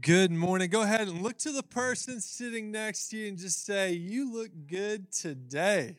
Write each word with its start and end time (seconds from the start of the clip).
Good 0.00 0.30
morning. 0.30 0.70
Go 0.70 0.82
ahead 0.82 1.08
and 1.08 1.22
look 1.22 1.38
to 1.38 1.50
the 1.50 1.64
person 1.64 2.20
sitting 2.20 2.70
next 2.70 3.08
to 3.08 3.16
you 3.16 3.26
and 3.26 3.36
just 3.36 3.66
say, 3.66 3.90
You 3.94 4.32
look 4.32 4.50
good 4.68 5.10
today. 5.10 5.96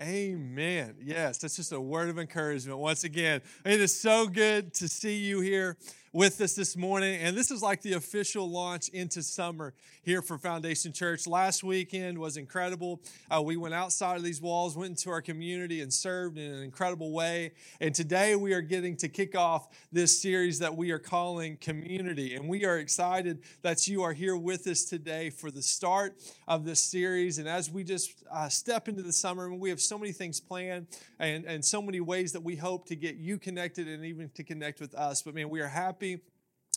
Amen. 0.00 0.96
Yes, 1.00 1.38
that's 1.38 1.54
just 1.54 1.70
a 1.70 1.80
word 1.80 2.08
of 2.08 2.18
encouragement. 2.18 2.80
Once 2.80 3.04
again, 3.04 3.42
it 3.64 3.80
is 3.80 3.96
so 3.96 4.26
good 4.26 4.74
to 4.74 4.88
see 4.88 5.18
you 5.18 5.40
here 5.40 5.76
with 6.12 6.40
us 6.40 6.54
this 6.54 6.76
morning. 6.76 7.20
And 7.20 7.36
this 7.36 7.50
is 7.50 7.62
like 7.62 7.82
the 7.82 7.92
official 7.92 8.48
launch 8.50 8.88
into 8.88 9.22
summer 9.22 9.74
here 10.02 10.22
for 10.22 10.38
Foundation 10.38 10.92
Church. 10.92 11.26
Last 11.26 11.62
weekend 11.62 12.18
was 12.18 12.36
incredible. 12.36 13.00
Uh, 13.30 13.42
we 13.42 13.56
went 13.56 13.74
outside 13.74 14.16
of 14.16 14.22
these 14.22 14.40
walls, 14.40 14.76
went 14.76 14.90
into 14.90 15.10
our 15.10 15.20
community, 15.20 15.82
and 15.82 15.92
served 15.92 16.38
in 16.38 16.50
an 16.50 16.62
incredible 16.62 17.12
way. 17.12 17.52
And 17.80 17.94
today 17.94 18.36
we 18.36 18.54
are 18.54 18.62
getting 18.62 18.96
to 18.98 19.08
kick 19.08 19.36
off 19.36 19.68
this 19.92 20.20
series 20.20 20.58
that 20.60 20.74
we 20.74 20.90
are 20.92 20.98
calling 20.98 21.56
Community. 21.58 22.34
And 22.34 22.48
we 22.48 22.64
are 22.64 22.78
excited 22.78 23.42
that 23.62 23.86
you 23.86 24.02
are 24.02 24.12
here 24.12 24.36
with 24.36 24.66
us 24.66 24.84
today 24.84 25.30
for 25.30 25.50
the 25.50 25.62
start 25.62 26.16
of 26.46 26.64
this 26.64 26.80
series. 26.80 27.38
And 27.38 27.48
as 27.48 27.70
we 27.70 27.84
just 27.84 28.24
uh, 28.32 28.48
step 28.48 28.88
into 28.88 29.02
the 29.02 29.12
summer, 29.12 29.52
we 29.52 29.68
have 29.68 29.80
so 29.80 29.98
many 29.98 30.12
things 30.12 30.40
planned 30.40 30.86
and, 31.18 31.44
and 31.44 31.64
so 31.64 31.82
many 31.82 32.00
ways 32.00 32.32
that 32.32 32.42
we 32.42 32.56
hope 32.56 32.86
to 32.86 32.96
get 32.96 33.16
you 33.16 33.38
connected 33.38 33.88
and 33.88 34.04
even 34.04 34.30
to 34.30 34.42
connect 34.42 34.80
with 34.80 34.94
us. 34.94 35.22
But 35.22 35.34
man, 35.34 35.50
we 35.50 35.60
are 35.60 35.68
happy 35.68 35.97
happy 35.98 36.20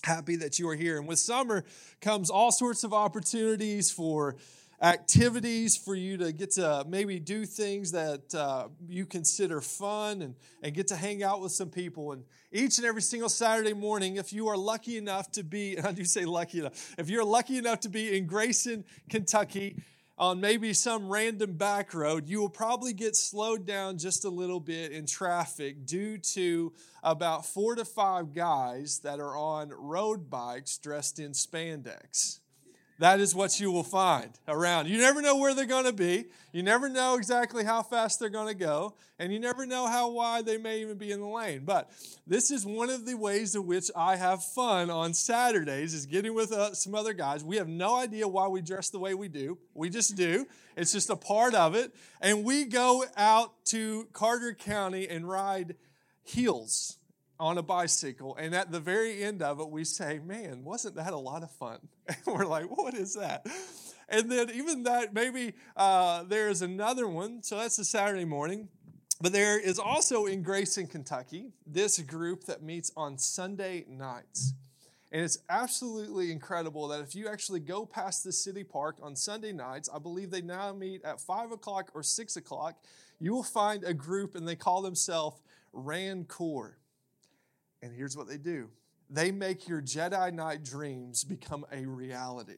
happy 0.04 0.36
that 0.36 0.58
you 0.58 0.68
are 0.68 0.76
here. 0.76 0.98
And 0.98 1.08
with 1.08 1.20
summer 1.20 1.64
comes 2.00 2.32
all 2.32 2.52
sorts 2.52 2.84
of 2.84 2.92
opportunities 2.92 3.92
for 3.92 4.36
activities 4.82 5.78
for 5.78 5.94
you 5.94 6.18
to 6.18 6.32
get 6.32 6.50
to 6.50 6.84
maybe 6.88 7.20
do 7.20 7.46
things 7.46 7.92
that 7.92 8.34
uh, 8.34 8.68
you 8.88 9.06
consider 9.06 9.62
fun 9.62 10.24
and, 10.24 10.34
and 10.64 10.74
get 10.74 10.88
to 10.88 10.96
hang 10.96 11.22
out 11.22 11.40
with 11.40 11.52
some 11.52 11.70
people. 11.70 12.14
And 12.14 12.24
each 12.52 12.80
and 12.80 12.88
every 12.88 13.04
single 13.04 13.30
Saturday 13.30 13.74
morning, 13.74 14.16
if 14.16 14.34
you 14.34 14.48
are 14.48 14.58
lucky 14.58 14.98
enough 14.98 15.32
to 15.34 15.44
be, 15.44 15.78
and 15.78 15.86
I 15.88 15.92
do 15.92 16.04
say 16.04 16.26
lucky 16.26 16.62
enough, 16.62 16.96
if 16.98 17.08
you're 17.08 17.24
lucky 17.24 17.60
enough 17.60 17.82
to 17.82 17.90
be 17.90 18.18
in 18.18 18.26
Grayson, 18.26 18.84
Kentucky, 19.08 19.76
on 20.22 20.40
maybe 20.40 20.72
some 20.72 21.10
random 21.10 21.54
back 21.54 21.96
road, 21.96 22.30
you 22.30 22.40
will 22.40 22.48
probably 22.48 22.94
get 22.94 23.16
slowed 23.16 23.66
down 23.66 23.98
just 23.98 24.24
a 24.24 24.30
little 24.30 24.60
bit 24.60 24.91
in 24.91 25.08
traffic 25.08 25.84
due 25.84 26.20
to 26.20 26.72
about 27.02 27.44
four 27.44 27.74
to 27.74 27.84
five 27.84 28.32
guys 28.32 29.00
that 29.00 29.20
are 29.20 29.36
on 29.36 29.70
road 29.70 30.30
bikes 30.30 30.78
dressed 30.78 31.18
in 31.18 31.32
spandex. 31.32 32.41
That 33.02 33.20
is 33.20 33.34
what 33.34 33.60
you 33.60 33.71
will 33.71 33.82
find 33.82 34.30
around. 34.48 34.88
You 34.88 34.99
never 34.99 35.24
know 35.24 35.35
where 35.35 35.55
they're 35.55 35.66
going 35.66 35.85
to 35.85 35.91
be. 35.91 36.26
You 36.52 36.62
never 36.62 36.88
know 36.88 37.16
exactly 37.16 37.63
how 37.63 37.82
fast 37.82 38.20
they're 38.20 38.30
going 38.30 38.49
to 38.49 38.54
go. 38.54 38.94
And 39.18 39.34
you 39.34 39.40
never 39.40 39.66
know 39.66 39.88
how 39.88 40.12
wide 40.12 40.46
they 40.46 40.60
may 40.60 40.82
even 40.82 40.99
be 40.99 41.12
in 41.12 41.20
the 41.20 41.26
lane. 41.26 41.63
But 41.66 41.90
this 42.27 42.52
is 42.52 42.63
one 42.63 42.91
of 42.91 43.07
the 43.07 43.16
ways 43.16 43.55
in 43.55 43.66
which 43.66 43.90
I 43.96 44.18
have 44.18 44.44
fun 44.44 44.91
on 44.91 45.16
Saturdays 45.16 45.96
is 45.96 46.05
getting 46.05 46.35
with 46.35 46.52
uh, 46.52 46.76
some 46.76 46.94
other 46.94 47.13
guys. 47.13 47.44
We 47.44 47.55
have 47.55 47.68
no 47.68 47.96
idea 47.96 48.27
why 48.27 48.48
we 48.49 48.62
dress 48.62 48.91
the 48.91 48.99
way 48.99 49.16
we 49.16 49.29
do. 49.29 49.57
We 49.74 49.90
just 49.90 50.16
do. 50.16 50.46
It's 50.77 50.91
just 50.91 51.10
a 51.10 51.16
part 51.16 51.55
of 51.55 51.74
it. 51.74 51.96
And 52.22 52.44
we 52.44 52.66
go 52.66 53.04
out 53.18 53.66
to 53.66 54.10
Carter 54.13 54.54
County 54.54 55.10
and 55.10 55.27
ride 55.27 55.76
heels 56.22 56.98
on 57.42 57.58
a 57.58 57.64
bicycle. 57.64 58.36
And 58.38 58.54
at 58.54 58.72
the 58.72 58.80
very 58.80 59.24
end 59.24 59.42
of 59.42 59.60
it, 59.60 59.70
we 59.70 59.84
say, 59.84 60.20
Man, 60.24 60.64
wasn't 60.64 60.96
that 60.96 61.12
a 61.12 61.18
lot 61.18 61.44
of 61.44 61.52
fun? 61.52 61.80
And 62.08 62.18
we're 62.28 62.46
like, 62.46 62.66
What 62.66 62.94
is 62.94 63.16
that? 63.16 63.46
And 64.08 64.30
then, 64.30 64.50
even 64.52 64.84
that, 64.84 65.14
maybe 65.14 65.53
uh, 65.75 66.24
there's 66.24 66.62
another 66.62 67.08
one. 67.08 67.44
So 67.44 67.58
that's 67.58 67.80
a 67.80 67.86
Saturday 67.86 68.25
morning. 68.25 68.68
But 69.22 69.31
there 69.34 69.59
is 69.59 69.80
also 69.80 70.25
in 70.25 70.42
Grayson, 70.44 70.88
Kentucky, 70.88 71.52
this 71.66 72.00
group 72.00 72.46
that 72.46 72.64
meets 72.64 72.92
on 72.97 73.18
Sunday 73.18 73.86
nights. 73.88 74.53
And 75.12 75.24
it's 75.24 75.38
absolutely 75.50 76.31
incredible 76.31 76.88
that 76.88 77.02
if 77.02 77.16
you 77.16 77.28
actually 77.28 77.59
go 77.59 77.86
past 77.86 78.24
the 78.24 78.31
city 78.31 78.64
park 78.64 78.97
on 79.02 79.16
Sunday 79.16 79.52
nights, 79.52 79.90
I 79.94 80.00
believe 80.00 80.31
they 80.31 80.42
now 80.42 80.74
meet 80.74 81.03
at 81.03 81.22
5 81.22 81.52
o'clock 81.52 81.92
or 81.94 82.02
6 82.02 82.36
o'clock, 82.36 82.78
you 83.19 83.34
will 83.34 83.44
find 83.44 83.84
a 83.84 83.94
group 83.94 84.35
and 84.35 84.47
they 84.47 84.56
call 84.56 84.81
themselves 84.81 85.40
Rancor. 85.72 86.78
And 87.81 87.94
here's 87.94 88.16
what 88.16 88.28
they 88.28 88.38
do 88.38 88.69
they 89.09 89.31
make 89.31 89.68
your 89.68 89.81
Jedi 89.81 90.34
Knight 90.34 90.64
dreams 90.64 91.24
become 91.24 91.66
a 91.72 91.86
reality. 91.86 92.58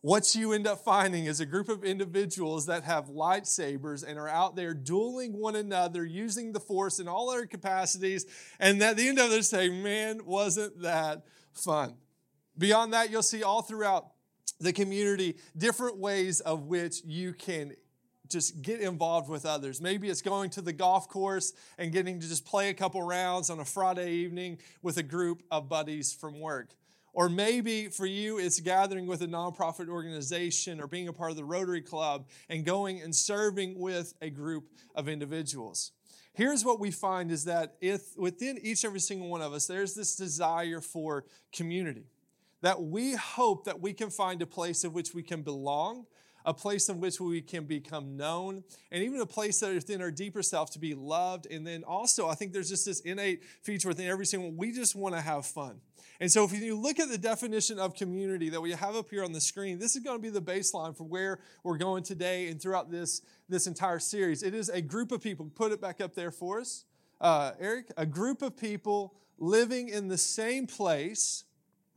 What 0.00 0.34
you 0.34 0.52
end 0.52 0.66
up 0.66 0.84
finding 0.84 1.24
is 1.24 1.40
a 1.40 1.46
group 1.46 1.70
of 1.70 1.82
individuals 1.82 2.66
that 2.66 2.84
have 2.84 3.06
lightsabers 3.06 4.06
and 4.06 4.18
are 4.18 4.28
out 4.28 4.54
there 4.54 4.74
dueling 4.74 5.32
one 5.32 5.56
another, 5.56 6.04
using 6.04 6.52
the 6.52 6.60
Force 6.60 6.98
in 6.98 7.08
all 7.08 7.30
their 7.30 7.46
capacities. 7.46 8.26
And 8.60 8.82
at 8.82 8.98
the 8.98 9.08
end 9.08 9.18
of 9.18 9.32
it, 9.32 9.44
say, 9.44 9.70
Man, 9.70 10.26
wasn't 10.26 10.82
that 10.82 11.24
fun? 11.54 11.94
Beyond 12.58 12.92
that, 12.92 13.10
you'll 13.10 13.22
see 13.22 13.42
all 13.42 13.62
throughout 13.62 14.08
the 14.60 14.74
community 14.74 15.36
different 15.56 15.96
ways 15.96 16.40
of 16.40 16.64
which 16.64 17.02
you 17.04 17.32
can 17.32 17.74
just 18.28 18.62
get 18.62 18.80
involved 18.80 19.28
with 19.28 19.44
others. 19.44 19.80
Maybe 19.80 20.08
it's 20.08 20.22
going 20.22 20.50
to 20.50 20.62
the 20.62 20.72
golf 20.72 21.08
course 21.08 21.52
and 21.78 21.92
getting 21.92 22.20
to 22.20 22.28
just 22.28 22.44
play 22.44 22.70
a 22.70 22.74
couple 22.74 23.02
rounds 23.02 23.50
on 23.50 23.60
a 23.60 23.64
Friday 23.64 24.12
evening 24.12 24.58
with 24.82 24.96
a 24.96 25.02
group 25.02 25.42
of 25.50 25.68
buddies 25.68 26.12
from 26.12 26.40
work. 26.40 26.70
Or 27.12 27.28
maybe 27.28 27.86
for 27.88 28.06
you, 28.06 28.38
it's 28.38 28.58
gathering 28.58 29.06
with 29.06 29.22
a 29.22 29.28
nonprofit 29.28 29.88
organization 29.88 30.80
or 30.80 30.88
being 30.88 31.06
a 31.06 31.12
part 31.12 31.30
of 31.30 31.36
the 31.36 31.44
Rotary 31.44 31.80
Club 31.80 32.26
and 32.48 32.64
going 32.64 33.00
and 33.00 33.14
serving 33.14 33.78
with 33.78 34.14
a 34.20 34.30
group 34.30 34.64
of 34.96 35.08
individuals. 35.08 35.92
Here's 36.32 36.64
what 36.64 36.80
we 36.80 36.90
find 36.90 37.30
is 37.30 37.44
that 37.44 37.76
if 37.80 38.16
within 38.16 38.58
each 38.58 38.82
and 38.82 38.90
every 38.90 38.98
single 38.98 39.28
one 39.28 39.42
of 39.42 39.52
us, 39.52 39.66
there's 39.66 39.94
this 39.94 40.16
desire 40.16 40.80
for 40.80 41.24
community. 41.52 42.06
That 42.62 42.82
we 42.82 43.14
hope 43.14 43.64
that 43.66 43.80
we 43.80 43.92
can 43.92 44.10
find 44.10 44.42
a 44.42 44.46
place 44.46 44.82
in 44.82 44.92
which 44.92 45.14
we 45.14 45.22
can 45.22 45.42
belong, 45.42 46.06
a 46.44 46.52
place 46.52 46.88
in 46.88 47.00
which 47.00 47.20
we 47.20 47.40
can 47.40 47.64
become 47.64 48.16
known, 48.16 48.64
and 48.92 49.02
even 49.02 49.20
a 49.20 49.26
place 49.26 49.60
that 49.60 49.74
within 49.74 50.02
our 50.02 50.10
deeper 50.10 50.42
self 50.42 50.70
to 50.72 50.78
be 50.78 50.94
loved. 50.94 51.46
And 51.50 51.66
then 51.66 51.84
also, 51.84 52.28
I 52.28 52.34
think 52.34 52.52
there's 52.52 52.68
just 52.68 52.84
this 52.84 53.00
innate 53.00 53.44
feature 53.62 53.88
within 53.88 54.06
every 54.08 54.26
single 54.26 54.50
one. 54.50 54.58
We 54.58 54.72
just 54.72 54.94
want 54.94 55.14
to 55.14 55.20
have 55.20 55.46
fun. 55.46 55.80
And 56.20 56.30
so, 56.30 56.44
if 56.44 56.52
you 56.52 56.76
look 56.78 57.00
at 57.00 57.08
the 57.08 57.18
definition 57.18 57.78
of 57.78 57.94
community 57.94 58.50
that 58.50 58.60
we 58.60 58.72
have 58.72 58.94
up 58.94 59.10
here 59.10 59.24
on 59.24 59.32
the 59.32 59.40
screen, 59.40 59.78
this 59.78 59.96
is 59.96 60.02
going 60.02 60.16
to 60.18 60.22
be 60.22 60.30
the 60.30 60.42
baseline 60.42 60.96
for 60.96 61.04
where 61.04 61.40
we're 61.62 61.78
going 61.78 62.02
today 62.02 62.48
and 62.48 62.60
throughout 62.60 62.90
this, 62.90 63.22
this 63.48 63.66
entire 63.66 63.98
series. 63.98 64.42
It 64.42 64.54
is 64.54 64.68
a 64.68 64.80
group 64.80 65.12
of 65.12 65.22
people. 65.22 65.50
Put 65.54 65.72
it 65.72 65.80
back 65.80 66.00
up 66.00 66.14
there 66.14 66.30
for 66.30 66.60
us, 66.60 66.84
uh, 67.20 67.52
Eric. 67.58 67.90
A 67.96 68.06
group 68.06 68.42
of 68.42 68.56
people 68.56 69.14
living 69.38 69.88
in 69.88 70.08
the 70.08 70.18
same 70.18 70.66
place 70.66 71.44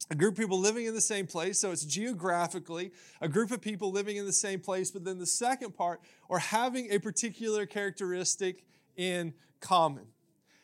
a 0.10 0.16
group 0.16 0.34
of 0.34 0.40
people 0.40 0.60
living 0.60 0.86
in 0.86 0.94
the 0.94 1.02
same 1.02 1.28
place. 1.28 1.60
So 1.60 1.72
it's 1.72 1.84
geographically 1.84 2.92
a 3.22 3.28
group 3.28 3.52
of 3.52 3.62
people 3.62 3.92
living 3.92 4.18
in 4.18 4.26
the 4.26 4.34
same 4.34 4.60
place. 4.60 4.92
But 4.92 5.04
then 5.04 5.20
the 5.20 5.26
second 5.26 5.76
part, 5.76 6.02
or 6.30 6.40
having 6.40 6.92
a 6.92 7.00
particular 7.00 7.66
characteristic 7.66 8.64
in 8.96 9.34
common. 9.60 10.06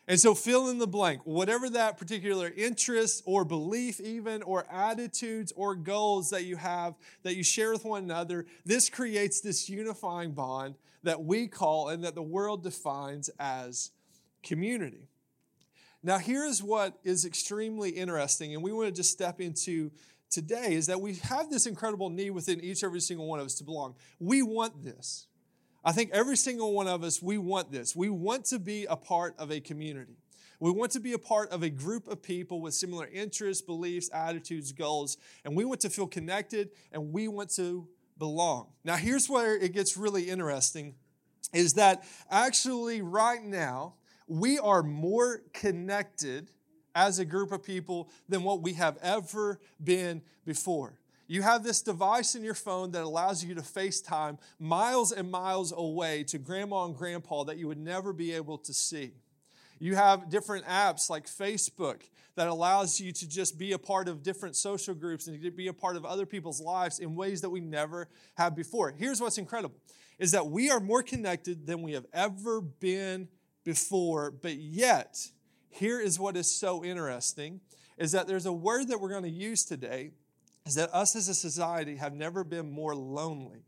And 0.06 0.20
so 0.20 0.34
fill 0.34 0.68
in 0.68 0.78
the 0.78 0.86
blank, 0.86 1.22
whatever 1.24 1.70
that 1.70 1.96
particular 1.96 2.52
interest 2.54 3.22
or 3.24 3.44
belief, 3.44 4.00
even, 4.00 4.42
or 4.42 4.66
attitudes 4.70 5.50
or 5.56 5.74
goals 5.74 6.28
that 6.30 6.44
you 6.44 6.56
have 6.56 6.94
that 7.22 7.36
you 7.36 7.42
share 7.42 7.72
with 7.72 7.86
one 7.86 8.04
another, 8.04 8.44
this 8.66 8.90
creates 8.90 9.40
this 9.40 9.68
unifying 9.68 10.32
bond 10.32 10.74
that 11.04 11.22
we 11.22 11.46
call 11.46 11.88
and 11.88 12.04
that 12.04 12.14
the 12.14 12.22
world 12.22 12.62
defines 12.62 13.30
as 13.38 13.92
community. 14.42 15.08
Now, 16.06 16.18
here's 16.18 16.62
what 16.62 16.98
is 17.02 17.24
extremely 17.24 17.88
interesting, 17.88 18.52
and 18.52 18.62
we 18.62 18.72
want 18.72 18.88
to 18.88 18.92
just 18.92 19.10
step 19.10 19.40
into 19.40 19.90
today 20.28 20.74
is 20.74 20.86
that 20.88 21.00
we 21.00 21.14
have 21.14 21.48
this 21.48 21.64
incredible 21.64 22.10
need 22.10 22.30
within 22.30 22.60
each 22.60 22.84
every 22.84 23.00
single 23.00 23.26
one 23.26 23.40
of 23.40 23.46
us 23.46 23.54
to 23.54 23.64
belong. 23.64 23.94
We 24.20 24.42
want 24.42 24.84
this. 24.84 25.28
I 25.82 25.92
think 25.92 26.10
every 26.12 26.36
single 26.36 26.74
one 26.74 26.88
of 26.88 27.02
us, 27.04 27.22
we 27.22 27.38
want 27.38 27.72
this. 27.72 27.96
We 27.96 28.10
want 28.10 28.44
to 28.46 28.58
be 28.58 28.84
a 28.84 28.96
part 28.96 29.34
of 29.38 29.50
a 29.50 29.60
community. 29.60 30.18
We 30.60 30.70
want 30.72 30.92
to 30.92 31.00
be 31.00 31.14
a 31.14 31.18
part 31.18 31.50
of 31.50 31.62
a 31.62 31.70
group 31.70 32.06
of 32.06 32.22
people 32.22 32.60
with 32.60 32.74
similar 32.74 33.06
interests, 33.06 33.62
beliefs, 33.62 34.10
attitudes, 34.12 34.72
goals, 34.72 35.16
and 35.42 35.56
we 35.56 35.64
want 35.64 35.80
to 35.80 35.90
feel 35.90 36.06
connected 36.06 36.68
and 36.92 37.14
we 37.14 37.28
want 37.28 37.48
to 37.54 37.88
belong. 38.18 38.68
Now, 38.84 38.96
here's 38.96 39.30
where 39.30 39.56
it 39.56 39.72
gets 39.72 39.96
really 39.96 40.28
interesting 40.28 40.96
is 41.54 41.74
that 41.74 42.04
actually, 42.30 43.00
right 43.00 43.42
now, 43.42 43.94
we 44.26 44.58
are 44.58 44.82
more 44.82 45.42
connected 45.52 46.50
as 46.94 47.18
a 47.18 47.24
group 47.24 47.52
of 47.52 47.62
people 47.62 48.08
than 48.28 48.42
what 48.42 48.62
we 48.62 48.74
have 48.74 48.96
ever 49.02 49.60
been 49.82 50.22
before. 50.44 50.98
You 51.26 51.42
have 51.42 51.64
this 51.64 51.80
device 51.80 52.34
in 52.34 52.44
your 52.44 52.54
phone 52.54 52.90
that 52.92 53.02
allows 53.02 53.42
you 53.42 53.54
to 53.54 53.62
FaceTime 53.62 54.38
miles 54.58 55.10
and 55.10 55.30
miles 55.30 55.72
away 55.74 56.22
to 56.24 56.38
grandma 56.38 56.84
and 56.84 56.94
grandpa 56.94 57.44
that 57.44 57.56
you 57.56 57.66
would 57.66 57.78
never 57.78 58.12
be 58.12 58.32
able 58.32 58.58
to 58.58 58.74
see. 58.74 59.12
You 59.78 59.96
have 59.96 60.28
different 60.28 60.66
apps 60.66 61.10
like 61.10 61.26
Facebook 61.26 62.02
that 62.36 62.48
allows 62.48 63.00
you 63.00 63.12
to 63.12 63.28
just 63.28 63.58
be 63.58 63.72
a 63.72 63.78
part 63.78 64.08
of 64.08 64.22
different 64.22 64.56
social 64.56 64.94
groups 64.94 65.26
and 65.26 65.40
to 65.42 65.50
be 65.50 65.68
a 65.68 65.72
part 65.72 65.96
of 65.96 66.04
other 66.04 66.26
people's 66.26 66.60
lives 66.60 66.98
in 66.98 67.14
ways 67.14 67.40
that 67.40 67.50
we 67.50 67.60
never 67.60 68.08
have 68.34 68.54
before. 68.54 68.94
Here's 68.96 69.20
what's 69.20 69.38
incredible 69.38 69.76
is 70.18 70.30
that 70.32 70.46
we 70.46 70.70
are 70.70 70.78
more 70.78 71.02
connected 71.02 71.66
than 71.66 71.82
we 71.82 71.92
have 71.92 72.06
ever 72.12 72.60
been 72.60 73.28
before, 73.64 74.30
but 74.30 74.56
yet, 74.56 75.28
here 75.70 76.00
is 76.00 76.18
what 76.18 76.36
is 76.36 76.50
so 76.50 76.84
interesting 76.84 77.60
is 77.98 78.12
that 78.12 78.26
there's 78.26 78.46
a 78.46 78.52
word 78.52 78.88
that 78.88 79.00
we're 79.00 79.08
going 79.08 79.22
to 79.24 79.28
use 79.28 79.64
today 79.64 80.10
is 80.66 80.74
that 80.76 80.92
us 80.94 81.14
as 81.16 81.28
a 81.28 81.34
society 81.34 81.96
have 81.96 82.14
never 82.14 82.44
been 82.44 82.70
more 82.70 82.94
lonely 82.94 83.64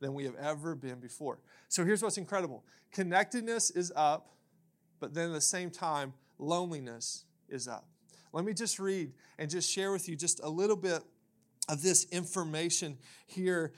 than 0.00 0.14
we 0.14 0.24
have 0.24 0.34
ever 0.36 0.74
been 0.74 0.98
before. 0.98 1.38
So 1.68 1.84
here's 1.84 2.02
what's 2.02 2.18
incredible 2.18 2.64
connectedness 2.92 3.70
is 3.70 3.92
up, 3.94 4.34
but 4.98 5.14
then 5.14 5.28
at 5.28 5.34
the 5.34 5.40
same 5.40 5.70
time, 5.70 6.12
loneliness 6.38 7.24
is 7.48 7.68
up. 7.68 7.86
Let 8.32 8.44
me 8.44 8.54
just 8.54 8.78
read 8.78 9.12
and 9.38 9.50
just 9.50 9.70
share 9.70 9.92
with 9.92 10.08
you 10.08 10.16
just 10.16 10.40
a 10.42 10.48
little 10.48 10.76
bit 10.76 11.02
of 11.68 11.82
this 11.82 12.04
information 12.10 12.98
here 13.26 13.72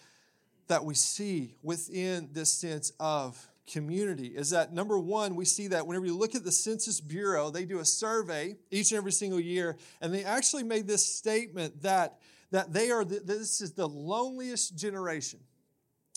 that 0.68 0.84
we 0.84 0.94
see 0.94 1.56
within 1.62 2.30
this 2.32 2.52
sense 2.52 2.92
of 3.00 3.48
community 3.70 4.28
is 4.28 4.50
that 4.50 4.72
number 4.72 4.98
one, 4.98 5.36
we 5.36 5.44
see 5.44 5.68
that 5.68 5.86
whenever 5.86 6.06
you 6.06 6.16
look 6.16 6.34
at 6.34 6.44
the 6.44 6.52
Census 6.52 7.00
Bureau, 7.00 7.50
they 7.50 7.64
do 7.64 7.78
a 7.78 7.84
survey 7.84 8.56
each 8.70 8.90
and 8.90 8.98
every 8.98 9.12
single 9.12 9.40
year, 9.40 9.76
and 10.00 10.12
they 10.12 10.24
actually 10.24 10.64
made 10.64 10.86
this 10.86 11.04
statement 11.04 11.82
that, 11.82 12.18
that 12.50 12.72
they 12.72 12.90
are 12.90 13.04
the, 13.04 13.20
this 13.20 13.60
is 13.60 13.72
the 13.72 13.88
loneliest 13.88 14.76
generation. 14.76 15.40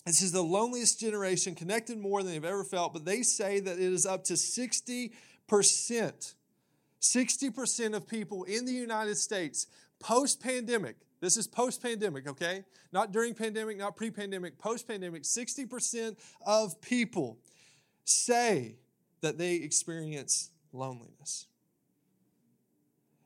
This 0.06 0.22
is 0.22 0.32
the 0.32 0.44
loneliest 0.44 1.00
generation, 1.00 1.56
connected 1.56 1.98
more 1.98 2.22
than 2.22 2.32
they've 2.32 2.46
ever 2.46 2.64
felt, 2.64 2.94
but 2.94 3.06
they 3.06 3.24
say 3.24 3.60
that 3.60 3.74
it 3.74 3.94
is 3.94 4.06
up 4.06 4.24
to 4.26 4.34
60%. 4.34 5.14
60% 7.02 7.96
of 7.96 8.08
people 8.08 8.44
in 8.44 8.66
the 8.66 8.72
United 8.72 9.18
States 9.18 9.68
post 10.00 10.42
pandemic, 10.42 10.98
this 11.22 11.38
is 11.38 11.48
post 11.48 11.82
pandemic, 11.82 12.28
okay? 12.28 12.64
Not 12.92 13.12
during 13.12 13.34
pandemic, 13.34 13.78
not 13.78 13.96
pre 13.96 14.12
pandemic, 14.12 14.58
post 14.60 14.88
pandemic, 14.88 15.24
60% 15.24 16.18
of 16.46 16.80
people 16.82 17.40
say 18.04 18.76
that 19.22 19.38
they 19.38 19.56
experience 19.56 20.52
loneliness. 20.72 21.48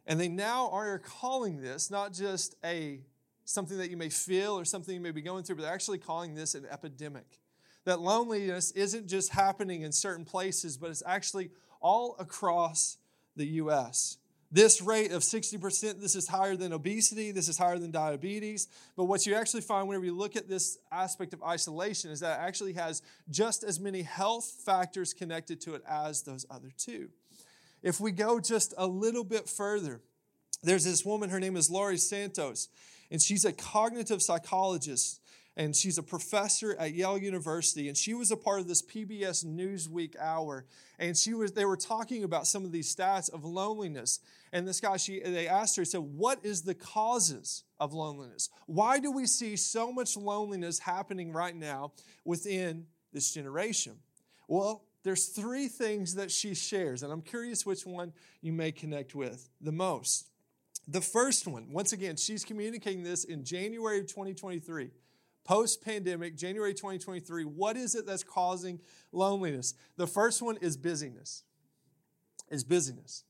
And 0.08 0.20
they 0.20 0.28
now 0.28 0.70
are 0.72 0.98
calling 1.00 1.62
this 1.62 1.92
not 1.92 2.14
just 2.14 2.56
a 2.64 3.02
something 3.46 3.78
that 3.78 3.90
you 3.90 3.98
may 3.98 4.10
feel 4.10 4.58
or 4.58 4.64
something 4.64 4.94
you 4.94 5.02
may 5.02 5.12
be 5.12 5.22
going 5.22 5.44
through, 5.44 5.56
but 5.56 5.64
they're 5.64 5.74
actually 5.74 5.98
calling 5.98 6.36
this 6.36 6.54
an 6.54 6.66
epidemic. 6.70 7.40
That 7.86 8.00
loneliness 8.00 8.72
isn't 8.72 9.08
just 9.08 9.32
happening 9.32 9.82
in 9.82 9.92
certain 9.92 10.24
places, 10.24 10.78
but 10.78 10.92
it's 10.92 11.02
actually 11.06 11.50
all 11.82 12.16
across 12.20 12.98
the 13.36 13.46
U.S. 13.46 14.18
This 14.52 14.82
rate 14.82 15.12
of 15.12 15.22
60%, 15.22 16.02
this 16.02 16.16
is 16.16 16.28
higher 16.28 16.56
than 16.56 16.74
obesity, 16.74 17.32
this 17.32 17.48
is 17.48 17.58
higher 17.58 17.78
than 17.78 17.92
diabetes. 17.92 18.68
But 18.98 19.06
what 19.06 19.26
you 19.28 19.36
actually 19.36 19.62
find 19.62 19.88
whenever 19.88 20.06
you 20.06 20.16
look 20.16 20.36
at 20.36 20.50
this 20.50 20.80
aspect 20.92 21.34
of 21.34 21.44
isolation 21.44 22.10
is 22.10 22.20
that 22.22 22.40
it 22.40 22.44
actually 22.44 22.74
has 22.74 23.04
just 23.30 23.64
as 23.64 23.80
many 23.80 24.02
health 24.02 24.52
factors 24.66 25.14
connected 25.14 25.62
to 25.62 25.76
it 25.76 25.84
as 25.88 26.24
those 26.24 26.48
other 26.50 26.70
two. 26.78 27.10
If 27.84 28.00
we 28.00 28.12
go 28.12 28.40
just 28.40 28.74
a 28.78 28.88
little 28.88 29.24
bit 29.24 29.48
further, 29.48 30.02
there's 30.64 30.84
this 30.84 31.06
woman, 31.06 31.30
her 31.30 31.40
name 31.40 31.56
is 31.56 31.70
Laurie 31.70 31.98
Santos, 31.98 32.70
and 33.12 33.22
she's 33.22 33.46
a 33.46 33.54
cognitive 33.54 34.22
psychologist 34.22 35.22
and 35.60 35.76
she's 35.76 35.98
a 35.98 36.04
professor 36.04 36.74
at 36.80 36.94
Yale 36.94 37.18
University, 37.18 37.90
and 37.90 37.98
she 37.98 38.14
was 38.14 38.32
a 38.32 38.38
part 38.38 38.62
of 38.62 38.68
this 38.70 38.82
PBS 38.82 39.46
Newsweek 39.46 40.18
hour. 40.18 40.64
And 40.98 41.18
she 41.18 41.34
was, 41.34 41.52
they 41.52 41.66
were 41.66 41.76
talking 41.76 42.24
about 42.24 42.48
some 42.48 42.64
of 42.64 42.72
these 42.72 42.96
stats 42.96 43.30
of 43.30 43.44
loneliness. 43.44 44.22
And 44.54 44.66
this 44.66 44.80
guy, 44.80 44.96
she, 44.96 45.20
they 45.20 45.50
asked 45.50 45.76
her, 45.76 45.82
He 45.82 45.86
said, 45.86 46.00
What 46.00 46.40
is 46.46 46.62
the 46.62 46.76
causes 46.76 47.66
of 47.78 47.92
loneliness? 47.92 48.50
Why 48.68 49.00
do 49.00 49.12
we 49.12 49.26
see 49.26 49.58
so 49.58 49.92
much 49.92 50.16
loneliness 50.16 50.80
happening 50.80 51.34
right 51.34 51.56
now 51.56 51.92
within 52.24 52.86
this 53.12 53.34
generation? 53.34 53.98
Well, 54.48 54.86
there's 55.04 55.28
three 55.28 55.68
things 55.68 56.16
that 56.16 56.32
she 56.32 56.56
shares, 56.56 57.04
and 57.04 57.12
I'm 57.12 57.22
curious 57.22 57.66
which 57.66 57.86
one 57.86 58.14
you 58.42 58.54
may 58.54 58.72
connect 58.72 59.14
with 59.14 59.50
the 59.60 59.74
most. 59.74 60.30
The 60.88 61.02
first 61.02 61.48
one, 61.48 61.70
once 61.70 61.92
again, 61.92 62.16
she's 62.16 62.46
communicating 62.46 63.04
this 63.04 63.26
in 63.26 63.44
January 63.44 64.00
of 64.00 64.08
2023 64.08 64.92
post 65.44 65.84
pandemic, 65.84 66.36
January 66.36 66.74
2023, 66.74 67.44
what 67.44 67.78
is 67.78 67.96
it 67.96 68.06
that's 68.06 68.24
causing 68.24 68.80
loneliness? 69.12 69.74
The 69.98 70.08
first 70.08 70.42
one 70.42 70.58
is 70.58 70.78
busyness. 70.78 71.44
Is 72.50 72.64
busyness. 72.64 73.24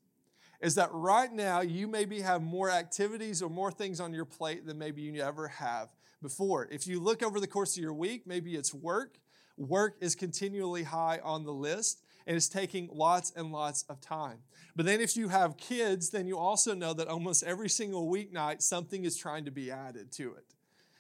Is 0.62 0.76
that 0.76 0.90
right 0.92 1.32
now 1.32 1.62
you 1.62 1.88
maybe 1.88 2.22
have 2.22 2.42
more 2.42 2.70
activities 2.70 3.42
or 3.42 3.50
more 3.50 3.72
things 3.72 4.00
on 4.00 4.14
your 4.14 4.26
plate 4.26 4.66
than 4.66 4.78
maybe 4.78 5.02
you 5.02 5.22
ever 5.22 5.48
have 5.48 5.90
before. 6.22 6.68
If 6.70 6.86
you 6.86 7.00
look 7.00 7.24
over 7.24 7.40
the 7.40 7.48
course 7.48 7.78
of 7.78 7.84
your 7.84 7.94
week, 7.94 8.28
maybe 8.28 8.56
it's 8.56 8.74
work. 8.74 9.20
Work 9.58 9.98
is 10.02 10.16
continually 10.16 10.84
high 10.84 11.20
on 11.24 11.44
the 11.44 11.54
list 11.54 12.02
and 12.28 12.36
it's 12.36 12.50
taking 12.50 12.90
lots 12.92 13.32
and 13.36 13.52
lots 13.52 13.84
of 13.90 14.00
time. 14.02 14.40
But 14.76 14.86
then 14.86 15.02
if 15.02 15.18
you 15.18 15.30
have 15.30 15.58
kids, 15.58 16.10
then 16.10 16.28
you 16.28 16.38
also 16.38 16.74
know 16.74 16.94
that 16.94 17.08
almost 17.08 17.44
every 17.44 17.70
single 17.70 18.10
weeknight 18.10 18.62
something 18.62 19.04
is 19.04 19.18
trying 19.18 19.46
to 19.46 19.52
be 19.52 19.72
added 19.72 20.12
to 20.14 20.34
it. 20.34 20.54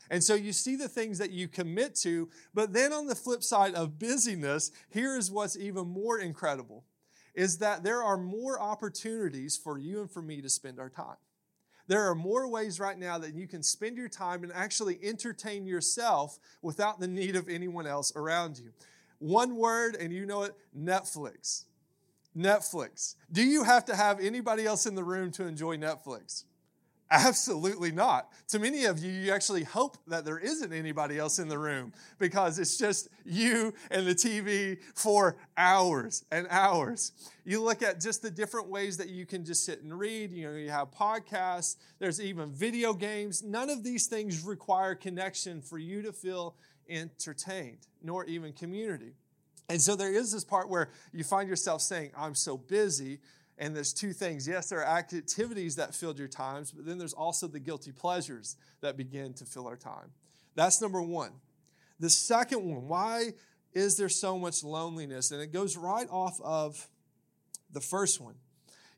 And 0.10 0.24
so 0.24 0.34
you 0.34 0.54
see 0.54 0.76
the 0.76 0.88
things 0.88 1.20
that 1.20 1.32
you 1.32 1.48
commit 1.48 1.96
to, 1.98 2.30
but 2.54 2.74
then 2.74 2.94
on 2.94 3.06
the 3.06 3.16
flip 3.16 3.44
side 3.44 3.76
of 3.76 4.00
busyness, 4.00 4.72
here 4.90 5.16
is 5.16 5.32
what's 5.32 5.58
even 5.58 5.88
more 5.88 6.20
incredible 6.20 6.84
is 7.36 7.60
that 7.60 7.84
there 7.84 8.04
are 8.04 8.18
more 8.18 8.60
opportunities 8.60 9.56
for 9.56 9.78
you 9.78 10.02
and 10.02 10.12
for 10.12 10.22
me 10.22 10.42
to 10.42 10.50
spend 10.50 10.80
our 10.80 10.90
time. 10.90 11.16
There 11.88 12.10
are 12.10 12.16
more 12.16 12.48
ways 12.48 12.80
right 12.80 12.98
now 12.98 13.18
that 13.18 13.34
you 13.34 13.48
can 13.48 13.64
spend 13.64 13.98
your 13.98 14.10
time 14.10 14.44
and 14.44 14.52
actually 14.54 15.00
entertain 15.02 15.66
yourself 15.66 16.38
without 16.62 17.00
the 17.00 17.08
need 17.08 17.36
of 17.36 17.50
anyone 17.50 17.88
else 17.88 18.12
around 18.16 18.60
you. 18.60 18.72
One 19.20 19.56
word, 19.56 19.96
and 19.96 20.14
you 20.14 20.26
know 20.26 20.44
it 20.44 20.56
Netflix. 20.78 21.66
Netflix. 22.38 23.16
Do 23.32 23.42
you 23.42 23.64
have 23.64 23.86
to 23.86 23.96
have 23.96 24.20
anybody 24.20 24.66
else 24.66 24.86
in 24.86 24.96
the 24.96 25.04
room 25.04 25.32
to 25.32 25.48
enjoy 25.48 25.78
Netflix? 25.78 26.44
Absolutely 27.12 27.92
not. 27.92 28.32
To 28.50 28.60
many 28.60 28.86
of 28.86 29.00
you, 29.00 29.12
you 29.12 29.32
actually 29.32 29.64
hope 29.64 29.98
that 30.08 30.26
there 30.26 30.38
isn't 30.38 30.72
anybody 30.72 31.18
else 31.18 31.40
in 31.40 31.48
the 31.48 31.58
room 31.58 31.92
because 32.20 32.60
it's 32.60 32.78
just 32.78 33.08
you 33.26 33.74
and 33.90 34.06
the 34.06 34.14
TV 34.14 34.78
for 34.94 35.36
hours 35.58 36.24
and 36.32 36.46
hours. 36.52 37.14
You 37.46 37.64
look 37.64 37.82
at 37.82 38.00
just 38.00 38.22
the 38.22 38.30
different 38.30 38.68
ways 38.68 38.96
that 38.98 39.10
you 39.10 39.26
can 39.26 39.44
just 39.44 39.66
sit 39.66 39.82
and 39.82 39.98
read. 39.98 40.32
You 40.32 40.52
know, 40.52 40.56
you 40.56 40.70
have 40.70 40.92
podcasts, 40.92 41.78
there's 41.98 42.22
even 42.22 42.52
video 42.52 42.94
games. 42.94 43.42
None 43.42 43.72
of 43.72 43.84
these 43.84 44.06
things 44.06 44.44
require 44.44 44.94
connection 44.94 45.64
for 45.64 45.80
you 45.80 46.04
to 46.04 46.14
feel 46.14 46.56
entertained, 46.88 47.88
nor 48.04 48.26
even 48.26 48.54
community. 48.54 49.14
And 49.68 49.82
so 49.82 49.96
there 49.96 50.14
is 50.14 50.32
this 50.32 50.44
part 50.44 50.70
where 50.70 50.90
you 51.14 51.24
find 51.24 51.48
yourself 51.48 51.82
saying, 51.82 52.12
I'm 52.18 52.36
so 52.36 52.58
busy 52.58 53.20
and 53.60 53.76
there's 53.76 53.94
two 53.94 54.14
things. 54.14 54.48
Yes, 54.48 54.70
there 54.70 54.80
are 54.80 54.98
activities 54.98 55.76
that 55.76 55.94
filled 55.94 56.18
your 56.18 56.30
times, 56.30 56.72
but 56.72 56.86
then 56.86 56.98
there's 56.98 57.14
also 57.14 57.46
the 57.46 57.60
guilty 57.60 57.92
pleasures 57.92 58.56
that 58.82 58.98
begin 58.98 59.34
to 59.34 59.46
fill 59.46 59.68
our 59.68 59.76
time. 59.76 60.12
That's 60.56 60.82
number 60.82 61.02
one. 61.02 61.34
The 62.00 62.10
second 62.10 62.64
one, 62.64 62.88
why 62.88 63.34
is 63.74 63.98
there 63.98 64.10
so 64.10 64.40
much 64.40 64.64
loneliness? 64.64 65.32
And 65.32 65.42
it 65.42 65.52
goes 65.52 65.76
right 65.76 66.08
off 66.10 66.40
of 66.42 66.88
the 67.72 67.82
first 67.82 68.22
one. 68.22 68.36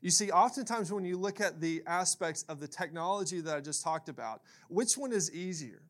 You 0.00 0.10
see, 0.10 0.30
oftentimes 0.30 0.92
when 0.92 1.04
you 1.04 1.16
look 1.16 1.40
at 1.40 1.60
the 1.60 1.82
aspects 1.86 2.44
of 2.48 2.60
the 2.60 2.68
technology 2.68 3.40
that 3.40 3.56
I 3.56 3.60
just 3.60 3.82
talked 3.82 4.08
about, 4.08 4.42
which 4.68 4.96
one 4.96 5.12
is 5.12 5.32
easier? 5.34 5.82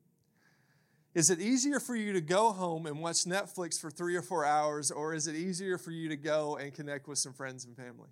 Is 1.15 1.29
it 1.29 1.41
easier 1.41 1.79
for 1.79 1.95
you 1.95 2.15
to 2.15 2.23
go 2.23 2.53
home 2.53 2.87
and 2.87 3.01
watch 3.01 3.25
Netflix 3.25 3.79
for 3.79 3.91
three 3.91 4.17
or 4.17 4.23
four 4.23 4.47
hours, 4.47 4.91
or 4.91 5.13
is 5.13 5.27
it 5.27 5.35
easier 5.35 5.77
for 5.77 5.91
you 5.91 6.09
to 6.09 6.17
go 6.17 6.57
and 6.57 6.73
connect 6.73 7.07
with 7.07 7.19
some 7.19 7.35
friends 7.35 7.67
and 7.67 7.77
family? 7.77 8.09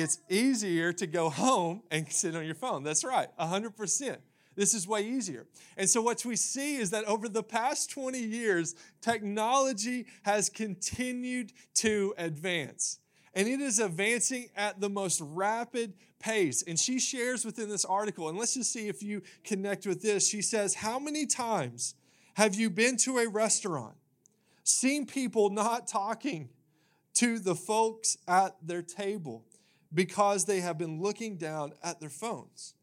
It's 0.00 0.18
easier 0.28 0.92
to 0.94 1.06
go 1.06 1.30
home 1.30 1.82
and 1.90 2.10
sit 2.10 2.34
on 2.34 2.44
your 2.44 2.54
phone. 2.54 2.82
That's 2.82 3.04
right, 3.04 3.28
100%. 3.38 4.18
This 4.56 4.74
is 4.74 4.86
way 4.86 5.06
easier. 5.06 5.46
And 5.76 5.88
so, 5.88 6.02
what 6.02 6.24
we 6.24 6.36
see 6.36 6.76
is 6.76 6.90
that 6.90 7.04
over 7.04 7.28
the 7.28 7.42
past 7.42 7.90
20 7.90 8.18
years, 8.18 8.74
technology 9.00 10.06
has 10.22 10.50
continued 10.50 11.52
to 11.74 12.14
advance. 12.18 12.98
And 13.32 13.46
it 13.46 13.60
is 13.60 13.78
advancing 13.78 14.48
at 14.56 14.80
the 14.80 14.90
most 14.90 15.20
rapid 15.22 15.94
pace. 16.18 16.62
And 16.66 16.78
she 16.78 16.98
shares 16.98 17.44
within 17.44 17.68
this 17.68 17.84
article, 17.84 18.28
and 18.28 18.36
let's 18.36 18.54
just 18.54 18.72
see 18.72 18.88
if 18.88 19.02
you 19.02 19.22
connect 19.44 19.86
with 19.86 20.02
this. 20.02 20.28
She 20.28 20.42
says, 20.42 20.74
How 20.74 20.98
many 20.98 21.26
times 21.26 21.94
have 22.34 22.54
you 22.54 22.70
been 22.70 22.96
to 22.98 23.18
a 23.18 23.28
restaurant, 23.28 23.94
seen 24.64 25.06
people 25.06 25.50
not 25.50 25.86
talking 25.86 26.48
to 27.14 27.38
the 27.38 27.54
folks 27.54 28.18
at 28.26 28.56
their 28.62 28.82
table? 28.82 29.44
Because 29.92 30.44
they 30.44 30.60
have 30.60 30.78
been 30.78 31.00
looking 31.00 31.36
down 31.36 31.72
at 31.82 32.00
their 32.00 32.10
phones. 32.10 32.74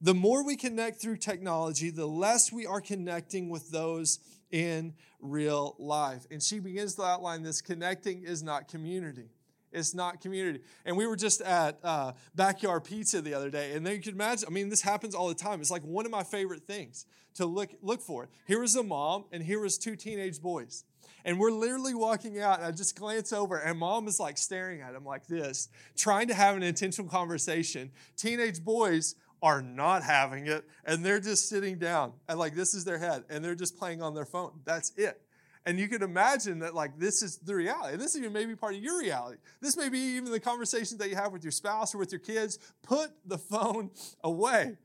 The 0.00 0.14
more 0.14 0.44
we 0.44 0.56
connect 0.56 1.00
through 1.00 1.16
technology, 1.16 1.90
the 1.90 2.06
less 2.06 2.52
we 2.52 2.66
are 2.66 2.80
connecting 2.80 3.48
with 3.48 3.70
those 3.70 4.20
in 4.50 4.94
real 5.20 5.74
life. 5.78 6.26
And 6.30 6.42
she 6.42 6.60
begins 6.60 6.94
to 6.96 7.02
outline 7.02 7.42
this 7.42 7.60
connecting 7.60 8.22
is 8.22 8.42
not 8.42 8.68
community. 8.68 9.30
It's 9.72 9.94
not 9.94 10.20
community. 10.20 10.60
And 10.84 10.96
we 10.96 11.06
were 11.06 11.16
just 11.16 11.40
at 11.42 11.78
uh, 11.82 12.12
Backyard 12.34 12.84
Pizza 12.84 13.20
the 13.20 13.34
other 13.34 13.50
day, 13.50 13.72
and 13.72 13.86
then 13.86 13.94
you 13.94 14.00
can 14.00 14.14
imagine, 14.14 14.48
I 14.48 14.50
mean, 14.50 14.70
this 14.70 14.80
happens 14.80 15.14
all 15.14 15.28
the 15.28 15.34
time. 15.34 15.60
It's 15.60 15.70
like 15.70 15.82
one 15.82 16.06
of 16.06 16.12
my 16.12 16.22
favorite 16.22 16.66
things 16.66 17.04
to 17.34 17.44
look, 17.44 17.70
look 17.82 18.00
for. 18.00 18.28
Here 18.46 18.60
was 18.60 18.76
a 18.76 18.82
mom, 18.82 19.26
and 19.30 19.42
here 19.42 19.60
was 19.60 19.76
two 19.76 19.94
teenage 19.94 20.40
boys. 20.40 20.84
And 21.28 21.38
we're 21.38 21.50
literally 21.50 21.92
walking 21.92 22.40
out, 22.40 22.56
and 22.56 22.66
I 22.66 22.70
just 22.70 22.98
glance 22.98 23.34
over, 23.34 23.58
and 23.58 23.78
mom 23.78 24.08
is 24.08 24.18
like 24.18 24.38
staring 24.38 24.80
at 24.80 24.94
him 24.94 25.04
like 25.04 25.26
this, 25.26 25.68
trying 25.94 26.26
to 26.28 26.34
have 26.34 26.56
an 26.56 26.62
intentional 26.62 27.06
conversation. 27.06 27.90
Teenage 28.16 28.64
boys 28.64 29.14
are 29.42 29.60
not 29.60 30.02
having 30.02 30.46
it, 30.46 30.64
and 30.86 31.04
they're 31.04 31.20
just 31.20 31.50
sitting 31.50 31.76
down, 31.76 32.14
and 32.30 32.38
like 32.38 32.54
this 32.54 32.72
is 32.72 32.82
their 32.82 32.96
head, 32.96 33.24
and 33.28 33.44
they're 33.44 33.54
just 33.54 33.76
playing 33.76 34.00
on 34.00 34.14
their 34.14 34.24
phone. 34.24 34.52
That's 34.64 34.92
it. 34.96 35.20
And 35.66 35.78
you 35.78 35.86
can 35.86 36.02
imagine 36.02 36.60
that, 36.60 36.74
like, 36.74 36.98
this 36.98 37.22
is 37.22 37.36
the 37.36 37.54
reality. 37.54 37.92
and 37.92 38.00
This 38.00 38.16
even 38.16 38.32
may 38.32 38.46
be 38.46 38.56
part 38.56 38.74
of 38.74 38.82
your 38.82 38.98
reality. 38.98 39.36
This 39.60 39.76
may 39.76 39.90
be 39.90 39.98
even 39.98 40.30
the 40.30 40.40
conversations 40.40 40.96
that 40.96 41.10
you 41.10 41.16
have 41.16 41.34
with 41.34 41.44
your 41.44 41.52
spouse 41.52 41.94
or 41.94 41.98
with 41.98 42.10
your 42.10 42.20
kids. 42.20 42.58
Put 42.82 43.10
the 43.26 43.36
phone 43.52 43.90
away. 44.24 44.78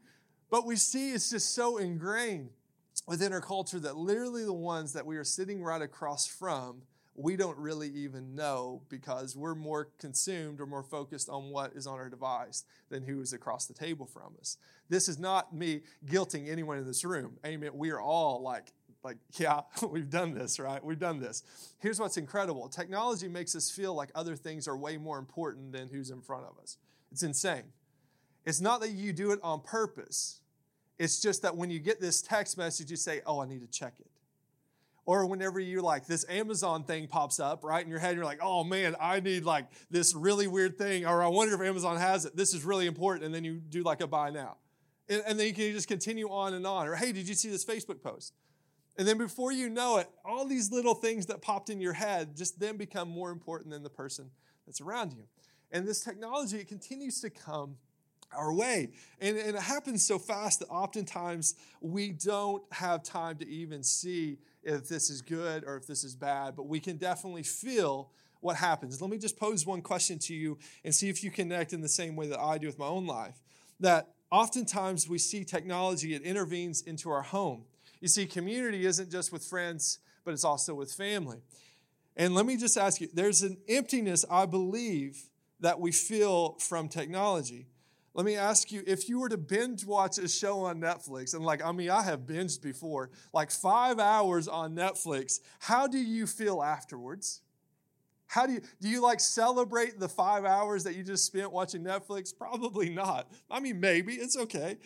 But 0.51 0.65
we 0.65 0.75
see 0.75 1.13
it's 1.13 1.29
just 1.29 1.55
so 1.55 1.77
ingrained 1.77 2.50
within 3.07 3.33
our 3.33 3.41
culture 3.41 3.79
that 3.79 3.98
literally 3.98 4.45
the 4.45 4.53
ones 4.53 4.93
that 4.93 5.05
we 5.05 5.17
are 5.17 5.24
sitting 5.24 5.62
right 5.62 5.81
across 5.81 6.25
from, 6.25 6.83
we 7.15 7.36
don't 7.36 7.57
really 7.57 7.89
even 7.89 8.33
know 8.33 8.81
because 8.89 9.36
we're 9.36 9.55
more 9.55 9.89
consumed 10.00 10.60
or 10.60 10.65
more 10.65 10.83
focused 10.83 11.29
on 11.29 11.50
what 11.50 11.74
is 11.74 11.86
on 11.86 11.95
our 11.95 12.10
device 12.10 12.63
than 12.89 13.03
who 13.03 13.22
is 13.22 13.33
across 13.33 13.67
the 13.67 13.74
table 13.74 14.05
from 14.05 14.33
us. 14.39 14.57
This 14.89 15.07
is 15.07 15.19
not 15.19 15.55
me 15.55 15.81
guilting 16.05 16.50
anyone 16.50 16.77
in 16.77 16.86
this 16.86 17.05
room. 17.05 17.38
Amen. 17.45 17.72
We 17.74 17.91
are 17.91 18.01
all 18.01 18.41
like 18.41 18.74
like, 19.03 19.17
yeah, 19.38 19.62
we've 19.89 20.10
done 20.10 20.33
this, 20.33 20.60
right? 20.60 20.83
We've 20.83 21.00
done 21.00 21.19
this. 21.19 21.43
Here's 21.79 22.00
what's 22.00 22.17
incredible 22.17 22.69
technology 22.69 23.27
makes 23.27 23.55
us 23.55 23.69
feel 23.69 23.93
like 23.93 24.10
other 24.15 24.36
things 24.36 24.67
are 24.67 24.77
way 24.77 24.98
more 24.98 25.19
important 25.19 25.72
than 25.74 25.89
who's 25.89 26.10
in 26.10 26.22
front 26.22 26.45
of 26.45 26.57
us. 26.62 26.77
It's 27.12 27.24
insane. 27.24 27.65
It's 28.45 28.62
not 28.62 28.81
that 28.81 28.91
you 28.91 29.13
do 29.13 29.31
it 29.31 29.39
on 29.43 29.62
purpose, 29.62 30.41
it's 31.03 31.19
just 31.19 31.41
that 31.41 31.57
when 31.57 31.69
you 31.69 31.79
get 31.79 32.00
this 32.00 32.22
text 32.22 32.57
message, 32.57 32.89
you 32.89 32.95
say, 32.95 33.22
oh, 33.25 33.41
I 33.41 33.45
need 33.45 33.62
to 33.62 33.67
check 33.67 33.93
it. 34.00 34.07
Or 35.05 35.25
whenever 35.25 35.60
you 35.60 35.81
like 35.81 36.05
this 36.05 36.25
Amazon 36.29 36.86
thing 36.86 37.07
pops 37.07 37.41
up, 37.41 37.65
right, 37.65 37.83
in 37.83 37.89
your 37.89 38.00
head, 38.00 38.15
you're 38.15 38.24
like, 38.24 38.39
oh 38.41 38.63
man, 38.63 38.95
I 39.01 39.19
need 39.19 39.43
like 39.43 39.65
this 39.91 40.15
really 40.15 40.48
weird 40.48 40.77
thing, 40.77 41.05
or 41.05 41.22
I 41.22 41.27
wonder 41.27 41.55
if 41.55 41.62
Amazon 41.62 41.98
has 41.98 42.24
it. 42.24 42.38
This 42.38 42.53
is 42.53 42.63
really 42.63 42.88
important. 42.88 43.25
And 43.25 43.36
then 43.36 43.43
you 43.43 43.55
do 43.55 43.83
like 43.83 44.00
a 44.00 44.07
buy 44.07 44.29
now. 44.29 44.55
And, 45.10 45.38
then 45.38 45.45
you 45.45 45.53
can 45.53 45.74
just 45.74 45.89
continue 45.89 46.29
on 46.29 46.53
and 46.53 46.65
on. 46.65 46.88
Or 46.88 46.95
hey, 46.95 47.12
did 47.12 47.27
you 47.27 47.36
see 47.36 47.50
this 47.50 47.65
Facebook 47.65 48.01
post? 48.01 48.33
And 48.98 49.05
then 49.05 49.17
before 49.17 49.51
you 49.51 49.69
know 49.69 49.98
it, 49.98 50.07
all 50.24 50.45
these 50.45 50.72
little 50.72 50.95
things 50.95 51.25
that 51.25 51.41
popped 51.41 51.69
in 51.69 51.81
your 51.81 51.93
head 51.93 52.38
just 52.38 52.62
then 52.62 52.77
become 52.77 53.10
more 53.10 53.31
important 53.31 53.72
than 53.72 53.83
the 53.83 53.89
person 53.89 54.29
that's 54.65 54.79
around 54.79 55.12
you. 55.12 55.24
And 55.69 55.86
this 55.86 56.00
technology, 56.00 56.60
it 56.60 56.69
continues 56.69 57.19
to 57.19 57.29
come 57.29 57.75
our 58.35 58.53
way. 58.53 58.89
And, 59.19 59.37
and 59.37 59.55
it 59.55 59.61
happens 59.61 60.05
so 60.05 60.19
fast 60.19 60.59
that 60.59 60.69
oftentimes 60.69 61.55
we 61.81 62.11
don't 62.11 62.63
have 62.71 63.03
time 63.03 63.37
to 63.37 63.47
even 63.47 63.83
see 63.83 64.37
if 64.63 64.87
this 64.87 65.09
is 65.09 65.21
good 65.21 65.63
or 65.65 65.75
if 65.75 65.87
this 65.87 66.03
is 66.03 66.15
bad, 66.15 66.55
but 66.55 66.67
we 66.67 66.79
can 66.79 66.97
definitely 66.97 67.43
feel 67.43 68.11
what 68.39 68.57
happens. 68.57 69.01
Let 69.01 69.09
me 69.09 69.17
just 69.17 69.37
pose 69.37 69.65
one 69.65 69.81
question 69.81 70.19
to 70.19 70.33
you 70.33 70.57
and 70.83 70.93
see 70.93 71.09
if 71.09 71.23
you 71.23 71.31
connect 71.31 71.73
in 71.73 71.81
the 71.81 71.89
same 71.89 72.15
way 72.15 72.27
that 72.27 72.39
I 72.39 72.57
do 72.57 72.67
with 72.67 72.77
my 72.77 72.87
own 72.87 73.07
life. 73.07 73.41
That 73.79 74.09
oftentimes 74.31 75.07
we 75.07 75.17
see 75.17 75.43
technology, 75.43 76.13
it 76.13 76.21
intervenes 76.23 76.81
into 76.81 77.09
our 77.09 77.21
home. 77.21 77.63
You 78.01 78.07
see, 78.07 78.25
community 78.25 78.85
isn't 78.85 79.09
just 79.09 79.31
with 79.31 79.43
friends, 79.45 79.99
but 80.25 80.33
it's 80.33 80.43
also 80.43 80.73
with 80.75 80.91
family. 80.91 81.41
And 82.15 82.35
let 82.35 82.45
me 82.45 82.57
just 82.57 82.77
ask 82.77 83.01
you 83.01 83.09
there's 83.13 83.41
an 83.41 83.57
emptiness, 83.67 84.25
I 84.29 84.45
believe, 84.45 85.29
that 85.59 85.79
we 85.79 85.91
feel 85.91 86.57
from 86.59 86.89
technology. 86.89 87.67
Let 88.13 88.25
me 88.25 88.36
ask 88.36 88.72
you 88.72 88.84
if 88.86 89.10
you 89.10 89.20
were 89.20 89.29
to 89.29 89.38
binge 89.38 89.86
watch 89.86 90.20
a 90.20 90.27
show 90.27 90.60
on 90.60 90.79
Netflix, 90.79 91.34
and 91.34 91.43
like, 91.43 91.63
I 91.63 91.72
mean, 91.72 91.89
I 91.89 92.03
have 92.03 92.22
binged 92.22 92.62
before, 92.62 93.10
like 93.34 93.50
five 93.50 94.00
hours 94.00 94.48
on 94.48 94.75
Netflix, 94.75 95.39
how 95.60 95.88
do 95.88 95.98
you 95.98 96.27
feel 96.27 96.62
afterwards? 96.62 97.41
How 98.27 98.46
do 98.48 98.53
you 98.53 98.62
do 98.82 98.88
you 98.88 99.01
like 99.01 99.20
celebrate 99.20 100.00
the 100.00 100.10
five 100.10 100.46
hours 100.46 100.84
that 100.86 100.96
you 100.96 101.03
just 101.03 101.25
spent 101.25 101.51
watching 101.51 101.84
Netflix? 101.84 102.36
Probably 102.36 102.89
not. 102.89 103.32
I 103.50 103.60
mean, 103.60 103.79
maybe 103.79 104.13
it's 104.13 104.38
okay. 104.38 104.77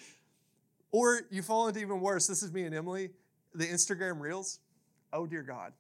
Or 0.91 1.21
you 1.29 1.41
fall 1.41 1.67
into 1.67 1.79
even 1.79 1.99
worse. 1.99 2.27
This 2.27 2.43
is 2.43 2.51
me 2.51 2.63
and 2.63 2.73
Emily, 2.73 3.11
the 3.53 3.65
Instagram 3.65 4.19
Reels. 4.19 4.59
Oh, 5.13 5.25
dear 5.25 5.43
God. 5.43 5.73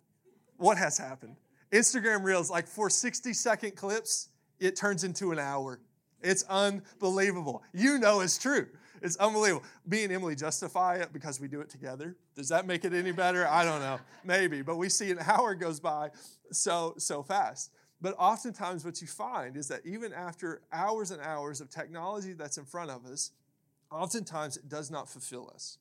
What 0.57 0.77
has 0.77 0.97
happened? 0.97 1.35
Instagram 1.71 2.23
Reels, 2.23 2.49
like 2.49 2.67
for 2.67 2.89
60 2.89 3.33
second 3.33 3.75
clips, 3.75 4.29
it 4.59 4.75
turns 4.75 5.03
into 5.03 5.31
an 5.31 5.39
hour. 5.39 5.79
It's 6.21 6.43
unbelievable. 6.43 7.63
You 7.73 7.99
know 7.99 8.21
it's 8.21 8.37
true. 8.37 8.67
It's 9.01 9.15
unbelievable. 9.17 9.63
Me 9.85 10.03
and 10.03 10.11
Emily 10.11 10.35
justify 10.35 10.95
it 10.95 11.13
because 11.13 11.39
we 11.39 11.47
do 11.47 11.61
it 11.61 11.69
together. 11.69 12.15
Does 12.35 12.49
that 12.49 12.65
make 12.65 12.83
it 12.83 12.93
any 12.93 13.11
better? 13.11 13.47
I 13.47 13.63
don't 13.63 13.81
know. 13.81 13.99
Maybe. 14.23 14.61
But 14.61 14.77
we 14.77 14.89
see 14.89 15.11
an 15.11 15.19
hour 15.19 15.53
goes 15.53 15.79
by 15.79 16.09
so, 16.51 16.95
so 16.97 17.21
fast. 17.21 17.71
But 18.01 18.15
oftentimes, 18.17 18.85
what 18.85 19.01
you 19.01 19.07
find 19.07 19.57
is 19.57 19.67
that 19.69 19.85
even 19.85 20.13
after 20.13 20.61
hours 20.71 21.11
and 21.11 21.21
hours 21.21 21.61
of 21.61 21.69
technology 21.69 22.33
that's 22.33 22.57
in 22.57 22.65
front 22.65 22.91
of 22.91 23.05
us, 23.05 23.31
oftentimes 23.91 24.57
it 24.57 24.69
does 24.69 24.91
not 24.91 25.09
fulfill 25.09 25.51
us. 25.53 25.77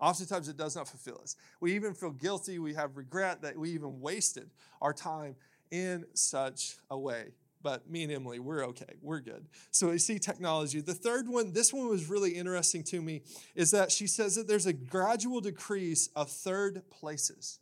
Oftentimes 0.00 0.48
it 0.48 0.56
does 0.56 0.74
not 0.74 0.88
fulfill 0.88 1.20
us. 1.22 1.36
We 1.60 1.74
even 1.74 1.94
feel 1.94 2.10
guilty, 2.10 2.58
we 2.58 2.74
have 2.74 2.96
regret 2.96 3.42
that 3.42 3.56
we 3.56 3.70
even 3.70 4.00
wasted 4.00 4.50
our 4.80 4.92
time 4.92 5.36
in 5.70 6.06
such 6.14 6.76
a 6.90 6.98
way. 6.98 7.28
But 7.62 7.90
me 7.90 8.02
and 8.04 8.12
Emily, 8.12 8.38
we're 8.38 8.64
okay. 8.68 8.94
We're 9.02 9.20
good. 9.20 9.46
So 9.70 9.90
we 9.90 9.98
see 9.98 10.18
technology. 10.18 10.80
The 10.80 10.94
third 10.94 11.28
one, 11.28 11.52
this 11.52 11.72
one 11.72 11.88
was 11.88 12.08
really 12.08 12.30
interesting 12.30 12.82
to 12.84 13.02
me, 13.02 13.22
is 13.54 13.70
that 13.72 13.92
she 13.92 14.06
says 14.06 14.34
that 14.36 14.48
there's 14.48 14.66
a 14.66 14.72
gradual 14.72 15.40
decrease 15.40 16.08
of 16.16 16.30
third 16.30 16.82
places. 16.90 17.58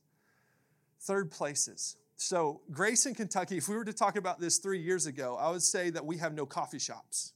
Third 1.00 1.30
places. 1.30 1.96
So, 2.20 2.62
Grayson 2.72 3.14
Kentucky, 3.14 3.58
if 3.58 3.68
we 3.68 3.76
were 3.76 3.84
to 3.84 3.92
talk 3.92 4.16
about 4.16 4.40
this 4.40 4.58
three 4.58 4.80
years 4.80 5.06
ago, 5.06 5.36
I 5.40 5.50
would 5.50 5.62
say 5.62 5.90
that 5.90 6.04
we 6.04 6.16
have 6.18 6.34
no 6.34 6.46
coffee 6.46 6.80
shops. 6.80 7.32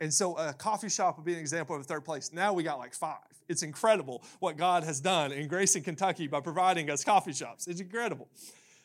And 0.00 0.12
so 0.12 0.36
a 0.36 0.52
coffee 0.52 0.88
shop 0.88 1.16
would 1.16 1.24
be 1.24 1.34
an 1.34 1.38
example 1.38 1.76
of 1.76 1.82
a 1.82 1.84
third 1.84 2.04
place. 2.04 2.32
Now 2.32 2.52
we 2.52 2.62
got 2.62 2.78
like 2.78 2.94
five. 2.94 3.18
It's 3.48 3.62
incredible 3.62 4.24
what 4.40 4.56
God 4.56 4.84
has 4.84 5.00
done 5.00 5.32
in 5.32 5.46
Grayson 5.48 5.82
Kentucky 5.82 6.26
by 6.26 6.40
providing 6.40 6.90
us 6.90 7.04
coffee 7.04 7.32
shops. 7.32 7.66
It's 7.68 7.80
incredible. 7.80 8.28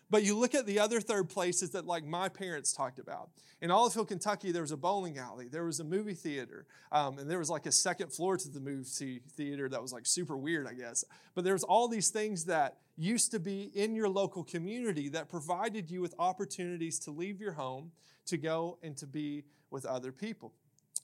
But 0.09 0.23
you 0.23 0.35
look 0.35 0.55
at 0.55 0.65
the 0.65 0.79
other 0.79 0.99
third 0.99 1.29
places 1.29 1.71
that, 1.71 1.85
like 1.85 2.03
my 2.03 2.29
parents 2.29 2.73
talked 2.73 2.99
about. 2.99 3.29
In 3.61 3.71
Olive 3.71 3.93
Hill, 3.93 4.05
Kentucky, 4.05 4.51
there 4.51 4.61
was 4.61 4.71
a 4.71 4.77
bowling 4.77 5.17
alley, 5.17 5.47
there 5.47 5.65
was 5.65 5.79
a 5.79 5.83
movie 5.83 6.13
theater, 6.13 6.65
um, 6.91 7.19
and 7.19 7.29
there 7.29 7.37
was 7.37 7.49
like 7.49 7.65
a 7.65 7.71
second 7.71 8.11
floor 8.11 8.37
to 8.37 8.49
the 8.49 8.59
movie 8.59 9.21
theater 9.35 9.67
that 9.69 9.81
was 9.81 9.91
like 9.91 10.05
super 10.05 10.37
weird, 10.37 10.65
I 10.65 10.73
guess. 10.73 11.03
But 11.35 11.43
there 11.43 11.53
was 11.53 11.63
all 11.63 11.87
these 11.87 12.09
things 12.09 12.45
that 12.45 12.77
used 12.97 13.31
to 13.31 13.39
be 13.39 13.71
in 13.75 13.95
your 13.95 14.09
local 14.09 14.43
community 14.43 15.09
that 15.09 15.29
provided 15.29 15.91
you 15.91 16.01
with 16.01 16.15
opportunities 16.17 16.99
to 16.99 17.11
leave 17.11 17.39
your 17.41 17.53
home, 17.53 17.91
to 18.27 18.37
go 18.37 18.77
and 18.81 18.95
to 18.97 19.05
be 19.05 19.43
with 19.69 19.85
other 19.85 20.11
people. 20.11 20.53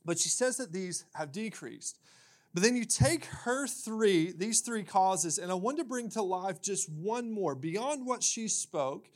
But 0.05 0.19
she 0.19 0.29
says 0.29 0.57
that 0.57 0.71
these 0.71 1.05
have 1.13 1.31
decreased. 1.31 1.99
But 2.55 2.63
then 2.63 2.77
you 2.77 2.85
take 2.85 3.25
her 3.25 3.67
three, 3.67 4.31
these 4.31 4.61
three 4.61 4.85
causes, 4.85 5.39
and 5.39 5.51
I 5.51 5.55
want 5.55 5.77
to 5.79 5.83
bring 5.83 6.09
to 6.11 6.21
life 6.21 6.61
just 6.61 6.89
one 6.89 7.29
more 7.29 7.53
beyond 7.53 8.05
what 8.05 8.23
she 8.23 8.47
spoke. 8.47 9.09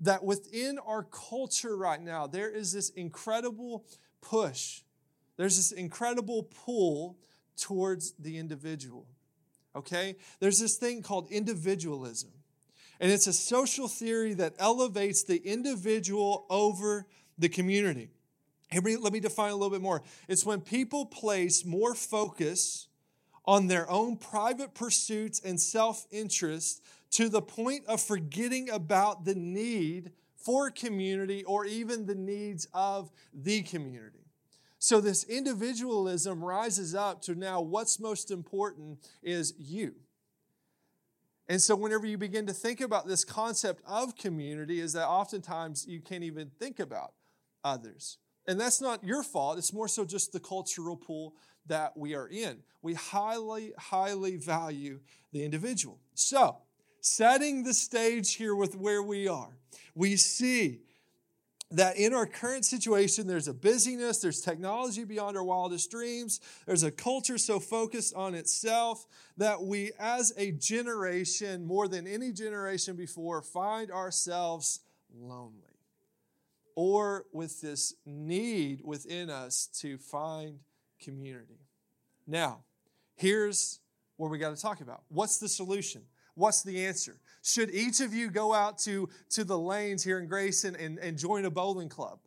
That 0.00 0.22
within 0.22 0.78
our 0.78 1.04
culture 1.04 1.78
right 1.78 2.00
now, 2.00 2.26
there 2.26 2.50
is 2.50 2.72
this 2.72 2.90
incredible 2.90 3.86
push, 4.20 4.82
there's 5.38 5.56
this 5.56 5.72
incredible 5.72 6.42
pull 6.42 7.16
towards 7.56 8.12
the 8.18 8.36
individual. 8.36 9.06
Okay? 9.74 10.16
There's 10.40 10.60
this 10.60 10.76
thing 10.76 11.00
called 11.00 11.28
individualism. 11.30 12.32
And 13.00 13.10
it's 13.10 13.26
a 13.26 13.32
social 13.32 13.88
theory 13.88 14.34
that 14.34 14.56
elevates 14.58 15.22
the 15.22 15.38
individual 15.38 16.44
over 16.50 17.06
the 17.38 17.48
community. 17.48 18.10
Let 18.72 19.12
me 19.12 19.20
define 19.20 19.50
a 19.50 19.54
little 19.54 19.70
bit 19.70 19.82
more. 19.82 20.02
It's 20.28 20.44
when 20.44 20.60
people 20.60 21.06
place 21.06 21.64
more 21.64 21.94
focus 21.94 22.88
on 23.44 23.66
their 23.66 23.88
own 23.90 24.16
private 24.16 24.74
pursuits 24.74 25.40
and 25.40 25.60
self 25.60 26.06
interest 26.10 26.82
to 27.12 27.28
the 27.28 27.42
point 27.42 27.86
of 27.86 28.00
forgetting 28.00 28.70
about 28.70 29.24
the 29.24 29.34
need 29.34 30.12
for 30.36 30.70
community 30.70 31.44
or 31.44 31.64
even 31.64 32.06
the 32.06 32.14
needs 32.14 32.66
of 32.74 33.10
the 33.32 33.62
community. 33.62 34.24
So, 34.78 35.00
this 35.00 35.24
individualism 35.24 36.44
rises 36.44 36.94
up 36.94 37.22
to 37.22 37.34
now 37.34 37.60
what's 37.60 37.98
most 37.98 38.30
important 38.30 38.98
is 39.22 39.54
you. 39.58 39.94
And 41.48 41.60
so, 41.60 41.76
whenever 41.76 42.06
you 42.06 42.18
begin 42.18 42.46
to 42.46 42.52
think 42.52 42.80
about 42.80 43.06
this 43.06 43.24
concept 43.24 43.82
of 43.86 44.16
community, 44.16 44.80
is 44.80 44.92
that 44.94 45.06
oftentimes 45.06 45.86
you 45.86 46.00
can't 46.00 46.24
even 46.24 46.50
think 46.58 46.80
about 46.80 47.12
others. 47.62 48.18
And 48.46 48.60
that's 48.60 48.80
not 48.80 49.02
your 49.04 49.22
fault. 49.22 49.58
It's 49.58 49.72
more 49.72 49.88
so 49.88 50.04
just 50.04 50.32
the 50.32 50.40
cultural 50.40 50.96
pool 50.96 51.34
that 51.66 51.96
we 51.96 52.14
are 52.14 52.28
in. 52.28 52.58
We 52.82 52.94
highly, 52.94 53.72
highly 53.78 54.36
value 54.36 55.00
the 55.32 55.44
individual. 55.44 55.98
So, 56.14 56.58
setting 57.00 57.64
the 57.64 57.74
stage 57.74 58.34
here 58.34 58.54
with 58.54 58.76
where 58.76 59.02
we 59.02 59.28
are, 59.28 59.56
we 59.94 60.16
see 60.16 60.80
that 61.70 61.96
in 61.96 62.12
our 62.12 62.26
current 62.26 62.64
situation, 62.64 63.26
there's 63.26 63.48
a 63.48 63.54
busyness, 63.54 64.18
there's 64.18 64.40
technology 64.40 65.04
beyond 65.04 65.36
our 65.36 65.42
wildest 65.42 65.90
dreams, 65.90 66.40
there's 66.66 66.82
a 66.82 66.90
culture 66.90 67.38
so 67.38 67.58
focused 67.58 68.14
on 68.14 68.34
itself 68.34 69.06
that 69.38 69.62
we, 69.62 69.90
as 69.98 70.32
a 70.36 70.52
generation, 70.52 71.66
more 71.66 71.88
than 71.88 72.06
any 72.06 72.30
generation 72.30 72.94
before, 72.94 73.42
find 73.42 73.90
ourselves 73.90 74.80
lonely 75.12 75.73
or 76.74 77.26
with 77.32 77.60
this 77.60 77.94
need 78.04 78.80
within 78.84 79.30
us 79.30 79.66
to 79.80 79.98
find 79.98 80.58
community. 81.00 81.60
Now, 82.26 82.60
here's 83.16 83.80
what 84.16 84.30
we 84.30 84.38
got 84.38 84.54
to 84.54 84.60
talk 84.60 84.80
about. 84.80 85.02
What's 85.08 85.38
the 85.38 85.48
solution? 85.48 86.02
What's 86.34 86.62
the 86.62 86.84
answer? 86.86 87.16
Should 87.42 87.70
each 87.70 88.00
of 88.00 88.12
you 88.12 88.30
go 88.30 88.52
out 88.52 88.78
to, 88.80 89.08
to 89.30 89.44
the 89.44 89.58
lanes 89.58 90.02
here 90.02 90.18
in 90.18 90.26
Grayson 90.26 90.74
and, 90.76 90.98
and 90.98 91.18
join 91.18 91.44
a 91.44 91.50
bowling 91.50 91.88
club? 91.88 92.18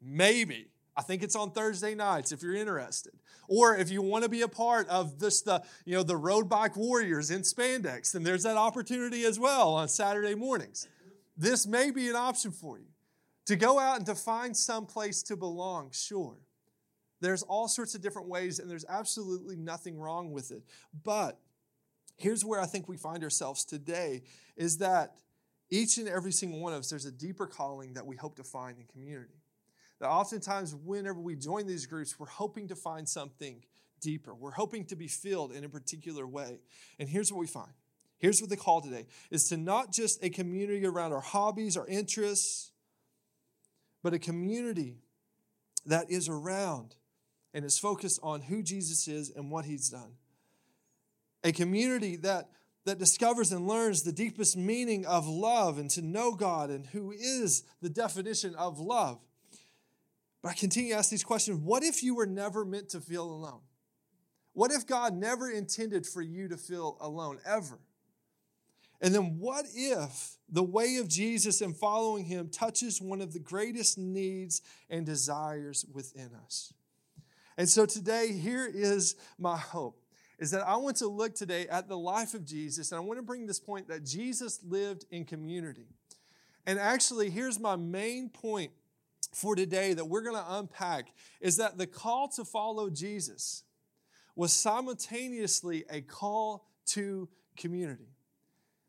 Maybe. 0.00 0.68
I 0.96 1.02
think 1.02 1.22
it's 1.22 1.36
on 1.36 1.50
Thursday 1.50 1.94
nights 1.94 2.32
if 2.32 2.42
you're 2.42 2.54
interested. 2.54 3.12
Or 3.48 3.76
if 3.76 3.90
you 3.90 4.02
want 4.02 4.24
to 4.24 4.30
be 4.30 4.42
a 4.42 4.48
part 4.48 4.88
of 4.88 5.18
this, 5.18 5.42
the, 5.42 5.62
you 5.84 5.94
know, 5.94 6.02
the 6.02 6.16
road 6.16 6.48
bike 6.48 6.76
warriors 6.76 7.30
in 7.30 7.42
spandex, 7.42 8.12
then 8.12 8.22
there's 8.22 8.44
that 8.44 8.56
opportunity 8.56 9.24
as 9.24 9.38
well 9.38 9.74
on 9.74 9.88
Saturday 9.88 10.34
mornings. 10.34 10.88
This 11.36 11.66
may 11.66 11.90
be 11.90 12.08
an 12.08 12.16
option 12.16 12.50
for 12.50 12.78
you. 12.78 12.86
To 13.46 13.56
go 13.56 13.78
out 13.78 13.98
and 13.98 14.06
to 14.06 14.14
find 14.14 14.56
some 14.56 14.86
place 14.86 15.22
to 15.24 15.36
belong, 15.36 15.90
sure. 15.92 16.36
There's 17.20 17.42
all 17.42 17.68
sorts 17.68 17.94
of 17.94 18.02
different 18.02 18.28
ways, 18.28 18.58
and 18.58 18.70
there's 18.70 18.84
absolutely 18.88 19.56
nothing 19.56 19.98
wrong 19.98 20.32
with 20.32 20.50
it. 20.50 20.62
But 21.04 21.38
here's 22.16 22.44
where 22.44 22.60
I 22.60 22.66
think 22.66 22.88
we 22.88 22.96
find 22.96 23.22
ourselves 23.22 23.64
today 23.64 24.22
is 24.56 24.78
that 24.78 25.14
each 25.70 25.98
and 25.98 26.08
every 26.08 26.32
single 26.32 26.60
one 26.60 26.72
of 26.72 26.80
us, 26.80 26.90
there's 26.90 27.06
a 27.06 27.12
deeper 27.12 27.46
calling 27.46 27.94
that 27.94 28.06
we 28.06 28.16
hope 28.16 28.36
to 28.36 28.44
find 28.44 28.78
in 28.78 28.84
community. 28.86 29.40
That 30.00 30.08
oftentimes, 30.08 30.74
whenever 30.74 31.20
we 31.20 31.36
join 31.36 31.66
these 31.66 31.86
groups, 31.86 32.18
we're 32.18 32.26
hoping 32.26 32.68
to 32.68 32.76
find 32.76 33.08
something 33.08 33.64
deeper. 34.00 34.34
We're 34.34 34.50
hoping 34.50 34.84
to 34.86 34.96
be 34.96 35.08
filled 35.08 35.52
in 35.52 35.64
a 35.64 35.68
particular 35.68 36.26
way. 36.26 36.60
And 36.98 37.08
here's 37.08 37.32
what 37.32 37.38
we 37.38 37.46
find. 37.46 37.72
Here's 38.18 38.40
what 38.40 38.50
the 38.50 38.56
call 38.56 38.80
today 38.80 39.06
is 39.30 39.48
to 39.48 39.56
not 39.56 39.92
just 39.92 40.22
a 40.22 40.30
community 40.30 40.86
around 40.86 41.12
our 41.12 41.20
hobbies, 41.20 41.76
our 41.76 41.86
interests, 41.86 42.72
but 44.06 44.14
a 44.14 44.20
community 44.20 44.98
that 45.84 46.08
is 46.08 46.28
around 46.28 46.94
and 47.52 47.64
is 47.64 47.76
focused 47.76 48.20
on 48.22 48.40
who 48.40 48.62
Jesus 48.62 49.08
is 49.08 49.32
and 49.34 49.50
what 49.50 49.64
he's 49.64 49.88
done. 49.88 50.12
A 51.42 51.50
community 51.50 52.14
that, 52.18 52.48
that 52.84 53.00
discovers 53.00 53.50
and 53.50 53.66
learns 53.66 54.04
the 54.04 54.12
deepest 54.12 54.56
meaning 54.56 55.04
of 55.06 55.26
love 55.26 55.78
and 55.78 55.90
to 55.90 56.02
know 56.02 56.36
God 56.36 56.70
and 56.70 56.86
who 56.86 57.10
is 57.10 57.64
the 57.82 57.90
definition 57.90 58.54
of 58.54 58.78
love. 58.78 59.18
But 60.40 60.50
I 60.50 60.54
continue 60.54 60.92
to 60.92 60.98
ask 60.98 61.10
these 61.10 61.24
questions 61.24 61.58
what 61.58 61.82
if 61.82 62.04
you 62.04 62.14
were 62.14 62.26
never 62.26 62.64
meant 62.64 62.90
to 62.90 63.00
feel 63.00 63.24
alone? 63.24 63.62
What 64.52 64.70
if 64.70 64.86
God 64.86 65.16
never 65.16 65.50
intended 65.50 66.06
for 66.06 66.22
you 66.22 66.46
to 66.46 66.56
feel 66.56 66.96
alone, 67.00 67.40
ever? 67.44 67.80
And 69.00 69.14
then 69.14 69.38
what 69.38 69.66
if 69.74 70.36
the 70.48 70.62
way 70.62 70.96
of 70.96 71.08
Jesus 71.08 71.60
and 71.60 71.76
following 71.76 72.24
him 72.24 72.48
touches 72.48 73.00
one 73.00 73.20
of 73.20 73.32
the 73.32 73.38
greatest 73.38 73.98
needs 73.98 74.62
and 74.88 75.04
desires 75.04 75.84
within 75.92 76.30
us? 76.44 76.72
And 77.58 77.68
so 77.68 77.86
today, 77.86 78.32
here 78.32 78.66
is 78.66 79.16
my 79.38 79.56
hope 79.56 80.02
is 80.38 80.50
that 80.50 80.66
I 80.66 80.76
want 80.76 80.96
to 80.96 81.08
look 81.08 81.34
today 81.34 81.66
at 81.68 81.88
the 81.88 81.96
life 81.96 82.34
of 82.34 82.44
Jesus, 82.44 82.92
and 82.92 82.98
I 82.98 83.00
want 83.00 83.18
to 83.18 83.22
bring 83.22 83.46
this 83.46 83.58
point 83.58 83.88
that 83.88 84.04
Jesus 84.04 84.60
lived 84.62 85.06
in 85.10 85.24
community. 85.24 85.86
And 86.66 86.78
actually, 86.78 87.30
here's 87.30 87.58
my 87.58 87.76
main 87.76 88.28
point 88.28 88.72
for 89.32 89.56
today 89.56 89.94
that 89.94 90.04
we're 90.04 90.22
going 90.22 90.36
to 90.36 90.54
unpack 90.56 91.08
is 91.40 91.56
that 91.56 91.78
the 91.78 91.86
call 91.86 92.28
to 92.28 92.44
follow 92.44 92.90
Jesus 92.90 93.62
was 94.34 94.52
simultaneously 94.52 95.84
a 95.90 96.02
call 96.02 96.66
to 96.86 97.28
community. 97.56 98.15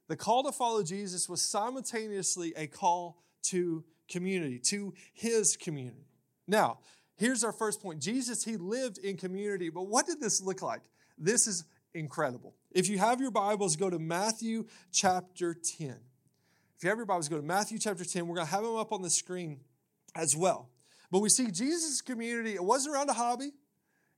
The 0.07 0.15
call 0.15 0.43
to 0.43 0.51
follow 0.51 0.83
Jesus 0.83 1.27
was 1.27 1.41
simultaneously 1.41 2.53
a 2.55 2.67
call 2.67 3.21
to 3.43 3.83
community, 4.09 4.59
to 4.59 4.93
his 5.13 5.57
community. 5.57 6.07
Now, 6.47 6.79
here's 7.15 7.43
our 7.43 7.51
first 7.51 7.81
point 7.81 8.01
Jesus, 8.01 8.43
he 8.43 8.55
lived 8.57 8.97
in 8.99 9.17
community, 9.17 9.69
but 9.69 9.83
what 9.83 10.05
did 10.05 10.21
this 10.21 10.41
look 10.41 10.61
like? 10.61 10.83
This 11.17 11.45
is 11.47 11.65
incredible. 11.93 12.55
If 12.71 12.87
you 12.87 12.97
have 12.99 13.19
your 13.19 13.31
Bibles, 13.31 13.75
go 13.75 13.89
to 13.89 13.99
Matthew 13.99 14.65
chapter 14.91 15.53
10. 15.53 15.97
If 16.77 16.83
you 16.83 16.89
have 16.89 16.97
your 16.97 17.05
Bibles, 17.05 17.27
go 17.27 17.37
to 17.37 17.43
Matthew 17.43 17.79
chapter 17.79 18.05
10. 18.05 18.27
We're 18.27 18.35
going 18.35 18.47
to 18.47 18.53
have 18.53 18.63
them 18.63 18.75
up 18.75 18.93
on 18.93 19.01
the 19.01 19.09
screen 19.09 19.61
as 20.15 20.37
well. 20.37 20.69
But 21.11 21.19
we 21.19 21.29
see 21.29 21.49
Jesus' 21.51 22.01
community, 22.01 22.53
it 22.53 22.63
wasn't 22.63 22.95
around 22.95 23.09
a 23.09 23.13
hobby, 23.13 23.51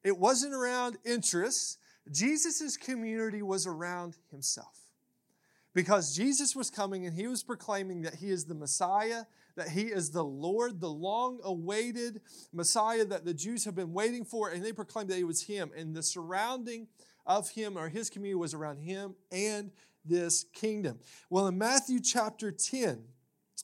it 0.03 0.17
wasn't 0.17 0.53
around 0.53 0.97
interests. 1.05 1.77
Jesus' 2.11 2.77
community 2.77 3.41
was 3.41 3.65
around 3.67 4.17
himself 4.31 4.78
because 5.73 6.15
Jesus 6.15 6.55
was 6.55 6.69
coming 6.69 7.05
and 7.05 7.15
he 7.15 7.27
was 7.27 7.43
proclaiming 7.43 8.01
that 8.01 8.15
he 8.15 8.29
is 8.29 8.45
the 8.45 8.55
Messiah, 8.55 9.23
that 9.55 9.69
he 9.69 9.83
is 9.83 10.11
the 10.11 10.23
Lord, 10.23 10.79
the 10.79 10.89
long 10.89 11.39
awaited 11.43 12.21
Messiah 12.51 13.05
that 13.05 13.25
the 13.25 13.33
Jews 13.33 13.65
have 13.65 13.75
been 13.75 13.93
waiting 13.93 14.25
for, 14.25 14.49
and 14.49 14.63
they 14.63 14.73
proclaimed 14.73 15.09
that 15.09 15.19
it 15.19 15.25
was 15.25 15.43
him. 15.43 15.71
And 15.75 15.95
the 15.95 16.03
surrounding 16.03 16.87
of 17.25 17.49
him 17.51 17.77
or 17.77 17.89
his 17.89 18.09
community 18.09 18.35
was 18.35 18.53
around 18.53 18.79
him 18.79 19.15
and 19.31 19.71
this 20.05 20.45
kingdom. 20.53 20.99
Well, 21.29 21.47
in 21.47 21.57
Matthew 21.57 21.99
chapter 21.99 22.51
10, 22.51 23.03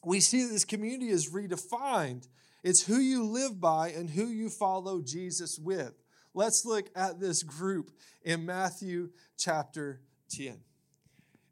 we 0.03 0.19
see 0.19 0.43
that 0.43 0.51
this 0.51 0.65
community 0.65 1.09
is 1.09 1.31
redefined. 1.31 2.27
It's 2.63 2.85
who 2.85 2.97
you 2.97 3.23
live 3.23 3.59
by 3.59 3.89
and 3.89 4.09
who 4.09 4.27
you 4.27 4.49
follow 4.49 5.01
Jesus 5.01 5.57
with. 5.57 5.93
Let's 6.33 6.65
look 6.65 6.89
at 6.95 7.19
this 7.19 7.43
group 7.43 7.91
in 8.23 8.45
Matthew 8.45 9.09
chapter 9.37 10.01
10. 10.29 10.59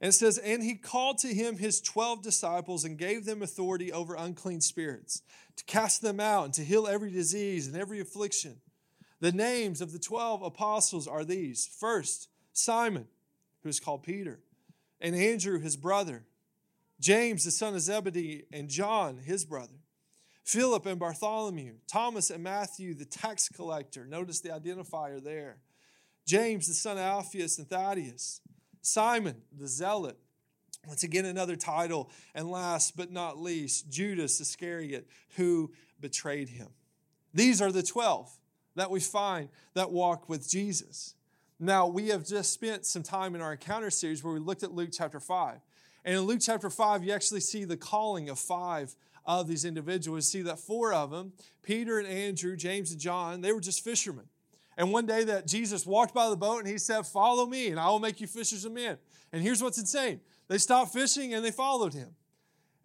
And 0.03 0.09
it 0.09 0.15
says, 0.15 0.37
And 0.37 0.61
he 0.61 0.75
called 0.75 1.19
to 1.19 1.33
him 1.33 1.57
his 1.57 1.79
12 1.79 2.21
disciples 2.21 2.83
and 2.83 2.97
gave 2.97 3.23
them 3.23 3.41
authority 3.41 3.89
over 3.89 4.15
unclean 4.15 4.59
spirits, 4.59 5.21
to 5.55 5.63
cast 5.63 6.01
them 6.01 6.19
out 6.19 6.43
and 6.43 6.53
to 6.55 6.65
heal 6.65 6.87
every 6.89 7.09
disease 7.09 7.67
and 7.67 7.77
every 7.77 8.01
affliction. 8.01 8.57
The 9.21 9.31
names 9.31 9.79
of 9.79 9.93
the 9.93 9.99
12 9.99 10.41
apostles 10.41 11.07
are 11.07 11.23
these 11.23 11.65
First, 11.65 12.27
Simon, 12.51 13.07
who 13.61 13.69
is 13.69 13.79
called 13.79 14.03
Peter, 14.03 14.41
and 14.99 15.15
Andrew, 15.15 15.61
his 15.61 15.77
brother, 15.77 16.25
James, 16.99 17.45
the 17.45 17.51
son 17.51 17.73
of 17.73 17.79
Zebedee, 17.79 18.43
and 18.51 18.67
John, 18.67 19.19
his 19.23 19.45
brother, 19.45 19.79
Philip 20.43 20.85
and 20.85 20.99
Bartholomew, 20.99 21.75
Thomas 21.87 22.29
and 22.29 22.43
Matthew, 22.43 22.93
the 22.93 23.05
tax 23.05 23.47
collector. 23.47 24.05
Notice 24.05 24.41
the 24.41 24.49
identifier 24.49 25.23
there. 25.23 25.59
James, 26.25 26.67
the 26.67 26.73
son 26.73 26.97
of 26.97 27.03
Alphaeus 27.03 27.57
and 27.57 27.69
Thaddeus. 27.69 28.41
Simon 28.83 29.41
the 29.57 29.67
Zealot. 29.67 30.17
Once 30.85 31.03
again, 31.03 31.25
another 31.25 31.55
title. 31.55 32.11
And 32.35 32.51
last 32.51 32.95
but 32.95 33.11
not 33.11 33.39
least, 33.39 33.89
Judas 33.89 34.39
Iscariot, 34.39 35.07
who 35.37 35.71
betrayed 35.99 36.49
him. 36.49 36.67
These 37.33 37.61
are 37.61 37.71
the 37.71 37.81
12 37.81 38.29
that 38.75 38.91
we 38.91 38.99
find 38.99 39.49
that 39.73 39.91
walk 39.91 40.29
with 40.29 40.47
Jesus. 40.47 41.15
Now, 41.59 41.87
we 41.87 42.09
have 42.09 42.25
just 42.25 42.51
spent 42.51 42.85
some 42.85 43.03
time 43.03 43.35
in 43.35 43.41
our 43.41 43.53
encounter 43.53 43.89
series 43.89 44.23
where 44.23 44.33
we 44.33 44.39
looked 44.39 44.63
at 44.63 44.73
Luke 44.73 44.89
chapter 44.91 45.19
5. 45.19 45.59
And 46.03 46.15
in 46.15 46.21
Luke 46.23 46.41
chapter 46.41 46.69
5, 46.69 47.03
you 47.03 47.13
actually 47.13 47.39
see 47.39 47.63
the 47.63 47.77
calling 47.77 48.27
of 48.27 48.37
five 48.37 48.95
of 49.25 49.47
these 49.47 49.63
individuals. 49.63 50.33
You 50.33 50.41
see 50.41 50.49
that 50.49 50.59
four 50.59 50.93
of 50.93 51.11
them, 51.11 51.31
Peter 51.61 51.99
and 51.99 52.07
Andrew, 52.07 52.57
James 52.57 52.91
and 52.91 52.99
John, 52.99 53.39
they 53.39 53.53
were 53.53 53.61
just 53.61 53.81
fishermen. 53.81 54.25
And 54.77 54.91
one 54.91 55.05
day 55.05 55.23
that 55.25 55.47
Jesus 55.47 55.85
walked 55.85 56.13
by 56.13 56.29
the 56.29 56.35
boat 56.35 56.59
and 56.59 56.67
he 56.67 56.77
said, 56.77 57.05
Follow 57.05 57.45
me, 57.45 57.67
and 57.67 57.79
I 57.79 57.89
will 57.89 57.99
make 57.99 58.19
you 58.19 58.27
fishers 58.27 58.65
of 58.65 58.71
men. 58.71 58.97
And 59.31 59.41
here's 59.41 59.61
what's 59.61 59.77
insane 59.77 60.21
they 60.47 60.57
stopped 60.57 60.93
fishing 60.93 61.33
and 61.33 61.43
they 61.43 61.51
followed 61.51 61.93
him. 61.93 62.15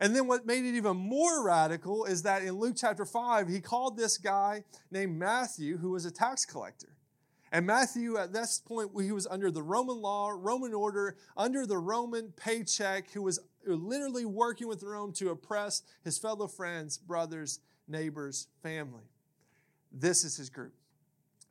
And 0.00 0.14
then 0.14 0.28
what 0.28 0.46
made 0.46 0.64
it 0.64 0.76
even 0.76 0.96
more 0.96 1.44
radical 1.44 2.04
is 2.04 2.22
that 2.22 2.42
in 2.42 2.52
Luke 2.52 2.76
chapter 2.76 3.04
5, 3.04 3.48
he 3.48 3.60
called 3.60 3.96
this 3.96 4.16
guy 4.16 4.62
named 4.90 5.18
Matthew, 5.18 5.76
who 5.76 5.90
was 5.90 6.04
a 6.04 6.10
tax 6.10 6.44
collector. 6.44 6.94
And 7.50 7.66
Matthew, 7.66 8.16
at 8.16 8.32
this 8.32 8.60
point, 8.60 8.90
he 9.00 9.10
was 9.10 9.26
under 9.26 9.50
the 9.50 9.62
Roman 9.62 10.00
law, 10.00 10.30
Roman 10.36 10.74
order, 10.74 11.16
under 11.36 11.66
the 11.66 11.78
Roman 11.78 12.32
paycheck, 12.36 13.10
who 13.10 13.22
was 13.22 13.40
literally 13.66 14.26
working 14.26 14.68
with 14.68 14.82
Rome 14.82 15.12
to 15.14 15.30
oppress 15.30 15.82
his 16.04 16.18
fellow 16.18 16.46
friends, 16.46 16.98
brothers, 16.98 17.60
neighbors, 17.88 18.48
family. 18.62 19.04
This 19.90 20.24
is 20.24 20.36
his 20.36 20.50
group. 20.50 20.74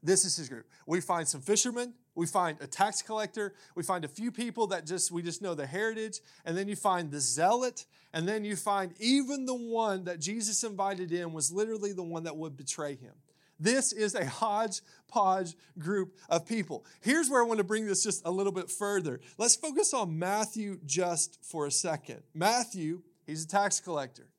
This 0.08 0.24
is 0.24 0.38
his 0.38 0.48
group. 0.48 0.66
We 0.86 1.02
find 1.02 1.28
some 1.28 1.42
fishermen, 1.42 1.94
we 2.16 2.28
find 2.28 2.58
a 2.62 2.66
tax 2.66 3.02
collector, 3.02 3.54
we 3.76 3.84
find 3.84 4.06
a 4.06 4.08
few 4.08 4.32
people 4.32 4.68
that 4.68 4.86
just 4.86 5.12
we 5.12 5.22
just 5.22 5.42
know 5.42 5.54
the 5.54 5.68
heritage, 5.68 6.22
and 6.46 6.58
then 6.58 6.70
you 6.70 6.78
find 6.78 7.12
the 7.12 7.20
zealot, 7.20 7.86
and 8.14 8.26
then 8.26 8.46
you 8.46 8.56
find 8.56 8.94
even 9.02 9.46
the 9.46 9.54
one 9.54 10.06
that 10.06 10.22
Jesus 10.22 10.64
invited 10.64 11.12
in 11.12 11.34
was 11.34 11.52
literally 11.52 11.92
the 11.92 12.04
one 12.04 12.24
that 12.24 12.38
would 12.38 12.56
betray 12.56 12.96
him. 12.96 13.12
This 13.60 13.92
is 13.92 14.16
a 14.16 14.26
hodgepodge 14.26 15.58
group 15.78 16.16
of 16.30 16.46
people. 16.46 16.86
Here's 17.02 17.30
where 17.30 17.44
I 17.44 17.46
want 17.46 17.58
to 17.58 17.66
bring 17.66 17.86
this 17.86 18.02
just 18.02 18.26
a 18.26 18.32
little 18.32 18.54
bit 18.54 18.72
further. 18.72 19.20
Let's 19.38 19.58
focus 19.58 19.94
on 19.94 20.18
Matthew 20.18 20.80
just 20.86 21.38
for 21.44 21.66
a 21.66 21.72
second. 21.72 22.22
Matthew, 22.34 23.02
he's 23.26 23.44
a 23.44 23.48
tax 23.48 23.82
collector 23.82 24.30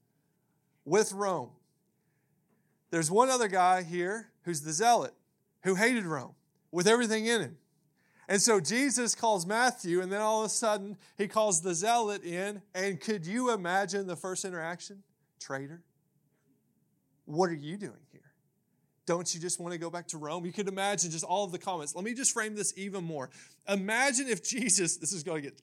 with 0.87 1.12
Rome. 1.12 1.50
there's 2.90 3.11
one 3.11 3.28
other 3.28 3.48
guy 3.48 3.83
here 3.83 4.31
who's 4.44 4.62
the 4.62 4.72
zealot 4.72 5.12
who 5.62 5.75
hated 5.75 6.05
Rome 6.05 6.35
with 6.71 6.87
everything 6.87 7.27
in 7.27 7.40
him. 7.40 7.57
And 8.29 8.42
so 8.42 8.61
Jesus 8.61 9.14
calls 9.14 9.47
Matthew, 9.47 10.03
and 10.03 10.12
then 10.12 10.21
all 10.21 10.40
of 10.40 10.47
a 10.47 10.51
sudden 10.51 10.99
he 11.16 11.27
calls 11.29 11.62
the 11.62 11.75
zealot 11.75 12.23
in. 12.25 12.61
And 12.75 13.01
could 13.01 13.27
you 13.27 13.53
imagine 13.53 14.07
the 14.07 14.16
first 14.16 14.44
interaction? 14.44 15.03
Traitor, 15.40 15.83
what 17.25 17.49
are 17.49 17.55
you 17.55 17.77
doing 17.77 17.92
here? 18.12 18.21
Don't 19.07 19.35
you 19.35 19.40
just 19.40 19.59
want 19.59 19.73
to 19.73 19.79
go 19.79 19.88
back 19.88 20.07
to 20.09 20.18
Rome? 20.18 20.44
You 20.44 20.53
could 20.53 20.68
imagine 20.68 21.11
just 21.11 21.25
all 21.25 21.42
of 21.42 21.53
the 21.53 21.59
comments. 21.59 21.94
Let 21.94 22.05
me 22.05 22.12
just 22.12 22.33
frame 22.33 22.55
this 22.55 22.75
even 22.77 23.03
more. 23.03 23.31
Imagine 23.66 24.29
if 24.29 24.44
Jesus, 24.44 24.99
this 24.99 25.14
is 25.14 25.23
going 25.23 25.42
to 25.42 25.49
get 25.49 25.62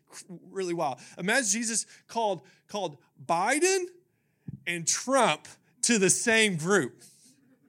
really 0.49 0.73
wild. 0.73 0.97
Imagine 1.19 1.51
Jesus 1.51 1.85
called, 2.07 2.41
called 2.67 2.97
Biden 3.23 3.85
and 4.65 4.87
Trump 4.87 5.47
to 5.83 5.99
the 5.99 6.09
same 6.09 6.55
group. 6.55 7.03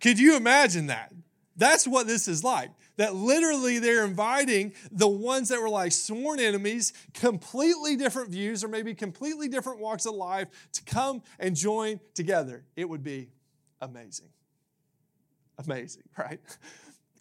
Could 0.01 0.19
you 0.19 0.37
imagine 0.37 0.87
that? 0.87 1.13
That's 1.57 1.87
what 1.87 2.07
this 2.07 2.29
is 2.29 2.45
like. 2.45 2.71
That 2.97 3.15
literally 3.15 3.79
they're 3.79 4.05
inviting 4.05 4.73
the 4.91 5.09
ones 5.09 5.49
that 5.49 5.61
were 5.61 5.69
like 5.69 5.93
sworn 5.93 6.41
enemies, 6.41 6.93
completely 7.15 7.97
different 7.97 8.31
views, 8.31 8.63
or 8.63 8.69
maybe 8.69 8.95
completely 8.95 9.49
different 9.49 9.81
walks 9.81 10.07
of 10.07 10.15
life 10.15 10.49
to 10.73 10.83
come 10.85 11.23
and 11.39 11.57
join 11.57 12.01
together. 12.15 12.65
It 12.77 12.89
would 12.89 13.03
be 13.03 13.29
amazing. 13.81 14.29
Amazing, 15.59 16.05
right? 16.19 16.41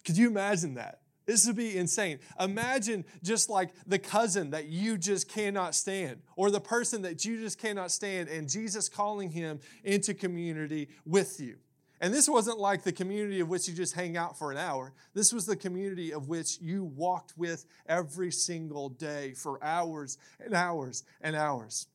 Could 0.04 0.16
you 0.16 0.28
imagine 0.28 0.74
that? 0.74 1.00
This 1.26 1.44
would 1.46 1.56
be 1.56 1.76
insane. 1.76 2.20
Imagine 2.38 3.04
just 3.22 3.50
like 3.50 3.70
the 3.84 3.98
cousin 3.98 4.50
that 4.50 4.66
you 4.66 4.96
just 4.96 5.28
cannot 5.28 5.74
stand, 5.74 6.22
or 6.36 6.50
the 6.50 6.60
person 6.60 7.02
that 7.02 7.24
you 7.24 7.40
just 7.40 7.58
cannot 7.58 7.90
stand, 7.90 8.28
and 8.28 8.48
Jesus 8.48 8.88
calling 8.88 9.30
him 9.30 9.58
into 9.82 10.14
community 10.14 10.88
with 11.04 11.40
you. 11.40 11.56
And 12.00 12.12
this 12.12 12.28
wasn't 12.28 12.58
like 12.58 12.82
the 12.82 12.92
community 12.92 13.40
of 13.40 13.48
which 13.48 13.68
you 13.68 13.74
just 13.74 13.94
hang 13.94 14.16
out 14.16 14.38
for 14.38 14.52
an 14.52 14.58
hour. 14.58 14.92
This 15.14 15.32
was 15.32 15.46
the 15.46 15.56
community 15.56 16.12
of 16.12 16.28
which 16.28 16.60
you 16.60 16.84
walked 16.84 17.36
with 17.38 17.64
every 17.88 18.30
single 18.30 18.90
day 18.90 19.32
for 19.32 19.62
hours 19.64 20.18
and 20.38 20.54
hours 20.54 21.04
and 21.22 21.34
hours. 21.34 21.86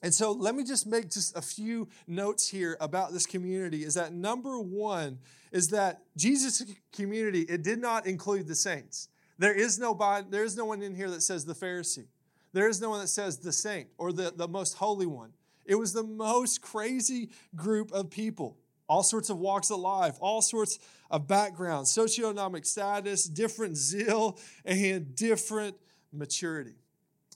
And 0.00 0.14
so 0.14 0.30
let 0.30 0.54
me 0.54 0.62
just 0.62 0.86
make 0.86 1.10
just 1.10 1.36
a 1.36 1.42
few 1.42 1.88
notes 2.06 2.48
here 2.48 2.76
about 2.80 3.12
this 3.12 3.26
community 3.26 3.84
is 3.84 3.94
that 3.94 4.12
number 4.12 4.60
1 4.60 5.18
is 5.50 5.68
that 5.68 6.02
Jesus 6.16 6.62
community 6.92 7.40
it 7.42 7.62
did 7.62 7.80
not 7.80 8.06
include 8.06 8.46
the 8.46 8.54
saints. 8.54 9.08
There 9.38 9.54
is 9.54 9.78
no 9.78 9.98
there 10.30 10.44
is 10.44 10.56
no 10.56 10.66
one 10.66 10.82
in 10.82 10.94
here 10.94 11.10
that 11.10 11.22
says 11.22 11.44
the 11.44 11.54
Pharisee. 11.54 12.06
There 12.52 12.68
is 12.68 12.80
no 12.80 12.90
one 12.90 13.00
that 13.00 13.08
says 13.08 13.38
the 13.38 13.52
saint 13.52 13.88
or 13.98 14.12
the, 14.12 14.32
the 14.34 14.48
most 14.48 14.74
holy 14.74 15.06
one. 15.06 15.32
It 15.64 15.74
was 15.74 15.92
the 15.92 16.04
most 16.04 16.62
crazy 16.62 17.30
group 17.56 17.92
of 17.92 18.08
people 18.08 18.56
all 18.88 19.02
sorts 19.02 19.30
of 19.30 19.38
walks 19.38 19.70
of 19.70 19.78
life, 19.78 20.16
all 20.20 20.42
sorts 20.42 20.78
of 21.10 21.28
backgrounds, 21.28 21.94
socioeconomic 21.94 22.66
status, 22.66 23.24
different 23.24 23.76
zeal, 23.76 24.38
and 24.64 25.14
different 25.14 25.76
maturity. 26.12 26.74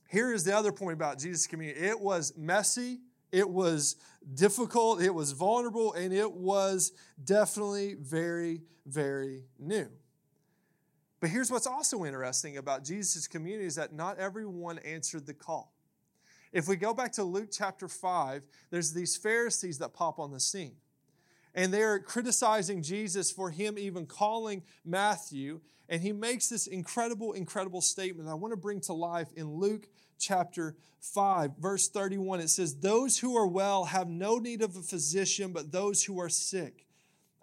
Here 0.09 0.33
is 0.33 0.45
the 0.45 0.57
other 0.57 0.73
point 0.73 0.95
about 0.95 1.19
Jesus' 1.19 1.47
community 1.47 1.81
it 1.81 1.99
was 1.99 2.37
messy, 2.37 3.01
it 3.31 3.49
was 3.49 3.97
difficult, 4.35 5.03
it 5.03 5.15
was 5.15 5.33
vulnerable, 5.33 5.93
and 5.95 6.13
it 6.13 6.31
was 6.31 6.93
definitely 7.25 7.95
very, 7.95 8.63
very 8.87 9.45
new. 9.59 9.89
But 11.21 11.31
here's 11.31 11.51
what's 11.51 11.67
also 11.67 12.05
interesting 12.05 12.57
about 12.57 12.85
Jesus' 12.85 13.27
community 13.27 13.67
is 13.67 13.77
that 13.77 13.93
not 13.93 14.19
everyone 14.19 14.79
answered 14.81 15.25
the 15.27 15.35
call. 15.35 15.73
If 16.53 16.69
we 16.69 16.77
go 16.77 16.93
back 16.93 17.13
to 17.13 17.25
Luke 17.25 17.49
chapter 17.51 17.89
5, 17.89 18.43
there's 18.71 18.93
these 18.93 19.17
Pharisees 19.17 19.79
that 19.79 19.95
pop 19.95 20.19
on 20.19 20.33
the 20.33 20.41
scene 20.41 20.75
and 21.55 21.73
they're 21.73 21.99
criticizing 21.99 22.83
Jesus 22.83 23.31
for 23.31 23.51
him 23.51 23.79
even 23.79 24.07
calling 24.07 24.63
Matthew. 24.85 25.61
And 25.89 26.01
he 26.01 26.13
makes 26.13 26.49
this 26.49 26.67
incredible, 26.67 27.33
incredible 27.33 27.83
statement 27.83 28.29
I 28.29 28.35
want 28.35 28.53
to 28.53 28.57
bring 28.57 28.81
to 28.83 28.93
life 28.93 29.29
in 29.37 29.55
Luke 29.55 29.89
chapter 30.19 30.77
5, 31.01 31.59
verse 31.59 31.89
31. 31.89 32.41
It 32.41 32.49
says, 32.49 32.77
Those 32.77 33.19
who 33.19 33.37
are 33.37 33.47
well 33.47 33.85
have 33.85 34.09
no 34.09 34.39
need 34.39 34.63
of 34.63 34.77
a 34.77 34.83
physician, 34.83 35.53
but 35.53 35.73
those 35.73 36.05
who 36.05 36.21
are 36.21 36.29
sick. 36.29 36.87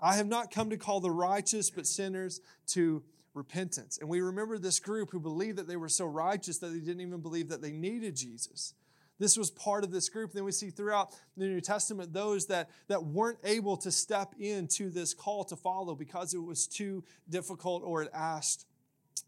I 0.02 0.15
have 0.15 0.28
not 0.28 0.50
come 0.50 0.69
to 0.69 0.78
call 0.78 1.02
the 1.02 1.12
righteous, 1.12 1.69
but 1.69 1.86
sinners 1.86 2.39
to 2.67 3.04
repentance. 3.34 3.98
And 4.00 4.10
we 4.10 4.22
remember 4.22 4.58
this 4.58 4.80
group 4.80 5.12
who 5.12 5.19
believed 5.19 5.58
that 5.58 5.67
they 5.67 5.76
were 5.76 5.89
so 5.89 6.06
righteous 6.06 6.58
that 6.60 6.67
they 6.67 6.80
didn't 6.80 7.02
even 7.02 7.19
believe 7.19 7.50
that 7.50 7.62
they 7.62 7.72
needed 7.72 8.15
Jesus. 8.15 8.74
This 9.19 9.38
was 9.38 9.51
part 9.51 9.84
of 9.84 9.91
this 9.91 10.08
group. 10.08 10.32
Then 10.32 10.45
we 10.45 10.51
see 10.51 10.69
throughout 10.69 11.13
the 11.36 11.45
New 11.45 11.62
Testament 11.62 12.13
those 12.13 12.47
that, 12.47 12.69
that 12.88 13.03
weren't 13.03 13.39
able 13.43 13.75
to 13.77 13.91
step 13.91 14.34
into 14.39 14.89
this 14.89 15.13
call 15.13 15.43
to 15.45 15.55
follow 15.55 15.93
because 15.93 16.34
it 16.34 16.41
was 16.41 16.65
too 16.65 17.03
difficult 17.29 17.84
or 17.84 18.03
it 18.03 18.12
asked 18.13 18.65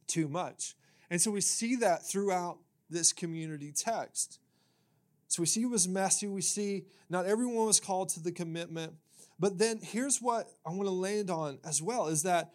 too 0.08 0.30
much. 0.30 0.76
And 1.10 1.22
so 1.22 1.30
we 1.30 1.42
see 1.42 1.76
that 1.78 2.08
throughout 2.08 2.58
this 2.90 3.12
community 3.12 3.74
text. 3.74 4.40
So 5.28 5.42
we 5.42 5.46
see 5.46 5.62
it 5.64 5.70
was 5.70 5.88
messy. 5.88 6.28
We 6.28 6.42
see 6.42 6.86
not 7.10 7.26
everyone 7.26 7.66
was 7.66 7.80
called 7.80 8.10
to 8.10 8.22
the 8.22 8.32
commitment. 8.32 8.94
But 9.40 9.58
then 9.58 9.80
here's 9.82 10.22
what 10.22 10.50
I 10.66 10.70
want 10.70 10.84
to 10.84 10.92
land 10.92 11.30
on 11.30 11.60
as 11.66 11.82
well 11.82 12.08
is 12.08 12.24
that 12.24 12.52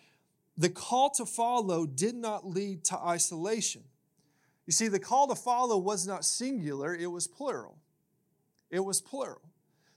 the 0.57 0.69
call 0.71 1.11
to 1.11 1.27
follow 1.27 1.85
did 1.85 2.15
not 2.15 2.47
lead 2.47 2.85
to 2.85 2.99
isolation. 2.99 3.83
You 4.67 4.73
see, 4.73 4.89
the 4.89 4.99
call 4.99 5.29
to 5.29 5.35
follow 5.35 5.79
was 5.79 6.07
not 6.07 6.25
singular, 6.25 6.95
it 6.95 7.07
was 7.07 7.27
plural. 7.27 7.79
It 8.71 8.81
was 8.81 9.01
plural. 9.01 9.43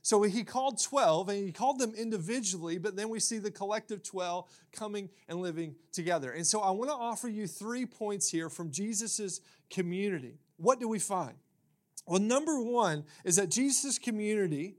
So 0.02 0.24
he 0.24 0.44
called 0.44 0.82
12 0.82 1.30
and 1.30 1.46
he 1.46 1.52
called 1.52 1.80
them 1.80 1.94
individually, 1.96 2.78
but 2.78 2.96
then 2.96 3.10
we 3.10 3.20
see 3.20 3.38
the 3.38 3.52
collective 3.52 4.02
12 4.02 4.50
coming 4.72 5.10
and 5.28 5.42
living 5.42 5.76
together. 5.92 6.32
And 6.32 6.48
so 6.48 6.62
I 6.62 6.72
want 6.72 6.90
to 6.90 6.96
offer 6.96 7.28
you 7.28 7.48
three 7.48 7.86
points 7.86 8.30
here 8.30 8.50
from 8.50 8.72
Jesus' 8.72 9.42
community. 9.70 10.40
What 10.58 10.80
do 10.80 10.88
we 10.88 11.00
find? 11.00 11.36
Well, 12.06 12.20
number 12.20 12.62
one 12.62 13.04
is 13.24 13.36
that 13.36 13.52
Jesus' 13.52 14.00
community, 14.00 14.78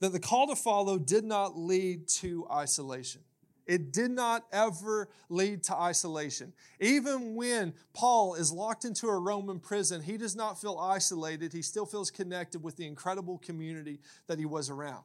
that 0.00 0.12
the 0.12 0.20
call 0.20 0.48
to 0.48 0.56
follow 0.56 0.98
did 0.98 1.24
not 1.24 1.58
lead 1.58 2.06
to 2.08 2.46
isolation. 2.52 3.22
It 3.66 3.92
did 3.92 4.12
not 4.12 4.44
ever 4.52 5.08
lead 5.28 5.64
to 5.64 5.74
isolation. 5.74 6.52
Even 6.78 7.34
when 7.34 7.74
Paul 7.92 8.34
is 8.34 8.52
locked 8.52 8.84
into 8.84 9.08
a 9.08 9.18
Roman 9.18 9.58
prison, 9.58 10.02
he 10.02 10.16
does 10.16 10.36
not 10.36 10.60
feel 10.60 10.78
isolated. 10.78 11.52
He 11.52 11.62
still 11.62 11.86
feels 11.86 12.10
connected 12.10 12.62
with 12.62 12.76
the 12.76 12.86
incredible 12.86 13.38
community 13.38 13.98
that 14.28 14.38
he 14.38 14.46
was 14.46 14.70
around. 14.70 15.02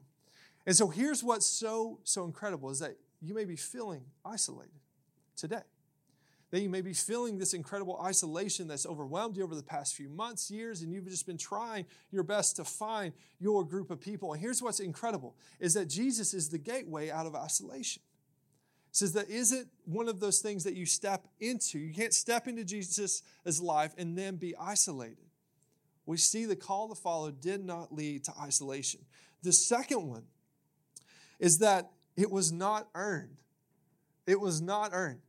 And 0.67 0.75
so 0.75 0.89
here's 0.89 1.23
what's 1.23 1.47
so, 1.47 1.99
so 2.03 2.23
incredible 2.23 2.69
is 2.69 2.79
that 2.79 2.97
you 3.19 3.33
may 3.33 3.45
be 3.45 3.55
feeling 3.55 4.03
isolated 4.23 4.79
today. 5.35 5.63
That 6.51 6.61
you 6.61 6.69
may 6.69 6.81
be 6.81 6.93
feeling 6.93 7.39
this 7.39 7.53
incredible 7.53 7.99
isolation 8.03 8.67
that's 8.67 8.85
overwhelmed 8.85 9.37
you 9.37 9.43
over 9.43 9.55
the 9.55 9.63
past 9.63 9.95
few 9.95 10.09
months, 10.09 10.51
years, 10.51 10.81
and 10.81 10.93
you've 10.93 11.07
just 11.07 11.25
been 11.25 11.37
trying 11.37 11.85
your 12.11 12.23
best 12.23 12.57
to 12.57 12.63
find 12.63 13.13
your 13.39 13.63
group 13.63 13.89
of 13.89 14.01
people. 14.01 14.33
And 14.33 14.41
here's 14.41 14.61
what's 14.61 14.81
incredible 14.81 15.35
is 15.59 15.73
that 15.73 15.85
Jesus 15.85 16.33
is 16.35 16.49
the 16.49 16.57
gateway 16.59 17.09
out 17.09 17.25
of 17.25 17.35
isolation 17.35 18.03
says 18.91 19.13
that 19.13 19.29
is 19.29 19.51
it 19.51 19.67
one 19.85 20.09
of 20.09 20.19
those 20.19 20.39
things 20.39 20.63
that 20.65 20.75
you 20.75 20.85
step 20.85 21.27
into? 21.39 21.79
You 21.79 21.93
can't 21.93 22.13
step 22.13 22.47
into 22.47 22.63
Jesus' 22.63 23.23
as 23.45 23.61
life 23.61 23.93
and 23.97 24.17
then 24.17 24.35
be 24.35 24.55
isolated. 24.57 25.17
We 26.05 26.17
see 26.17 26.45
the 26.45 26.55
call 26.55 26.89
to 26.89 26.95
follow 26.95 27.31
did 27.31 27.63
not 27.63 27.93
lead 27.93 28.25
to 28.25 28.33
isolation. 28.39 29.01
The 29.43 29.53
second 29.53 30.07
one 30.07 30.23
is 31.39 31.59
that 31.59 31.91
it 32.17 32.29
was 32.29 32.51
not 32.51 32.89
earned. 32.93 33.37
It 34.27 34.39
was 34.39 34.61
not 34.61 34.91
earned. 34.93 35.21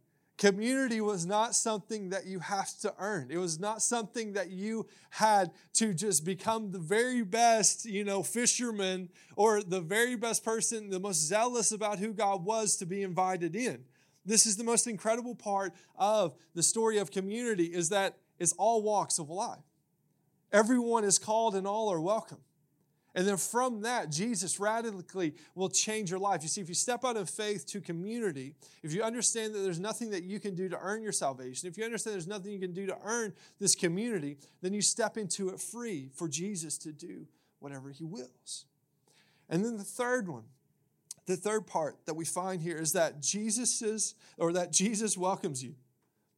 Community 0.42 1.00
was 1.00 1.24
not 1.24 1.55
something 1.55 2.09
that 2.09 2.26
you 2.26 2.40
have 2.40 2.76
to 2.81 2.92
earn. 2.98 3.28
It 3.31 3.38
was 3.38 3.61
not 3.61 3.81
something 3.81 4.33
that 4.33 4.50
you 4.50 4.88
had 5.11 5.52
to 5.74 5.94
just 5.94 6.24
become 6.24 6.72
the 6.72 6.81
very 6.81 7.22
best, 7.22 7.85
you 7.85 8.02
know, 8.02 8.24
fisherman 8.24 9.09
or 9.37 9.62
the 9.62 9.81
very 9.81 10.16
best 10.16 10.44
person, 10.44 10.90
the 10.90 10.98
most 10.98 11.20
zealous 11.20 11.70
about 11.70 12.00
who 12.00 12.12
God 12.12 12.44
was 12.44 12.76
to 12.78 12.87
be 12.87 13.05
invited 13.05 13.55
in. 13.55 13.85
This 14.26 14.44
is 14.44 14.57
the 14.57 14.64
most 14.64 14.88
incredible 14.88 15.37
part 15.37 15.74
of 15.94 16.35
the 16.57 16.62
story 16.64 16.98
of 16.98 17.12
community 17.12 17.66
is 17.66 17.90
that 17.90 18.16
it's 18.40 18.52
all 18.55 18.83
walks 18.83 19.20
of 19.20 19.31
life. 19.31 19.62
Everyone 20.52 21.05
is 21.05 21.20
called 21.20 21.55
and 21.55 21.68
all 21.68 21.88
are 21.88 22.00
welcome. 22.00 22.40
And 23.14 23.29
then 23.29 23.37
from 23.37 23.83
that, 23.83 24.11
Jesus 24.11 24.59
radically 24.59 25.35
will 25.55 25.68
change 25.68 26.11
your 26.11 26.18
life. 26.18 26.42
You 26.42 26.48
see, 26.48 26.62
if 26.62 26.68
you 26.68 26.75
step 26.75 27.05
out 27.05 27.16
of 27.16 27.29
faith 27.29 27.66
to 27.66 27.81
community, 27.81 28.55
if 28.83 28.94
you 28.94 29.03
understand 29.03 29.55
that 29.55 29.59
there's 29.59 29.81
nothing 29.81 30.11
that 30.11 30.25
you 30.25 30.40
can 30.40 30.55
do 30.55 30.68
to 30.70 30.79
earn 30.81 31.03
your 31.03 31.12
salvation, 31.12 31.68
if 31.68 31.77
you 31.77 31.85
understand 31.85 32.14
there's 32.14 32.27
nothing 32.27 32.53
you 32.53 32.59
can 32.59 32.72
do 32.72 32.87
to 32.87 32.96
earn 33.05 33.35
this 33.61 33.75
community, 33.75 34.38
then 34.62 34.72
you 34.72 34.81
step 34.81 35.18
into 35.18 35.51
it 35.51 35.61
free 35.61 36.09
for 36.14 36.27
Jesus 36.27 36.79
to 36.79 36.92
do 36.92 37.27
whatever 37.59 37.90
he 37.90 38.05
wills. 38.05 38.64
And 39.51 39.62
then 39.62 39.77
the 39.77 39.85
third 39.85 40.27
one, 40.27 40.44
the 41.27 41.37
third 41.37 41.66
part 41.66 41.98
that 42.07 42.14
we 42.14 42.25
find 42.25 42.62
here 42.62 42.79
is 42.79 42.92
that 42.92 43.20
Jesus 43.20 43.83
is, 43.83 44.14
or 44.38 44.55
that 44.55 44.72
Jesus 44.72 45.18
welcomes 45.18 45.62
you 45.62 45.75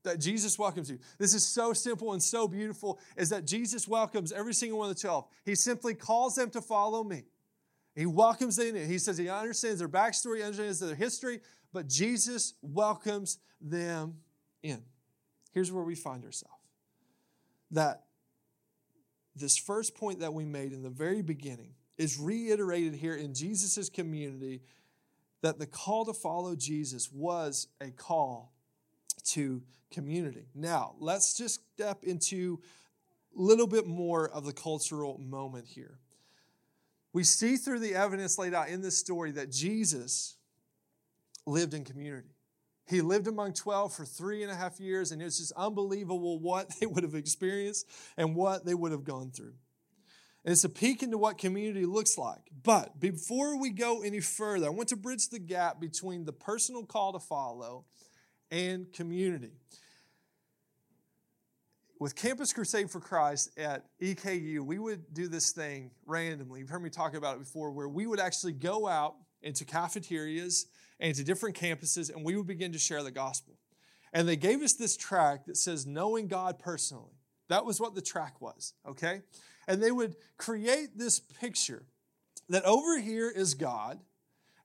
that 0.05 0.21
Jesus 0.21 0.59
welcomes 0.59 0.90
you. 0.90 0.99
This 1.19 1.35
is 1.35 1.45
so 1.45 1.73
simple 1.73 2.12
and 2.12 2.23
so 2.23 2.47
beautiful 2.47 2.99
is 3.17 3.31
that 3.31 3.45
Jesus 3.45 3.88
welcomes 3.88 4.33
every 4.33 4.55
single 4.55 4.79
one 4.79 4.90
of 4.90 4.97
the 4.97 5.01
12. 5.01 5.27
He 5.45 5.55
simply 5.55 5.95
calls 5.95 6.37
them 6.37 6.51
to 6.51 6.61
follow 6.61 7.03
me. 7.03 7.25
He 7.95 8.07
welcomes 8.07 8.57
them 8.57 8.77
in. 8.77 8.88
He 8.88 8.99
says 8.99 9.19
he 9.19 9.29
understands 9.29 9.79
their 9.79 9.88
backstory, 9.88 10.43
understands 10.43 10.81
their 10.81 10.95
history, 10.95 11.40
but 11.73 11.88
Jesus 11.88 12.55
welcomes 12.62 13.38
them 13.61 14.19
in. 14.62 14.83
Here's 15.53 15.73
where 15.73 15.85
we 15.85 15.95
find 15.95 16.25
ourselves 16.25 16.55
that 17.71 18.05
this 19.35 19.57
first 19.57 19.97
point 19.97 20.21
that 20.21 20.33
we 20.33 20.45
made 20.45 20.73
in 20.73 20.83
the 20.83 20.90
very 20.90 21.23
beginning 21.23 21.75
is 21.99 22.19
reiterated 22.19 22.95
here 22.95 23.17
in 23.17 23.35
Jesus' 23.35 23.88
community 23.88 24.62
that 25.43 25.59
the 25.59 25.67
call 25.67 26.05
to 26.05 26.12
follow 26.12 26.55
Jesus 26.55 27.11
was 27.12 27.69
a 27.81 27.90
call 27.90 28.54
to 29.25 29.63
community. 29.91 30.47
Now, 30.55 30.95
let's 30.99 31.37
just 31.37 31.61
step 31.75 32.05
into 32.05 32.61
a 33.37 33.41
little 33.41 33.67
bit 33.67 33.87
more 33.87 34.29
of 34.29 34.45
the 34.45 34.53
cultural 34.53 35.19
moment 35.19 35.67
here. 35.67 35.99
We 37.13 37.25
see 37.25 37.57
through 37.57 37.79
the 37.79 37.95
evidence 37.95 38.39
laid 38.39 38.55
out 38.55 38.69
in 38.69 38.83
this 38.83 38.99
story 38.99 39.31
that 39.33 39.51
Jesus 39.51 40.37
lived 41.47 41.75
in 41.75 41.85
community. 41.85 42.35
He 42.87 43.01
lived 43.01 43.29
among 43.29 43.55
12 43.55 43.95
for 43.95 44.05
three 44.05 44.43
and 44.43 44.53
a 44.53 44.55
half 44.55 44.79
years, 44.79 45.11
and 45.11 45.23
it's 45.23 45.39
just 45.39 45.53
unbelievable 45.57 46.39
what 46.39 46.71
they 46.81 46.87
would 46.87 47.05
have 47.05 47.15
experienced 47.15 47.87
and 48.17 48.35
what 48.35 48.65
they 48.65 48.75
would 48.75 48.93
have 48.93 49.05
gone 49.05 49.31
through. 49.31 49.55
And 50.45 50.53
it's 50.53 50.65
a 50.65 50.69
peek 50.69 51.03
into 51.03 51.17
what 51.17 51.39
community 51.39 51.87
looks 51.87 52.19
like. 52.19 52.51
But 52.63 53.01
before 53.01 53.59
we 53.59 53.71
go 53.71 54.03
any 54.03 54.21
further, 54.21 54.67
I 54.67 54.71
want 54.71 54.91
to 54.91 54.97
bridge 54.97 55.31
the 55.31 55.39
gap 55.39 55.81
between 55.81 56.25
the 56.25 56.35
personal 56.35 56.85
call 56.85 57.15
to 57.15 57.19
follow 57.19 57.87
and 58.51 58.93
community. 58.93 59.53
With 62.01 62.17
Campus 62.17 62.53
Crusade 62.53 62.91
for 62.91 63.01
Christ 63.01 63.57
at 63.57 63.85
EKU, 64.01 64.61
we 64.61 64.79
would 64.79 65.15
do 65.15 65.29
this 65.29 65.53
thing 65.53 65.91
randomly. 66.07 66.61
You've 66.61 66.69
heard 66.69 66.83
me 66.83 66.91
talk 66.91 67.15
about 67.15 67.37
it 67.37 67.41
before, 67.41 67.71
where 67.71 67.89
we 67.89 68.07
would 68.07 68.21
actually 68.21 68.53
go 68.53 68.87
out 68.87 69.15
into 69.43 69.65
cafeterias 69.65 70.67
and 71.01 71.15
to 71.15 71.25
different 71.25 71.57
campuses, 71.57 72.15
and 72.15 72.25
we 72.25 72.37
would 72.37 72.47
begin 72.47 72.73
to 72.73 72.79
share 72.79 73.03
the 73.03 73.11
gospel. 73.11 73.55
And 74.13 74.29
they 74.29 74.37
gave 74.37 74.63
us 74.63 74.75
this 74.75 74.97
track 74.97 75.47
that 75.47 75.57
says, 75.57 75.87
Knowing 75.87 76.29
God 76.29 76.59
personally. 76.59 77.13
That 77.49 77.65
was 77.65 77.81
what 77.81 77.95
the 77.95 78.03
track 78.03 78.41
was, 78.41 78.75
okay? 78.89 79.23
And 79.69 79.83
they 79.83 79.91
would 79.91 80.17
create 80.37 80.97
this 80.97 81.21
picture 81.21 81.85
that 82.49 82.65
over 82.65 82.99
here 82.99 83.31
is 83.31 83.55
God, 83.55 84.01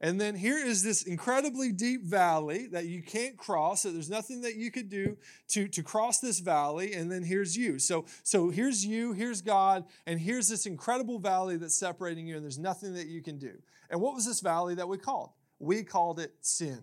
and 0.01 0.19
then 0.19 0.35
here 0.35 0.57
is 0.57 0.81
this 0.81 1.03
incredibly 1.03 1.73
deep 1.73 2.05
valley 2.05 2.67
that 2.67 2.85
you 2.85 3.03
can't 3.03 3.35
cross. 3.35 3.81
So 3.81 3.91
there's 3.91 4.09
nothing 4.09 4.41
that 4.41 4.55
you 4.55 4.71
could 4.71 4.89
do 4.89 5.17
to, 5.49 5.67
to 5.67 5.83
cross 5.83 6.19
this 6.19 6.39
valley. 6.39 6.93
And 6.93 7.11
then 7.11 7.21
here's 7.21 7.57
you. 7.57 7.79
So, 7.79 8.05
so 8.23 8.49
here's 8.49 8.85
you, 8.85 9.11
here's 9.11 9.41
God, 9.41 9.83
and 10.05 10.17
here's 10.17 10.47
this 10.47 10.65
incredible 10.65 11.19
valley 11.19 11.57
that's 11.57 11.75
separating 11.75 12.27
you, 12.27 12.35
and 12.35 12.43
there's 12.43 12.59
nothing 12.59 12.93
that 12.93 13.07
you 13.07 13.21
can 13.21 13.37
do. 13.37 13.51
And 13.89 13.99
what 13.99 14.15
was 14.15 14.25
this 14.25 14.39
valley 14.39 14.75
that 14.75 14.87
we 14.87 14.97
called? 14.97 15.31
We 15.59 15.83
called 15.83 16.19
it 16.21 16.33
sin. 16.39 16.79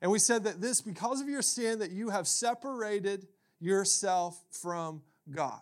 And 0.00 0.10
we 0.10 0.18
said 0.18 0.42
that 0.44 0.60
this, 0.60 0.80
because 0.80 1.20
of 1.20 1.28
your 1.28 1.42
sin, 1.42 1.78
that 1.78 1.92
you 1.92 2.10
have 2.10 2.26
separated 2.26 3.28
yourself 3.60 4.42
from 4.50 5.02
God. 5.30 5.60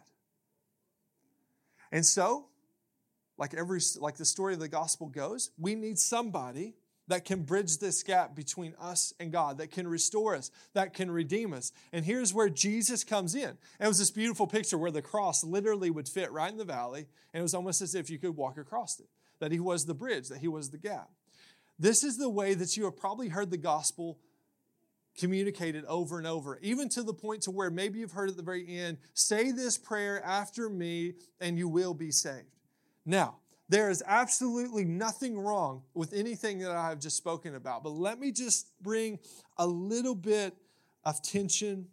And 1.92 2.06
so, 2.06 2.46
like 3.40 3.54
every 3.54 3.80
like 3.98 4.16
the 4.16 4.24
story 4.24 4.52
of 4.52 4.60
the 4.60 4.68
gospel 4.68 5.08
goes, 5.08 5.50
we 5.58 5.74
need 5.74 5.98
somebody 5.98 6.74
that 7.08 7.24
can 7.24 7.42
bridge 7.42 7.78
this 7.78 8.04
gap 8.04 8.36
between 8.36 8.74
us 8.78 9.12
and 9.18 9.32
God, 9.32 9.58
that 9.58 9.72
can 9.72 9.88
restore 9.88 10.36
us, 10.36 10.52
that 10.74 10.94
can 10.94 11.10
redeem 11.10 11.52
us. 11.52 11.72
And 11.92 12.04
here's 12.04 12.32
where 12.32 12.48
Jesus 12.48 13.02
comes 13.02 13.34
in. 13.34 13.48
And 13.48 13.58
it 13.80 13.88
was 13.88 13.98
this 13.98 14.12
beautiful 14.12 14.46
picture 14.46 14.78
where 14.78 14.92
the 14.92 15.02
cross 15.02 15.42
literally 15.42 15.90
would 15.90 16.08
fit 16.08 16.30
right 16.30 16.52
in 16.52 16.58
the 16.58 16.64
valley, 16.64 17.06
and 17.32 17.40
it 17.40 17.42
was 17.42 17.54
almost 17.54 17.82
as 17.82 17.96
if 17.96 18.10
you 18.10 18.18
could 18.18 18.36
walk 18.36 18.58
across 18.58 19.00
it, 19.00 19.08
that 19.40 19.50
he 19.50 19.58
was 19.58 19.86
the 19.86 19.94
bridge, 19.94 20.28
that 20.28 20.38
he 20.38 20.46
was 20.46 20.70
the 20.70 20.78
gap. 20.78 21.10
This 21.80 22.04
is 22.04 22.18
the 22.18 22.28
way 22.28 22.54
that 22.54 22.76
you 22.76 22.84
have 22.84 22.96
probably 22.96 23.28
heard 23.28 23.50
the 23.50 23.56
gospel 23.56 24.18
communicated 25.18 25.84
over 25.86 26.18
and 26.18 26.26
over, 26.26 26.58
even 26.62 26.88
to 26.90 27.02
the 27.02 27.14
point 27.14 27.42
to 27.42 27.50
where 27.50 27.70
maybe 27.70 27.98
you've 27.98 28.12
heard 28.12 28.30
at 28.30 28.36
the 28.36 28.42
very 28.42 28.78
end, 28.78 28.98
say 29.14 29.50
this 29.50 29.76
prayer 29.78 30.22
after 30.24 30.68
me 30.68 31.14
and 31.40 31.58
you 31.58 31.68
will 31.68 31.94
be 31.94 32.12
saved. 32.12 32.59
Now, 33.04 33.36
there 33.68 33.88
is 33.88 34.02
absolutely 34.06 34.84
nothing 34.84 35.38
wrong 35.38 35.82
with 35.94 36.12
anything 36.12 36.58
that 36.58 36.72
I 36.72 36.88
have 36.88 36.98
just 36.98 37.16
spoken 37.16 37.54
about, 37.54 37.84
but 37.84 37.90
let 37.90 38.18
me 38.18 38.32
just 38.32 38.68
bring 38.82 39.18
a 39.56 39.66
little 39.66 40.14
bit 40.16 40.56
of 41.04 41.22
tension 41.22 41.86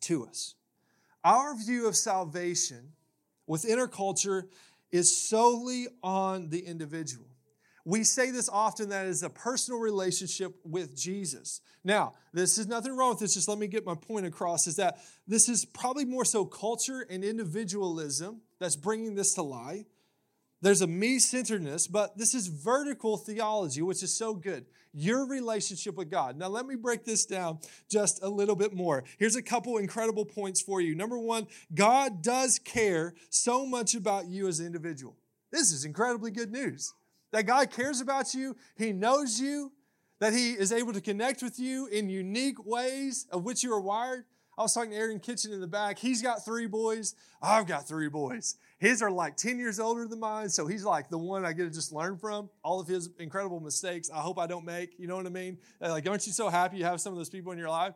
to 0.00 0.26
us. 0.26 0.54
Our 1.24 1.56
view 1.56 1.88
of 1.88 1.96
salvation 1.96 2.92
within 3.46 3.78
our 3.78 3.88
culture 3.88 4.46
is 4.92 5.16
solely 5.16 5.86
on 6.02 6.50
the 6.50 6.60
individual. 6.60 7.26
We 7.84 8.02
say 8.02 8.30
this 8.30 8.48
often 8.48 8.88
that 8.88 9.06
is 9.06 9.22
a 9.22 9.30
personal 9.30 9.80
relationship 9.80 10.54
with 10.64 10.96
Jesus. 10.96 11.60
Now, 11.84 12.14
this 12.32 12.58
is 12.58 12.66
nothing 12.66 12.96
wrong 12.96 13.10
with 13.10 13.20
this, 13.20 13.34
just 13.34 13.48
let 13.48 13.58
me 13.58 13.68
get 13.68 13.86
my 13.86 13.94
point 13.94 14.26
across 14.26 14.66
is 14.66 14.76
that 14.76 14.98
this 15.26 15.48
is 15.48 15.64
probably 15.64 16.04
more 16.04 16.24
so 16.24 16.44
culture 16.44 17.06
and 17.08 17.24
individualism 17.24 18.40
that's 18.58 18.76
bringing 18.76 19.14
this 19.14 19.34
to 19.34 19.42
light. 19.42 19.86
There's 20.66 20.82
a 20.82 20.86
me 20.88 21.20
centeredness, 21.20 21.86
but 21.86 22.18
this 22.18 22.34
is 22.34 22.48
vertical 22.48 23.16
theology, 23.16 23.82
which 23.82 24.02
is 24.02 24.12
so 24.12 24.34
good. 24.34 24.66
Your 24.92 25.24
relationship 25.24 25.94
with 25.94 26.10
God. 26.10 26.36
Now, 26.36 26.48
let 26.48 26.66
me 26.66 26.74
break 26.74 27.04
this 27.04 27.24
down 27.24 27.60
just 27.88 28.20
a 28.20 28.28
little 28.28 28.56
bit 28.56 28.74
more. 28.74 29.04
Here's 29.16 29.36
a 29.36 29.42
couple 29.42 29.76
incredible 29.76 30.24
points 30.24 30.60
for 30.60 30.80
you. 30.80 30.96
Number 30.96 31.20
one, 31.20 31.46
God 31.72 32.20
does 32.20 32.58
care 32.58 33.14
so 33.30 33.64
much 33.64 33.94
about 33.94 34.26
you 34.26 34.48
as 34.48 34.58
an 34.58 34.66
individual. 34.66 35.16
This 35.52 35.70
is 35.70 35.84
incredibly 35.84 36.32
good 36.32 36.50
news 36.50 36.94
that 37.30 37.46
God 37.46 37.70
cares 37.70 38.00
about 38.00 38.34
you, 38.34 38.56
He 38.76 38.92
knows 38.92 39.38
you, 39.38 39.70
that 40.18 40.32
He 40.32 40.54
is 40.54 40.72
able 40.72 40.92
to 40.94 41.00
connect 41.00 41.44
with 41.44 41.60
you 41.60 41.86
in 41.86 42.10
unique 42.10 42.66
ways 42.66 43.28
of 43.30 43.44
which 43.44 43.62
you 43.62 43.72
are 43.72 43.80
wired. 43.80 44.24
I 44.58 44.62
was 44.62 44.72
talking 44.72 44.90
to 44.92 44.96
Aaron 44.96 45.20
Kitchen 45.20 45.52
in 45.52 45.60
the 45.60 45.66
back. 45.66 45.98
He's 45.98 46.22
got 46.22 46.44
three 46.44 46.66
boys. 46.66 47.14
I've 47.42 47.66
got 47.66 47.86
three 47.86 48.08
boys. 48.08 48.56
His 48.78 49.02
are 49.02 49.10
like 49.10 49.36
10 49.36 49.58
years 49.58 49.78
older 49.78 50.06
than 50.06 50.18
mine, 50.18 50.48
so 50.48 50.66
he's 50.66 50.82
like 50.82 51.10
the 51.10 51.18
one 51.18 51.44
I 51.44 51.52
get 51.52 51.64
to 51.64 51.70
just 51.70 51.92
learn 51.92 52.16
from. 52.16 52.48
All 52.62 52.80
of 52.80 52.88
his 52.88 53.10
incredible 53.18 53.60
mistakes, 53.60 54.10
I 54.10 54.20
hope 54.20 54.38
I 54.38 54.46
don't 54.46 54.64
make. 54.64 54.98
You 54.98 55.08
know 55.08 55.16
what 55.16 55.26
I 55.26 55.30
mean? 55.30 55.58
Like, 55.80 56.08
aren't 56.08 56.26
you 56.26 56.32
so 56.32 56.48
happy 56.48 56.78
you 56.78 56.84
have 56.84 57.02
some 57.02 57.12
of 57.12 57.18
those 57.18 57.28
people 57.28 57.52
in 57.52 57.58
your 57.58 57.68
life? 57.68 57.94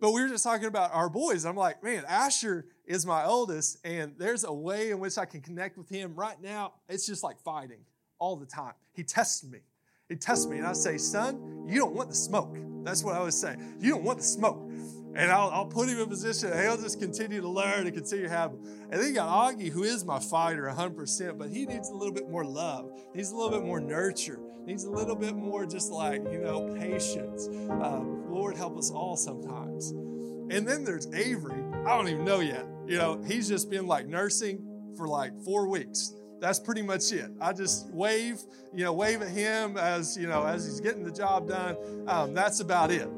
But 0.00 0.12
we 0.12 0.22
were 0.22 0.28
just 0.28 0.44
talking 0.44 0.66
about 0.66 0.92
our 0.92 1.08
boys. 1.10 1.44
I'm 1.44 1.56
like, 1.56 1.82
man, 1.82 2.04
Asher 2.08 2.66
is 2.86 3.04
my 3.04 3.24
oldest, 3.24 3.78
and 3.84 4.14
there's 4.18 4.44
a 4.44 4.52
way 4.52 4.90
in 4.90 5.00
which 5.00 5.18
I 5.18 5.26
can 5.26 5.42
connect 5.42 5.76
with 5.76 5.88
him 5.88 6.14
right 6.14 6.40
now. 6.42 6.72
It's 6.88 7.06
just 7.06 7.22
like 7.22 7.38
fighting 7.40 7.80
all 8.18 8.36
the 8.36 8.46
time. 8.46 8.72
He 8.92 9.02
tests 9.02 9.44
me. 9.44 9.60
He 10.08 10.16
tests 10.16 10.46
me, 10.46 10.58
and 10.58 10.66
I 10.66 10.72
say, 10.72 10.98
Son, 10.98 11.64
you 11.66 11.78
don't 11.78 11.94
want 11.94 12.10
the 12.10 12.14
smoke. 12.14 12.56
That's 12.82 13.02
what 13.02 13.14
I 13.14 13.22
would 13.22 13.32
say. 13.32 13.56
You 13.80 13.92
don't 13.92 14.04
want 14.04 14.18
the 14.18 14.24
smoke. 14.24 14.70
And 15.16 15.30
I'll, 15.30 15.50
I'll 15.50 15.66
put 15.66 15.88
him 15.88 15.98
in 15.98 16.08
position, 16.08 16.50
and 16.50 16.60
he'll 16.60 16.76
just 16.76 16.98
continue 16.98 17.40
to 17.40 17.48
learn 17.48 17.86
and 17.86 17.94
continue 17.94 18.24
to 18.24 18.30
have. 18.30 18.52
And 18.90 19.00
then 19.00 19.08
you 19.08 19.14
got 19.14 19.28
Augie, 19.28 19.70
who 19.70 19.84
is 19.84 20.04
my 20.04 20.18
fighter 20.18 20.64
100%, 20.64 21.38
but 21.38 21.50
he 21.50 21.66
needs 21.66 21.90
a 21.90 21.94
little 21.94 22.12
bit 22.12 22.28
more 22.28 22.44
love, 22.44 22.90
needs 23.14 23.30
a 23.30 23.36
little 23.36 23.50
bit 23.50 23.64
more 23.64 23.80
nurture, 23.80 24.40
needs 24.64 24.84
a 24.84 24.90
little 24.90 25.14
bit 25.14 25.36
more 25.36 25.66
just 25.66 25.90
like, 25.90 26.22
you 26.32 26.38
know, 26.38 26.74
patience. 26.78 27.46
Um, 27.70 28.30
Lord, 28.30 28.56
help 28.56 28.76
us 28.76 28.90
all 28.90 29.16
sometimes. 29.16 29.90
And 29.90 30.66
then 30.66 30.84
there's 30.84 31.06
Avery. 31.14 31.62
I 31.86 31.96
don't 31.96 32.08
even 32.08 32.24
know 32.24 32.40
yet. 32.40 32.66
You 32.86 32.98
know, 32.98 33.22
he's 33.26 33.48
just 33.48 33.70
been 33.70 33.86
like 33.86 34.06
nursing 34.06 34.66
for 34.96 35.08
like 35.08 35.32
four 35.44 35.68
weeks 35.68 36.14
that's 36.44 36.58
pretty 36.58 36.82
much 36.82 37.10
it. 37.10 37.30
I 37.40 37.54
just 37.54 37.88
wave, 37.90 38.38
you 38.74 38.84
know, 38.84 38.92
wave 38.92 39.22
at 39.22 39.30
him 39.30 39.78
as 39.78 40.14
you 40.14 40.26
know 40.26 40.44
as 40.44 40.66
he's 40.66 40.78
getting 40.78 41.02
the 41.02 41.10
job 41.10 41.48
done. 41.48 41.76
Um, 42.06 42.34
that's 42.34 42.60
about 42.60 42.90
it. 42.90 43.08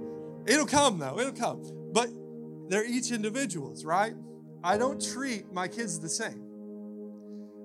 It'll 0.47 0.67
come 0.67 0.99
though. 0.99 1.19
It'll 1.19 1.33
come. 1.33 1.65
They're 2.69 2.87
each 2.87 3.11
individuals, 3.11 3.85
right? 3.85 4.15
I 4.63 4.77
don't 4.77 5.01
treat 5.01 5.53
my 5.53 5.69
kids 5.69 6.01
the 6.01 6.09
same. 6.09 6.43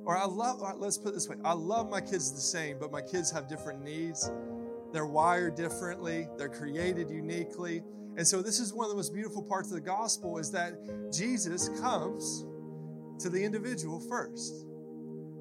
Or 0.06 0.18
I 0.18 0.26
love. 0.26 0.62
let's 0.80 0.98
put 0.98 1.14
this 1.14 1.30
way: 1.30 1.36
I 1.44 1.54
love 1.54 1.90
my 1.90 2.02
kids 2.02 2.32
the 2.32 2.42
same, 2.42 2.78
but 2.80 2.92
my 2.92 3.02
kids 3.02 3.32
have 3.32 3.48
different 3.48 3.84
needs. 3.84 4.32
They're 4.92 5.06
wired 5.06 5.56
differently. 5.56 6.28
They're 6.38 6.50
created 6.50 7.10
uniquely. 7.10 7.84
And 8.18 8.28
so 8.28 8.42
this 8.42 8.60
is 8.60 8.74
one 8.74 8.86
of 8.86 8.90
the 8.90 8.96
most 8.96 9.14
beautiful 9.14 9.42
parts 9.42 9.70
of 9.70 9.76
the 9.76 9.82
gospel 9.82 10.38
is 10.38 10.52
that 10.52 10.74
Jesus 11.14 11.70
comes 11.80 12.46
to 13.20 13.30
the 13.30 13.42
individual 13.42 14.00
first 14.00 14.66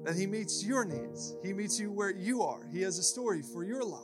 that 0.05 0.15
He 0.15 0.25
meets 0.25 0.63
your 0.63 0.85
needs. 0.85 1.35
He 1.43 1.53
meets 1.53 1.79
you 1.79 1.91
where 1.91 2.11
you 2.11 2.41
are. 2.41 2.67
He 2.71 2.81
has 2.81 2.97
a 2.97 3.03
story 3.03 3.41
for 3.41 3.63
your 3.63 3.83
life. 3.83 4.01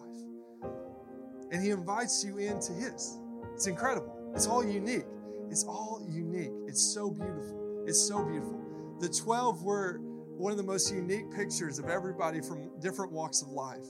And 1.51 1.63
He 1.63 1.69
invites 1.69 2.23
you 2.23 2.37
into 2.37 2.73
His. 2.73 3.17
It's 3.53 3.67
incredible. 3.67 4.31
It's 4.35 4.47
all 4.47 4.63
unique. 4.63 5.05
It's 5.49 5.63
all 5.63 6.05
unique. 6.09 6.51
It's 6.67 6.81
so 6.81 7.09
beautiful. 7.09 7.83
It's 7.87 7.99
so 7.99 8.23
beautiful. 8.23 8.59
The 8.99 9.09
12 9.09 9.63
were 9.63 9.99
one 10.37 10.51
of 10.51 10.57
the 10.57 10.63
most 10.63 10.93
unique 10.93 11.31
pictures 11.31 11.79
of 11.79 11.89
everybody 11.89 12.41
from 12.41 12.69
different 12.79 13.11
walks 13.11 13.41
of 13.41 13.49
life. 13.49 13.85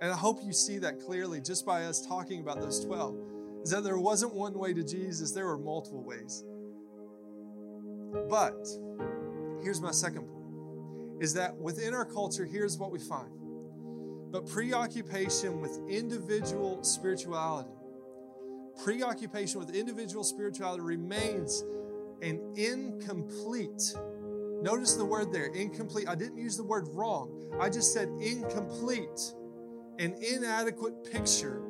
And 0.00 0.10
I 0.10 0.16
hope 0.16 0.40
you 0.42 0.52
see 0.52 0.78
that 0.78 1.00
clearly 1.00 1.40
just 1.40 1.66
by 1.66 1.84
us 1.84 2.06
talking 2.06 2.40
about 2.40 2.60
those 2.60 2.84
12. 2.84 3.16
Is 3.62 3.70
that 3.70 3.84
there 3.84 3.98
wasn't 3.98 4.34
one 4.34 4.54
way 4.54 4.72
to 4.72 4.82
Jesus, 4.82 5.32
there 5.32 5.46
were 5.46 5.58
multiple 5.58 6.02
ways. 6.02 6.44
But 8.28 8.66
here's 9.62 9.80
my 9.80 9.90
second 9.90 10.22
point 10.22 10.36
is 11.22 11.34
that 11.34 11.54
within 11.58 11.92
our 11.92 12.06
culture, 12.06 12.46
here's 12.46 12.78
what 12.78 12.90
we 12.90 12.98
find 12.98 13.30
but 14.30 14.46
preoccupation 14.46 15.60
with 15.60 15.80
individual 15.88 16.82
spirituality. 16.82 17.70
Preoccupation 18.82 19.60
with 19.60 19.74
individual 19.74 20.24
spirituality 20.24 20.82
remains 20.82 21.64
an 22.22 22.40
incomplete. 22.56 23.94
Notice 24.62 24.94
the 24.94 25.04
word 25.04 25.32
there, 25.32 25.46
incomplete. 25.46 26.08
I 26.08 26.14
didn't 26.14 26.38
use 26.38 26.56
the 26.56 26.64
word 26.64 26.88
wrong. 26.92 27.30
I 27.60 27.68
just 27.68 27.92
said 27.92 28.08
incomplete, 28.20 29.34
an 29.98 30.14
inadequate 30.22 31.10
picture 31.10 31.62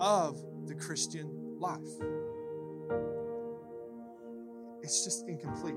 of 0.00 0.36
the 0.66 0.74
Christian 0.74 1.56
life. 1.58 1.80
It's 4.82 5.04
just 5.04 5.26
incomplete. 5.28 5.74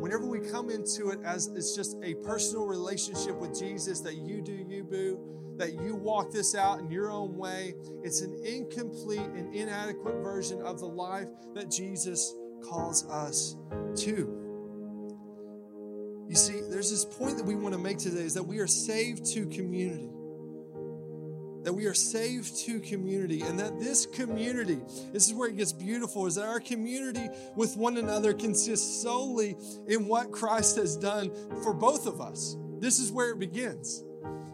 Whenever 0.00 0.26
we 0.26 0.40
come 0.40 0.70
into 0.70 1.10
it 1.10 1.18
as 1.24 1.48
it's 1.48 1.74
just 1.74 1.96
a 2.02 2.14
personal 2.14 2.66
relationship 2.66 3.36
with 3.36 3.58
Jesus 3.58 4.00
that 4.00 4.16
you 4.16 4.40
do, 4.40 4.52
you 4.52 4.84
boo, 4.84 5.18
that 5.58 5.74
you 5.74 5.96
walk 5.96 6.30
this 6.30 6.54
out 6.54 6.78
in 6.78 6.90
your 6.90 7.10
own 7.10 7.36
way, 7.36 7.74
it's 8.02 8.20
an 8.20 8.40
incomplete 8.44 9.28
and 9.34 9.54
inadequate 9.54 10.22
version 10.22 10.62
of 10.62 10.78
the 10.78 10.86
life 10.86 11.28
that 11.54 11.70
Jesus 11.70 12.34
calls 12.64 13.06
us 13.08 13.56
to. 13.96 14.34
You 16.28 16.36
see, 16.36 16.60
there's 16.70 16.90
this 16.90 17.04
point 17.04 17.36
that 17.38 17.44
we 17.44 17.54
want 17.54 17.74
to 17.74 17.80
make 17.80 17.98
today 17.98 18.22
is 18.22 18.34
that 18.34 18.42
we 18.42 18.58
are 18.58 18.66
saved 18.66 19.24
to 19.32 19.46
community 19.46 20.10
that 21.64 21.72
we 21.72 21.86
are 21.86 21.94
saved 21.94 22.56
to 22.60 22.80
community 22.80 23.42
and 23.42 23.58
that 23.58 23.78
this 23.78 24.06
community 24.06 24.80
this 25.12 25.26
is 25.26 25.34
where 25.34 25.48
it 25.48 25.56
gets 25.56 25.72
beautiful 25.72 26.26
is 26.26 26.36
that 26.36 26.46
our 26.46 26.60
community 26.60 27.28
with 27.56 27.76
one 27.76 27.96
another 27.96 28.32
consists 28.32 29.02
solely 29.02 29.56
in 29.86 30.06
what 30.06 30.30
christ 30.30 30.76
has 30.76 30.96
done 30.96 31.30
for 31.62 31.74
both 31.74 32.06
of 32.06 32.20
us. 32.20 32.56
This 32.78 32.98
is 32.98 33.10
where 33.10 33.30
it 33.30 33.38
begins. 33.38 34.04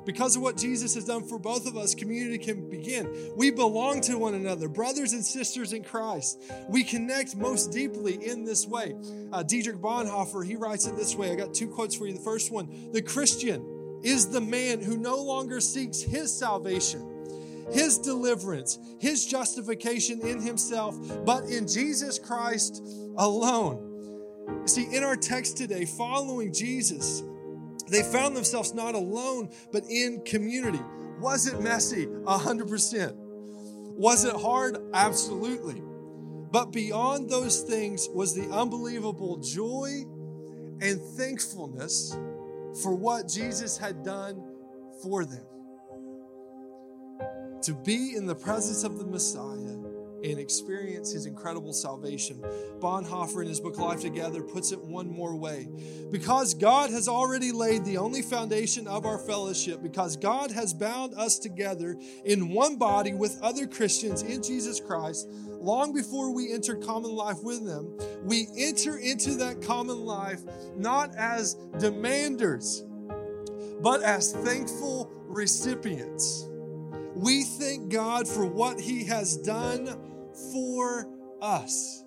Because 0.05 0.37
of 0.37 0.43
what 0.43 0.59
jesus 0.59 0.95
has 0.95 1.05
done 1.07 1.27
for 1.27 1.38
both 1.38 1.67
of 1.67 1.77
us 1.79 1.95
community 1.95 2.37
can 2.37 2.69
begin. 2.69 3.33
We 3.37 3.51
belong 3.51 4.03
to 4.03 4.19
one 4.19 4.35
another 4.35 4.69
brothers 4.69 5.14
and 5.14 5.25
sisters 5.25 5.73
in 5.73 5.83
christ. 5.83 6.43
We 6.69 6.85
connect 6.85 7.37
most 7.37 7.73
deeply 7.73 8.14
in 8.27 8.45
this 8.45 8.67
way. 8.67 8.95
Uh, 9.33 9.43
dietrich 9.43 9.77
bonhoeffer 9.77 10.47
he 10.47 10.57
writes 10.57 10.87
it 10.87 10.97
this 10.97 11.17
way. 11.17 11.33
I 11.33 11.37
got 11.37 11.55
two 11.55 11.69
quotes 11.69 11.95
for 11.95 12.07
you. 12.07 12.12
The 12.12 12.21
first 12.21 12.53
one 12.53 12.93
the 12.93 13.01
christian 13.01 13.74
is 14.05 14.29
the 14.29 14.40
man 14.40 14.81
who 14.81 14.97
no 14.97 15.17
longer 15.17 15.61
seeks 15.61 16.01
his 16.01 16.33
salvation, 16.33 17.67
his 17.73 17.99
deliverance, 17.99 18.79
his 19.01 19.25
justification 19.27 20.21
in 20.21 20.40
himself, 20.40 20.97
but 21.25 21.45
in 21.45 21.67
Jesus 21.67 22.19
Christ 22.19 22.83
alone. 23.17 24.67
See, 24.67 24.95
in 24.95 25.03
our 25.03 25.17
text 25.17 25.57
today, 25.57 25.87
following 25.87 26.53
Jesus, 26.53 27.23
they 27.88 28.03
found 28.03 28.37
themselves 28.37 28.75
not 28.75 28.95
alone, 28.95 29.51
but 29.73 29.85
in 29.88 30.23
community. 30.25 30.81
Was 31.21 31.47
it 31.47 31.61
messy? 31.61 32.07
100%. 32.07 33.14
Was 33.97 34.25
it 34.25 34.37
hard? 34.37 34.77
Absolutely. 34.93 35.83
But 36.51 36.73
beyond 36.73 37.31
those 37.31 37.62
things 37.62 38.09
was 38.12 38.35
the 38.35 38.49
unbelievable 38.51 39.38
joy 39.38 40.05
and 40.81 41.01
thankfulness 41.01 42.17
for 42.83 42.95
what 42.95 43.29
Jesus 43.29 43.77
had 43.77 44.03
done 44.03 44.43
for 45.03 45.25
them. 45.25 45.45
To 47.63 47.75
be 47.75 48.15
in 48.17 48.27
the 48.27 48.35
presence 48.35 48.85
of 48.85 48.99
the 48.99 49.07
Messiah 49.07 49.79
and 50.25 50.39
experience 50.39 51.13
his 51.13 51.27
incredible 51.27 51.73
salvation. 51.73 52.43
Bonhoeffer, 52.81 53.43
in 53.43 53.49
his 53.49 53.61
book 53.61 53.79
Life 53.79 54.01
Together, 54.01 54.43
puts 54.43 54.73
it 54.73 54.83
one 54.83 55.11
more 55.11 55.37
way. 55.37 55.69
Because 56.11 56.55
God 56.55 56.91
has 56.91 57.09
already 57.09 57.53
laid 57.53 57.85
the 57.85 57.99
only 57.99 58.23
foundation 58.23 58.87
of 58.87 59.05
our 59.05 59.19
fellowship, 59.19 59.83
because 59.83 60.17
God 60.17 60.51
has 60.51 60.73
bound 60.73 61.15
us 61.15 61.39
together 61.39 61.97
in 62.25 62.49
one 62.49 62.77
body 62.77 63.13
with 63.13 63.39
other 63.43 63.67
Christians 63.67 64.23
in 64.23 64.43
Jesus 64.43 64.81
Christ, 64.81 65.29
long 65.61 65.93
before 65.93 66.35
we 66.35 66.53
enter 66.53 66.75
common 66.75 67.15
life 67.15 67.43
with 67.43 67.67
them, 67.67 67.95
we 68.25 68.49
enter 68.57 68.97
into 68.97 69.35
that 69.35 69.61
common 69.61 70.05
life 70.05 70.41
not 70.77 71.15
as 71.17 71.57
demanders, 71.75 72.81
but 73.83 74.03
as 74.03 74.33
thankful 74.33 75.11
recipients. 75.27 76.49
We 77.15 77.45
thank 77.45 77.91
God 77.91 78.27
for 78.27 78.45
what 78.45 78.81
He 78.81 79.05
has 79.05 79.37
done 79.37 80.13
for 80.53 81.09
us. 81.40 82.05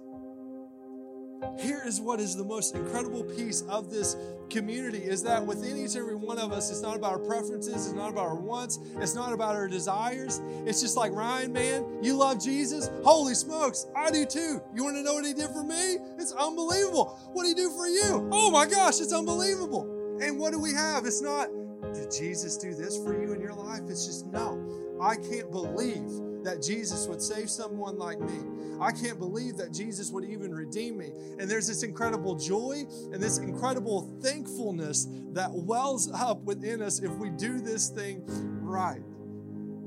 Here 1.59 1.81
is 1.85 2.01
what 2.01 2.19
is 2.19 2.35
the 2.35 2.43
most 2.43 2.75
incredible 2.75 3.23
piece 3.23 3.61
of 3.63 3.91
this 3.91 4.15
community 4.49 4.99
is 4.99 5.21
that 5.23 5.45
within 5.45 5.77
each 5.77 5.95
and 5.95 5.97
every 5.97 6.15
one 6.15 6.39
of 6.39 6.51
us, 6.51 6.71
it's 6.71 6.81
not 6.81 6.95
about 6.95 7.11
our 7.11 7.19
preferences, 7.19 7.87
it's 7.87 7.93
not 7.93 8.09
about 8.09 8.25
our 8.25 8.35
wants, 8.35 8.79
it's 8.97 9.13
not 9.13 9.33
about 9.33 9.55
our 9.55 9.67
desires. 9.67 10.41
It's 10.65 10.81
just 10.81 10.97
like, 10.97 11.11
Ryan, 11.11 11.53
man, 11.53 11.85
you 12.01 12.15
love 12.15 12.41
Jesus? 12.41 12.89
Holy 13.03 13.35
smokes, 13.35 13.85
I 13.95 14.09
do 14.09 14.25
too. 14.25 14.61
You 14.73 14.83
want 14.83 14.95
to 14.97 15.03
know 15.03 15.13
what 15.13 15.25
he 15.25 15.33
did 15.33 15.49
for 15.49 15.63
me? 15.63 15.97
It's 16.17 16.31
unbelievable. 16.33 17.19
What 17.33 17.43
did 17.43 17.57
he 17.57 17.63
do 17.63 17.69
for 17.69 17.87
you? 17.87 18.29
Oh 18.31 18.49
my 18.49 18.65
gosh, 18.65 18.99
it's 18.99 19.13
unbelievable. 19.13 20.17
And 20.21 20.39
what 20.39 20.53
do 20.53 20.59
we 20.59 20.73
have? 20.73 21.05
It's 21.05 21.21
not, 21.21 21.49
did 21.93 22.11
Jesus 22.11 22.57
do 22.57 22.73
this 22.73 22.97
for 22.97 23.19
you 23.19 23.33
in 23.33 23.41
your 23.41 23.53
life? 23.53 23.81
It's 23.87 24.05
just, 24.05 24.25
no, 24.27 24.97
I 25.01 25.15
can't 25.15 25.51
believe 25.51 26.09
that 26.47 26.61
Jesus 26.61 27.07
would 27.07 27.21
save 27.21 27.49
someone 27.49 27.97
like 27.97 28.21
me. 28.21 28.39
I 28.79 28.93
can't 28.93 29.19
believe 29.19 29.57
that 29.57 29.73
Jesus 29.73 30.11
would 30.11 30.23
even 30.23 30.55
redeem 30.55 30.97
me. 30.97 31.11
And 31.37 31.51
there's 31.51 31.67
this 31.67 31.83
incredible 31.83 32.35
joy 32.35 32.85
and 33.11 33.21
this 33.21 33.37
incredible 33.37 34.17
thankfulness 34.21 35.09
that 35.33 35.51
wells 35.51 36.09
up 36.13 36.41
within 36.43 36.81
us 36.81 37.01
if 37.01 37.11
we 37.11 37.31
do 37.31 37.59
this 37.59 37.89
thing 37.89 38.23
right. 38.61 39.01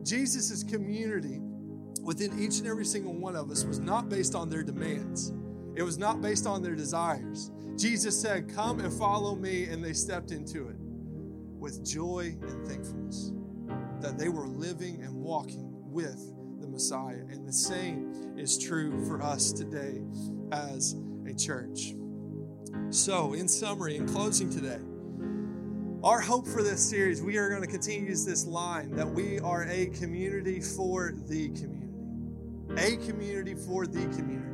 Jesus' 0.05 0.63
community 0.63 1.41
within 2.03 2.39
each 2.39 2.59
and 2.59 2.67
every 2.67 2.85
single 2.85 3.15
one 3.15 3.37
of 3.37 3.51
us 3.51 3.65
was 3.65 3.79
not 3.79 4.11
based 4.11 4.35
on 4.35 4.51
their 4.51 4.63
demands, 4.63 5.33
it 5.77 5.83
was 5.83 5.97
not 5.97 6.21
based 6.21 6.47
on 6.47 6.63
their 6.63 6.75
desires. 6.75 7.51
Jesus 7.79 8.21
said, 8.21 8.55
Come 8.55 8.81
and 8.81 8.93
follow 8.93 9.35
me, 9.35 9.65
and 9.65 9.83
they 9.83 9.95
stepped 9.95 10.31
into 10.31 10.69
it 10.69 10.77
with 11.59 11.83
joy 11.87 12.37
and 12.43 12.69
thankfulness 12.69 13.33
that 14.03 14.19
they 14.19 14.29
were 14.29 14.47
living 14.47 15.01
and 15.03 15.15
walking 15.15 15.71
with 15.91 16.35
Messiah. 16.69 17.23
And 17.31 17.47
the 17.47 17.53
same 17.53 18.35
is 18.37 18.59
true 18.59 19.05
for 19.07 19.23
us 19.23 19.53
today 19.53 20.03
as 20.53 20.97
a 21.27 21.35
church. 21.35 21.95
So, 22.91 23.35
in 23.35 23.49
summary, 23.49 23.97
in 23.97 24.07
closing 24.07 24.51
today, 24.51 24.79
our 26.03 26.21
hope 26.21 26.47
for 26.47 26.63
this 26.63 26.81
series, 26.81 27.21
we 27.21 27.37
are 27.37 27.51
going 27.51 27.61
to 27.61 27.69
continue 27.69 28.03
to 28.03 28.09
use 28.09 28.25
this 28.25 28.47
line 28.47 28.91
that 28.97 29.09
we 29.09 29.39
are 29.41 29.65
a 29.65 29.87
community 29.87 30.61
for 30.61 31.13
the 31.29 31.49
community. 31.51 31.87
A 32.77 32.97
community 33.07 33.55
for 33.55 33.87
the 33.87 34.07
community. 34.17 34.47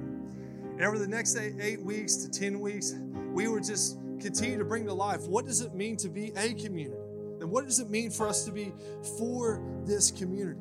And 0.77 0.83
over 0.83 0.99
the 0.99 1.07
next 1.07 1.37
eight, 1.37 1.55
eight 1.61 1.81
weeks 1.81 2.17
to 2.17 2.31
10 2.31 2.59
weeks, 2.59 2.95
we 3.33 3.49
will 3.49 3.61
just 3.61 3.99
continue 4.21 4.59
to 4.59 4.65
bring 4.65 4.87
to 4.87 4.93
life 4.93 5.23
what 5.29 5.47
does 5.47 5.61
it 5.61 5.75
mean 5.75 5.97
to 5.99 6.09
be 6.09 6.33
a 6.37 6.55
community? 6.55 7.01
And 7.41 7.51
what 7.51 7.65
does 7.65 7.79
it 7.79 7.91
mean 7.91 8.11
for 8.11 8.27
us 8.27 8.45
to 8.45 8.51
be 8.53 8.73
for 9.19 9.63
this 9.85 10.11
community? 10.11 10.61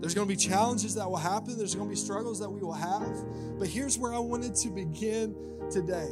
There's 0.00 0.14
going 0.14 0.26
to 0.26 0.34
be 0.34 0.36
challenges 0.36 0.94
that 0.94 1.08
will 1.08 1.18
happen, 1.18 1.58
there's 1.58 1.74
going 1.74 1.88
to 1.88 1.90
be 1.90 1.96
struggles 1.96 2.40
that 2.40 2.50
we 2.50 2.60
will 2.60 2.72
have. 2.72 3.24
But 3.58 3.68
here's 3.68 3.98
where 3.98 4.14
I 4.14 4.18
wanted 4.18 4.54
to 4.56 4.70
begin 4.70 5.34
today 5.70 6.08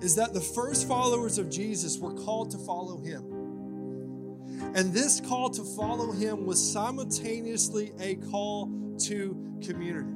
is 0.00 0.16
that 0.16 0.34
the 0.34 0.40
first 0.40 0.88
followers 0.88 1.38
of 1.38 1.48
Jesus 1.50 1.98
were 1.98 2.12
called 2.12 2.50
to 2.50 2.58
follow 2.58 2.98
him. 2.98 3.40
And 4.74 4.92
this 4.92 5.20
call 5.20 5.50
to 5.50 5.62
follow 5.62 6.10
him 6.12 6.46
was 6.46 6.72
simultaneously 6.72 7.92
a 8.00 8.16
call 8.16 8.70
to 9.00 9.36
community. 9.62 10.08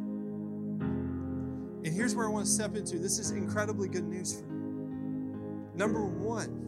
And 1.84 1.94
here's 1.94 2.14
where 2.14 2.26
I 2.26 2.30
want 2.30 2.46
to 2.46 2.50
step 2.50 2.76
into. 2.76 2.98
This 2.98 3.18
is 3.18 3.30
incredibly 3.30 3.88
good 3.88 4.04
news 4.04 4.32
for 4.40 4.46
you. 4.46 5.70
Number 5.74 6.04
one, 6.04 6.63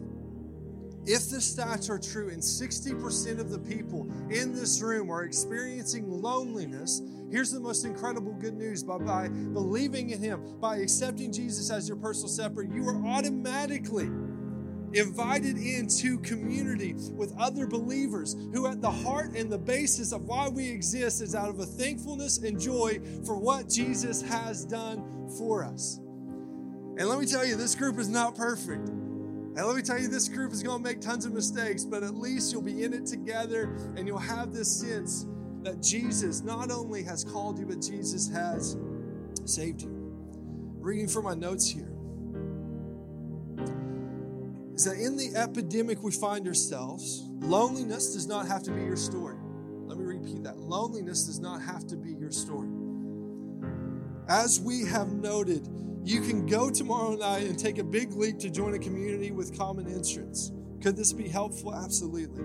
if 1.07 1.31
the 1.31 1.37
stats 1.37 1.89
are 1.89 1.99
true 1.99 2.31
and 2.31 2.43
60% 2.43 3.39
of 3.39 3.49
the 3.49 3.61
people 3.61 4.11
in 4.29 4.53
this 4.53 4.83
room 4.83 5.09
are 5.11 5.23
experiencing 5.23 6.11
loneliness, 6.11 7.01
here's 7.31 7.53
the 7.53 7.61
most 7.61 7.85
incredible 7.85 8.33
good 8.33 8.55
news 8.55 8.83
by, 8.83 8.99
by 8.99 9.29
believing 9.29 10.11
in 10.11 10.21
Him, 10.21 10.59
by 10.61 10.79
accepting 10.79 11.33
Jesus 11.33 11.71
as 11.71 11.89
your 11.89 11.97
personal 11.97 12.35
shepherd, 12.35 12.73
you 12.73 12.87
are 12.89 13.07
automatically 13.07 14.11
invited 14.95 15.59
into 15.59 16.19
community 16.21 16.95
with 17.13 17.33
other 17.39 17.69
believers 17.69 18.35
who, 18.53 18.67
at 18.67 18.81
the 18.81 18.91
heart 18.91 19.31
and 19.37 19.51
the 19.51 19.59
basis 19.59 20.13
of 20.13 20.23
why 20.23 20.49
we 20.49 20.69
exist, 20.69 21.21
is 21.21 21.37
out 21.37 21.49
of 21.49 21.61
a 21.61 21.67
thankfulness 21.67 22.39
and 22.39 22.59
joy 22.59 23.01
for 23.25 23.37
what 23.39 23.69
Jesus 23.69 24.23
has 24.23 24.65
done 24.65 25.29
for 25.39 25.65
us. 25.65 25.99
And 26.99 27.09
let 27.09 27.19
me 27.19 27.27
tell 27.27 27.45
you, 27.45 27.57
this 27.57 27.75
group 27.75 27.99
is 27.99 28.09
not 28.09 28.35
perfect. 28.35 28.89
And 29.57 29.67
let 29.67 29.75
me 29.75 29.83
tell 29.83 29.99
you, 29.99 30.09
this 30.09 30.29
group 30.29 30.53
is 30.53 30.63
going 30.63 30.83
to 30.83 30.85
make 30.85 31.01
tons 31.01 31.25
of 31.25 31.33
mistakes, 31.33 31.85
but 31.85 32.03
at 32.03 32.15
least 32.15 32.53
you'll 32.53 32.63
be 32.63 32.85
in 32.85 32.93
it 32.93 33.07
together 33.07 33.75
and 33.97 34.07
you'll 34.07 34.19
have 34.19 34.53
this 34.53 34.71
sense 34.71 35.27
that 35.63 35.83
Jesus 35.83 36.43
not 36.43 36.71
only 36.71 37.03
has 37.03 37.25
called 37.25 37.59
you, 37.59 37.67
but 37.67 37.81
Jesus 37.81 38.29
has 38.29 38.77
saved 39.45 39.83
you. 39.83 39.91
Reading 40.79 41.09
from 41.09 41.25
my 41.25 41.35
notes 41.35 41.69
here 41.69 41.91
is 44.75 44.85
that 44.85 44.99
in 44.99 45.17
the 45.17 45.35
epidemic 45.35 46.03
we 46.03 46.13
find 46.13 46.47
ourselves, 46.47 47.27
Loneliness 47.47 48.13
does 48.13 48.27
not 48.27 48.49
have 48.49 48.65
to 48.65 48.73
be 48.73 48.83
your 48.83 48.97
story. 48.97 49.37
Let 49.87 49.99
me 49.99 50.05
repeat 50.05 50.43
that. 50.43 50.59
Loneliness 50.59 51.27
does 51.27 51.39
not 51.39 51.63
have 51.63 51.87
to 51.87 51.97
be 51.97 52.13
your 52.13 52.33
story. 52.33 52.69
As 54.29 54.61
we 54.61 54.85
have 54.87 55.13
noted, 55.13 55.69
you 56.05 56.21
can 56.21 56.47
go 56.47 56.71
tomorrow 56.71 57.15
night 57.15 57.47
and 57.47 57.59
take 57.59 57.79
a 57.79 57.85
big 57.85 58.13
leap 58.13 58.39
to 58.41 58.51
join 58.51 58.75
a 58.75 58.79
community 58.79 59.31
with 59.31 59.57
common 59.57 59.87
interests. 59.87 60.53
Could 60.83 60.97
this 60.97 61.13
be 61.13 61.29
helpful? 61.29 61.75
Absolutely. 61.75 62.43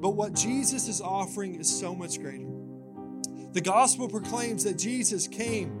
But 0.00 0.10
what 0.10 0.34
Jesus 0.34 0.86
is 0.86 1.00
offering 1.00 1.56
is 1.56 1.68
so 1.68 1.94
much 1.94 2.20
greater. 2.20 2.48
The 3.52 3.60
gospel 3.60 4.08
proclaims 4.08 4.64
that 4.64 4.78
Jesus 4.78 5.26
came 5.28 5.80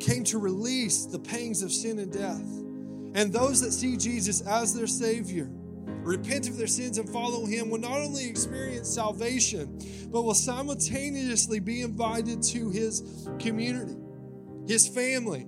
came 0.00 0.24
to 0.24 0.38
release 0.38 1.06
the 1.06 1.18
pangs 1.18 1.62
of 1.62 1.72
sin 1.72 2.00
and 2.00 2.12
death. 2.12 2.44
And 3.14 3.32
those 3.32 3.60
that 3.60 3.72
see 3.72 3.96
Jesus 3.96 4.40
as 4.40 4.74
their 4.74 4.88
savior 4.88 5.48
repent 5.86 6.48
of 6.48 6.56
their 6.56 6.66
sins 6.66 6.98
and 6.98 7.08
follow 7.08 7.46
him 7.46 7.70
will 7.70 7.78
not 7.78 7.98
only 7.98 8.26
experience 8.26 8.88
salvation, 8.88 9.78
but 10.10 10.22
will 10.22 10.34
simultaneously 10.34 11.60
be 11.60 11.82
invited 11.82 12.42
to 12.42 12.70
his 12.70 13.28
community, 13.38 13.96
his 14.66 14.88
family. 14.88 15.46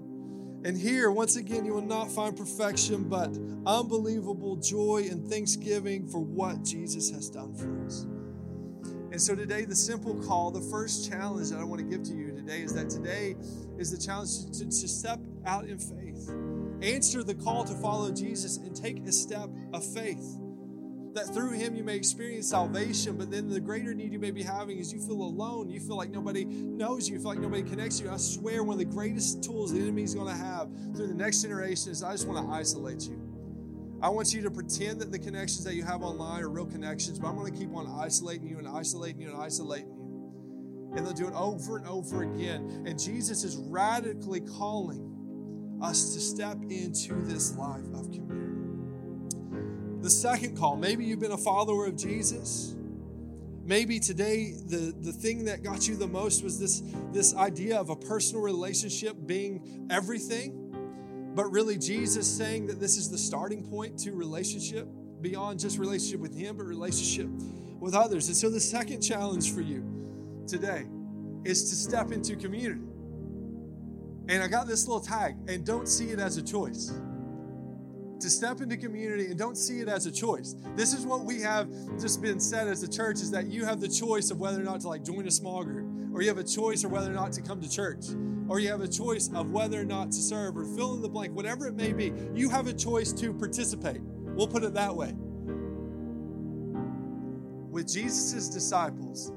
And 0.64 0.76
here, 0.78 1.10
once 1.10 1.36
again, 1.36 1.66
you 1.66 1.74
will 1.74 1.82
not 1.82 2.10
find 2.10 2.34
perfection, 2.36 3.04
but 3.08 3.36
unbelievable 3.66 4.56
joy 4.56 5.06
and 5.10 5.28
thanksgiving 5.28 6.08
for 6.08 6.20
what 6.20 6.62
Jesus 6.62 7.10
has 7.10 7.28
done 7.28 7.54
for 7.54 7.84
us. 7.84 8.06
And 9.12 9.20
so 9.20 9.36
today, 9.36 9.64
the 9.64 9.76
simple 9.76 10.14
call, 10.24 10.50
the 10.50 10.60
first 10.60 11.08
challenge 11.08 11.50
that 11.50 11.60
I 11.60 11.64
want 11.64 11.80
to 11.80 11.86
give 11.86 12.02
to 12.04 12.14
you 12.14 12.32
today 12.32 12.62
is 12.62 12.72
that 12.74 12.90
today 12.90 13.36
is 13.78 13.90
the 13.90 13.98
challenge 13.98 14.46
to, 14.58 14.64
to 14.64 14.88
step 14.88 15.20
out 15.46 15.66
in 15.66 15.78
faith. 15.78 16.30
Answer 16.82 17.22
the 17.22 17.34
call 17.34 17.64
to 17.64 17.74
follow 17.74 18.10
Jesus 18.12 18.58
and 18.58 18.74
take 18.74 19.06
a 19.06 19.12
step 19.12 19.48
of 19.72 19.84
faith 19.84 20.38
that 21.14 21.32
through 21.32 21.52
him 21.52 21.74
you 21.74 21.84
may 21.84 21.96
experience 21.96 22.50
salvation, 22.50 23.16
but 23.16 23.30
then 23.30 23.48
the 23.48 23.60
greater 23.60 23.94
need 23.94 24.12
you 24.12 24.18
may 24.18 24.30
be 24.30 24.42
having 24.42 24.78
is 24.78 24.92
you 24.92 25.00
feel 25.00 25.22
alone. 25.22 25.70
You 25.70 25.80
feel 25.80 25.96
like 25.96 26.10
nobody 26.10 26.44
knows 26.44 27.08
you. 27.08 27.14
You 27.14 27.20
feel 27.20 27.30
like 27.30 27.38
nobody 27.38 27.62
connects 27.62 28.00
you. 28.00 28.10
I 28.10 28.16
swear, 28.16 28.62
one 28.62 28.74
of 28.74 28.78
the 28.78 28.84
greatest 28.84 29.42
tools 29.42 29.72
the 29.72 29.80
enemy 29.80 30.02
is 30.02 30.14
going 30.14 30.28
to 30.28 30.34
have 30.34 30.68
through 30.94 31.06
the 31.06 31.14
next 31.14 31.42
generation 31.42 31.92
is 31.92 32.02
I 32.02 32.12
just 32.12 32.26
want 32.26 32.44
to 32.44 32.52
isolate 32.52 33.02
you. 33.02 33.20
I 34.02 34.08
want 34.08 34.34
you 34.34 34.42
to 34.42 34.50
pretend 34.50 35.00
that 35.00 35.12
the 35.12 35.18
connections 35.18 35.64
that 35.64 35.74
you 35.74 35.84
have 35.84 36.02
online 36.02 36.42
are 36.42 36.50
real 36.50 36.66
connections, 36.66 37.18
but 37.18 37.28
I'm 37.28 37.36
going 37.36 37.52
to 37.52 37.58
keep 37.58 37.74
on 37.74 37.86
isolating 37.86 38.48
you 38.48 38.58
and 38.58 38.68
isolating 38.68 39.20
you 39.20 39.30
and 39.30 39.40
isolating 39.40 39.88
you. 39.88 40.92
And 40.96 41.06
they'll 41.06 41.14
do 41.14 41.28
it 41.28 41.34
over 41.34 41.78
and 41.78 41.86
over 41.86 42.22
again. 42.22 42.84
And 42.86 43.00
Jesus 43.00 43.44
is 43.44 43.56
radically 43.56 44.40
calling 44.40 45.13
us 45.84 46.14
to 46.14 46.20
step 46.20 46.56
into 46.70 47.14
this 47.22 47.56
life 47.56 47.84
of 47.94 48.10
community. 48.10 49.36
The 50.00 50.10
second 50.10 50.56
call, 50.56 50.76
maybe 50.76 51.04
you've 51.04 51.20
been 51.20 51.32
a 51.32 51.38
follower 51.38 51.86
of 51.86 51.96
Jesus. 51.96 52.74
Maybe 53.64 53.98
today 54.00 54.52
the, 54.52 54.94
the 54.98 55.12
thing 55.12 55.44
that 55.44 55.62
got 55.62 55.86
you 55.86 55.96
the 55.96 56.06
most 56.06 56.42
was 56.42 56.58
this, 56.58 56.82
this 57.12 57.34
idea 57.34 57.78
of 57.78 57.90
a 57.90 57.96
personal 57.96 58.42
relationship 58.42 59.16
being 59.26 59.86
everything. 59.90 60.60
But 61.34 61.50
really, 61.50 61.76
Jesus 61.76 62.30
saying 62.30 62.68
that 62.68 62.78
this 62.78 62.96
is 62.96 63.10
the 63.10 63.18
starting 63.18 63.64
point 63.64 63.98
to 64.00 64.12
relationship 64.12 64.86
beyond 65.20 65.58
just 65.58 65.78
relationship 65.78 66.20
with 66.20 66.36
Him, 66.36 66.56
but 66.56 66.64
relationship 66.64 67.28
with 67.80 67.94
others. 67.94 68.28
And 68.28 68.36
so, 68.36 68.50
the 68.50 68.60
second 68.60 69.00
challenge 69.00 69.52
for 69.52 69.60
you 69.60 69.84
today 70.46 70.84
is 71.44 71.68
to 71.70 71.76
step 71.76 72.12
into 72.12 72.36
community. 72.36 72.93
And 74.28 74.42
I 74.42 74.48
got 74.48 74.66
this 74.66 74.86
little 74.88 75.02
tag, 75.02 75.36
and 75.48 75.64
don't 75.64 75.88
see 75.88 76.06
it 76.06 76.18
as 76.18 76.36
a 76.36 76.42
choice 76.42 76.92
to 78.20 78.30
step 78.30 78.62
into 78.62 78.76
community 78.76 79.26
and 79.26 79.38
don't 79.38 79.56
see 79.56 79.80
it 79.80 79.88
as 79.88 80.06
a 80.06 80.10
choice. 80.10 80.54
This 80.76 80.94
is 80.94 81.04
what 81.04 81.26
we 81.26 81.42
have 81.42 81.68
just 82.00 82.22
been 82.22 82.40
said 82.40 82.68
as 82.68 82.82
a 82.82 82.88
church 82.88 83.16
is 83.16 83.30
that 83.32 83.48
you 83.48 83.66
have 83.66 83.80
the 83.80 83.88
choice 83.88 84.30
of 84.30 84.38
whether 84.38 84.58
or 84.58 84.64
not 84.64 84.80
to 84.80 84.88
like 84.88 85.04
join 85.04 85.26
a 85.26 85.30
small 85.30 85.62
group, 85.62 86.14
or 86.14 86.22
you 86.22 86.28
have 86.28 86.38
a 86.38 86.44
choice 86.44 86.84
of 86.84 86.90
whether 86.90 87.10
or 87.10 87.14
not 87.14 87.32
to 87.32 87.42
come 87.42 87.60
to 87.60 87.68
church, 87.68 88.06
or 88.48 88.60
you 88.60 88.70
have 88.70 88.80
a 88.80 88.88
choice 88.88 89.30
of 89.34 89.50
whether 89.50 89.78
or 89.78 89.84
not 89.84 90.10
to 90.12 90.22
serve, 90.22 90.56
or 90.56 90.64
fill 90.64 90.94
in 90.94 91.02
the 91.02 91.08
blank, 91.08 91.34
whatever 91.34 91.66
it 91.66 91.74
may 91.74 91.92
be. 91.92 92.14
You 92.34 92.48
have 92.48 92.66
a 92.66 92.72
choice 92.72 93.12
to 93.12 93.34
participate. 93.34 94.00
We'll 94.00 94.48
put 94.48 94.64
it 94.64 94.72
that 94.72 94.96
way. 94.96 95.12
With 97.70 97.92
Jesus' 97.92 98.48
disciples, 98.48 99.32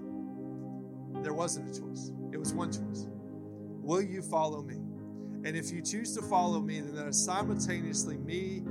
there 1.24 1.34
wasn't 1.34 1.76
a 1.76 1.82
choice, 1.82 2.12
it 2.32 2.38
was 2.38 2.54
one 2.54 2.72
choice. 2.72 3.08
Will 3.88 4.02
you 4.02 4.22
follow 4.22 4.62
me? 4.62 4.76
And 5.48 5.56
if 5.56 5.72
you 5.72 5.82
choose 5.82 6.14
to 6.16 6.22
follow 6.22 6.60
me, 6.60 6.82
then 6.82 6.94
that 6.96 7.08
is 7.08 7.24
simultaneously 7.24 8.18
me 8.18 8.62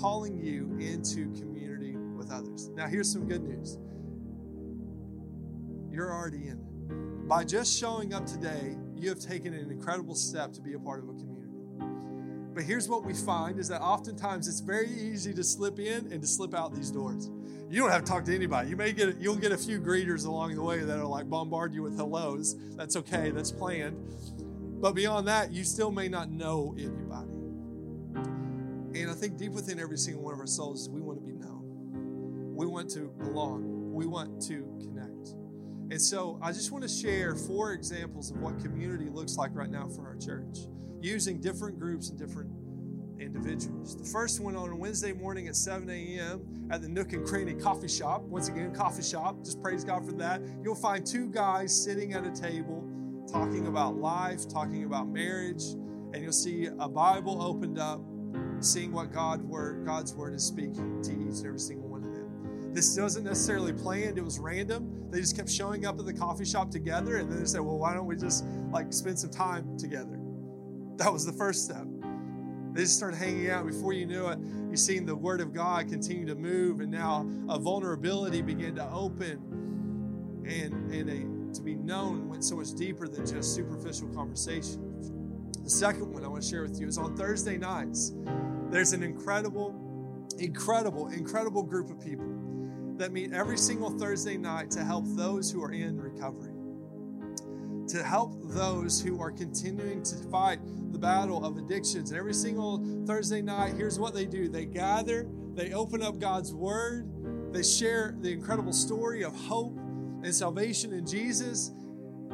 calling 0.00 0.38
you 0.38 0.74
into 0.80 1.30
community 1.34 1.94
with 1.94 2.32
others. 2.32 2.70
Now, 2.70 2.86
here's 2.86 3.12
some 3.12 3.28
good 3.28 3.42
news 3.42 3.76
you're 5.90 6.10
already 6.10 6.48
in 6.48 6.58
it. 6.58 7.28
By 7.28 7.44
just 7.44 7.78
showing 7.78 8.14
up 8.14 8.24
today, 8.24 8.78
you 8.96 9.10
have 9.10 9.18
taken 9.18 9.52
an 9.52 9.70
incredible 9.70 10.14
step 10.14 10.54
to 10.54 10.62
be 10.62 10.72
a 10.72 10.78
part 10.78 11.00
of 11.00 11.10
a 11.10 11.12
community. 11.12 11.58
But 12.54 12.64
here's 12.64 12.88
what 12.88 13.04
we 13.04 13.12
find 13.12 13.58
is 13.58 13.68
that 13.68 13.82
oftentimes 13.82 14.48
it's 14.48 14.60
very 14.60 14.88
easy 14.88 15.34
to 15.34 15.44
slip 15.44 15.80
in 15.80 16.10
and 16.10 16.22
to 16.22 16.26
slip 16.26 16.54
out 16.54 16.74
these 16.74 16.90
doors. 16.90 17.28
You 17.68 17.82
don't 17.82 17.90
have 17.90 18.04
to 18.04 18.10
talk 18.10 18.24
to 18.24 18.34
anybody. 18.34 18.70
You 18.70 18.76
may 18.76 18.92
get 18.92 19.18
you'll 19.18 19.36
get 19.36 19.52
a 19.52 19.58
few 19.58 19.78
greeters 19.78 20.24
along 20.24 20.54
the 20.54 20.62
way 20.62 20.78
that 20.78 20.98
are 20.98 21.04
like 21.04 21.28
bombard 21.28 21.74
you 21.74 21.82
with 21.82 21.94
hellos. 21.94 22.56
That's 22.74 22.96
okay. 22.96 23.30
That's 23.30 23.52
planned. 23.52 23.98
But 24.82 24.96
beyond 24.96 25.28
that, 25.28 25.52
you 25.52 25.62
still 25.62 25.92
may 25.92 26.08
not 26.08 26.32
know 26.32 26.74
anybody. 26.76 27.30
And 29.00 29.08
I 29.08 29.14
think 29.14 29.38
deep 29.38 29.52
within 29.52 29.78
every 29.78 29.96
single 29.96 30.24
one 30.24 30.34
of 30.34 30.40
our 30.40 30.46
souls, 30.46 30.88
we 30.90 31.00
want 31.00 31.20
to 31.20 31.24
be 31.24 31.34
known. 31.34 31.62
We 32.56 32.66
want 32.66 32.90
to 32.90 33.12
belong. 33.16 33.94
We 33.94 34.06
want 34.06 34.42
to 34.48 34.76
connect. 34.80 35.36
And 35.92 36.02
so 36.02 36.36
I 36.42 36.50
just 36.50 36.72
want 36.72 36.82
to 36.82 36.88
share 36.88 37.36
four 37.36 37.74
examples 37.74 38.32
of 38.32 38.38
what 38.38 38.58
community 38.58 39.08
looks 39.08 39.36
like 39.36 39.52
right 39.54 39.70
now 39.70 39.86
for 39.86 40.04
our 40.04 40.16
church, 40.16 40.66
using 41.00 41.40
different 41.40 41.78
groups 41.78 42.10
and 42.10 42.18
different 42.18 42.50
individuals. 43.20 43.96
The 43.96 44.04
first 44.04 44.40
one 44.40 44.56
on 44.56 44.76
Wednesday 44.78 45.12
morning 45.12 45.46
at 45.46 45.54
7 45.54 45.88
a.m. 45.88 46.68
at 46.72 46.82
the 46.82 46.88
Nook 46.88 47.12
and 47.12 47.24
Cranny 47.24 47.54
Coffee 47.54 47.86
Shop. 47.86 48.22
Once 48.22 48.48
again, 48.48 48.74
coffee 48.74 49.02
shop. 49.02 49.44
Just 49.44 49.62
praise 49.62 49.84
God 49.84 50.04
for 50.04 50.12
that. 50.14 50.42
You'll 50.64 50.74
find 50.74 51.06
two 51.06 51.28
guys 51.28 51.84
sitting 51.84 52.14
at 52.14 52.26
a 52.26 52.32
table 52.32 52.88
talking 53.32 53.66
about 53.66 53.96
life, 53.96 54.46
talking 54.46 54.84
about 54.84 55.08
marriage, 55.08 55.62
and 56.12 56.22
you'll 56.22 56.32
see 56.32 56.66
a 56.66 56.88
Bible 56.88 57.42
opened 57.42 57.78
up 57.78 58.00
seeing 58.60 58.92
what 58.92 59.10
God 59.10 59.42
word, 59.42 59.84
God's 59.84 60.14
word 60.14 60.34
is 60.34 60.44
speaking 60.44 61.02
to 61.02 61.10
each 61.10 61.38
and 61.38 61.46
every 61.46 61.58
single 61.58 61.88
one 61.88 62.04
of 62.04 62.14
them. 62.14 62.72
This 62.74 62.98
wasn't 62.98 63.26
necessarily 63.26 63.72
planned, 63.72 64.18
it 64.18 64.24
was 64.24 64.38
random. 64.38 65.10
They 65.10 65.20
just 65.20 65.36
kept 65.36 65.50
showing 65.50 65.84
up 65.84 65.98
at 65.98 66.06
the 66.06 66.12
coffee 66.12 66.44
shop 66.44 66.70
together, 66.70 67.16
and 67.16 67.30
then 67.30 67.40
they 67.40 67.46
said, 67.46 67.60
Well, 67.60 67.78
why 67.78 67.94
don't 67.94 68.06
we 68.06 68.16
just 68.16 68.44
like 68.70 68.92
spend 68.92 69.18
some 69.18 69.30
time 69.30 69.76
together? 69.78 70.18
That 70.96 71.12
was 71.12 71.26
the 71.26 71.32
first 71.32 71.64
step. 71.64 71.86
They 72.72 72.82
just 72.82 72.96
started 72.96 73.16
hanging 73.16 73.50
out. 73.50 73.66
Before 73.66 73.92
you 73.92 74.06
knew 74.06 74.28
it, 74.28 74.38
you've 74.70 74.78
seen 74.78 75.04
the 75.04 75.16
Word 75.16 75.42
of 75.42 75.52
God 75.52 75.88
continue 75.90 76.26
to 76.26 76.34
move, 76.34 76.80
and 76.80 76.90
now 76.90 77.28
a 77.48 77.58
vulnerability 77.58 78.40
began 78.40 78.74
to 78.76 78.90
open, 78.90 80.44
and, 80.46 80.92
and 80.92 81.10
a, 81.10 81.41
to 81.54 81.62
be 81.62 81.74
known 81.74 82.28
went 82.28 82.44
so 82.44 82.56
much 82.56 82.72
deeper 82.74 83.06
than 83.06 83.26
just 83.26 83.54
superficial 83.54 84.08
conversation. 84.08 84.92
The 85.62 85.70
second 85.70 86.12
one 86.12 86.24
I 86.24 86.28
want 86.28 86.42
to 86.42 86.48
share 86.48 86.62
with 86.62 86.80
you 86.80 86.88
is 86.88 86.98
on 86.98 87.16
Thursday 87.16 87.56
nights. 87.56 88.12
There's 88.70 88.92
an 88.92 89.02
incredible, 89.02 90.26
incredible, 90.38 91.08
incredible 91.08 91.62
group 91.62 91.90
of 91.90 92.00
people 92.00 92.26
that 92.96 93.12
meet 93.12 93.32
every 93.32 93.58
single 93.58 93.90
Thursday 93.90 94.36
night 94.36 94.70
to 94.72 94.84
help 94.84 95.04
those 95.08 95.50
who 95.50 95.62
are 95.62 95.72
in 95.72 96.00
recovery, 96.00 96.52
to 97.88 98.02
help 98.02 98.34
those 98.44 99.00
who 99.00 99.20
are 99.20 99.30
continuing 99.30 100.02
to 100.02 100.16
fight 100.30 100.58
the 100.92 100.98
battle 100.98 101.44
of 101.44 101.56
addictions. 101.58 102.10
And 102.10 102.18
every 102.18 102.34
single 102.34 102.84
Thursday 103.06 103.42
night, 103.42 103.74
here's 103.74 103.98
what 103.98 104.14
they 104.14 104.24
do 104.24 104.48
they 104.48 104.66
gather, 104.66 105.28
they 105.54 105.72
open 105.72 106.02
up 106.02 106.18
God's 106.18 106.54
Word, 106.54 107.08
they 107.52 107.62
share 107.62 108.16
the 108.20 108.32
incredible 108.32 108.72
story 108.72 109.22
of 109.22 109.34
hope 109.34 109.78
and 110.22 110.34
salvation 110.34 110.92
in 110.92 111.06
Jesus, 111.06 111.72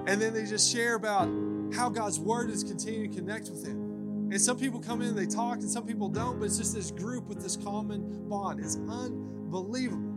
and 0.06 0.20
then 0.20 0.32
they 0.32 0.44
just 0.44 0.72
share 0.72 0.94
about 0.94 1.28
how 1.74 1.88
God's 1.88 2.18
Word 2.18 2.50
is 2.50 2.62
continuing 2.62 3.10
to 3.10 3.16
connect 3.16 3.50
with 3.50 3.64
them. 3.64 4.28
And 4.30 4.40
some 4.40 4.58
people 4.58 4.80
come 4.80 5.00
in, 5.00 5.16
they 5.16 5.26
talk, 5.26 5.58
and 5.58 5.70
some 5.70 5.86
people 5.86 6.08
don't, 6.08 6.38
but 6.38 6.46
it's 6.46 6.58
just 6.58 6.74
this 6.74 6.90
group 6.90 7.28
with 7.28 7.42
this 7.42 7.56
common 7.56 8.28
bond. 8.28 8.60
It's 8.60 8.76
unbelievable. 8.76 10.14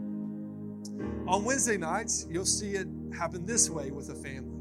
On 1.28 1.46
Wednesday 1.46 1.78
nights, 1.78 2.28
you'll 2.30 2.46
see 2.46 2.72
it 2.72 2.88
happen 3.18 3.46
this 3.46 3.70
way 3.70 3.92
with 3.92 4.10
a 4.10 4.16
family. 4.16 4.58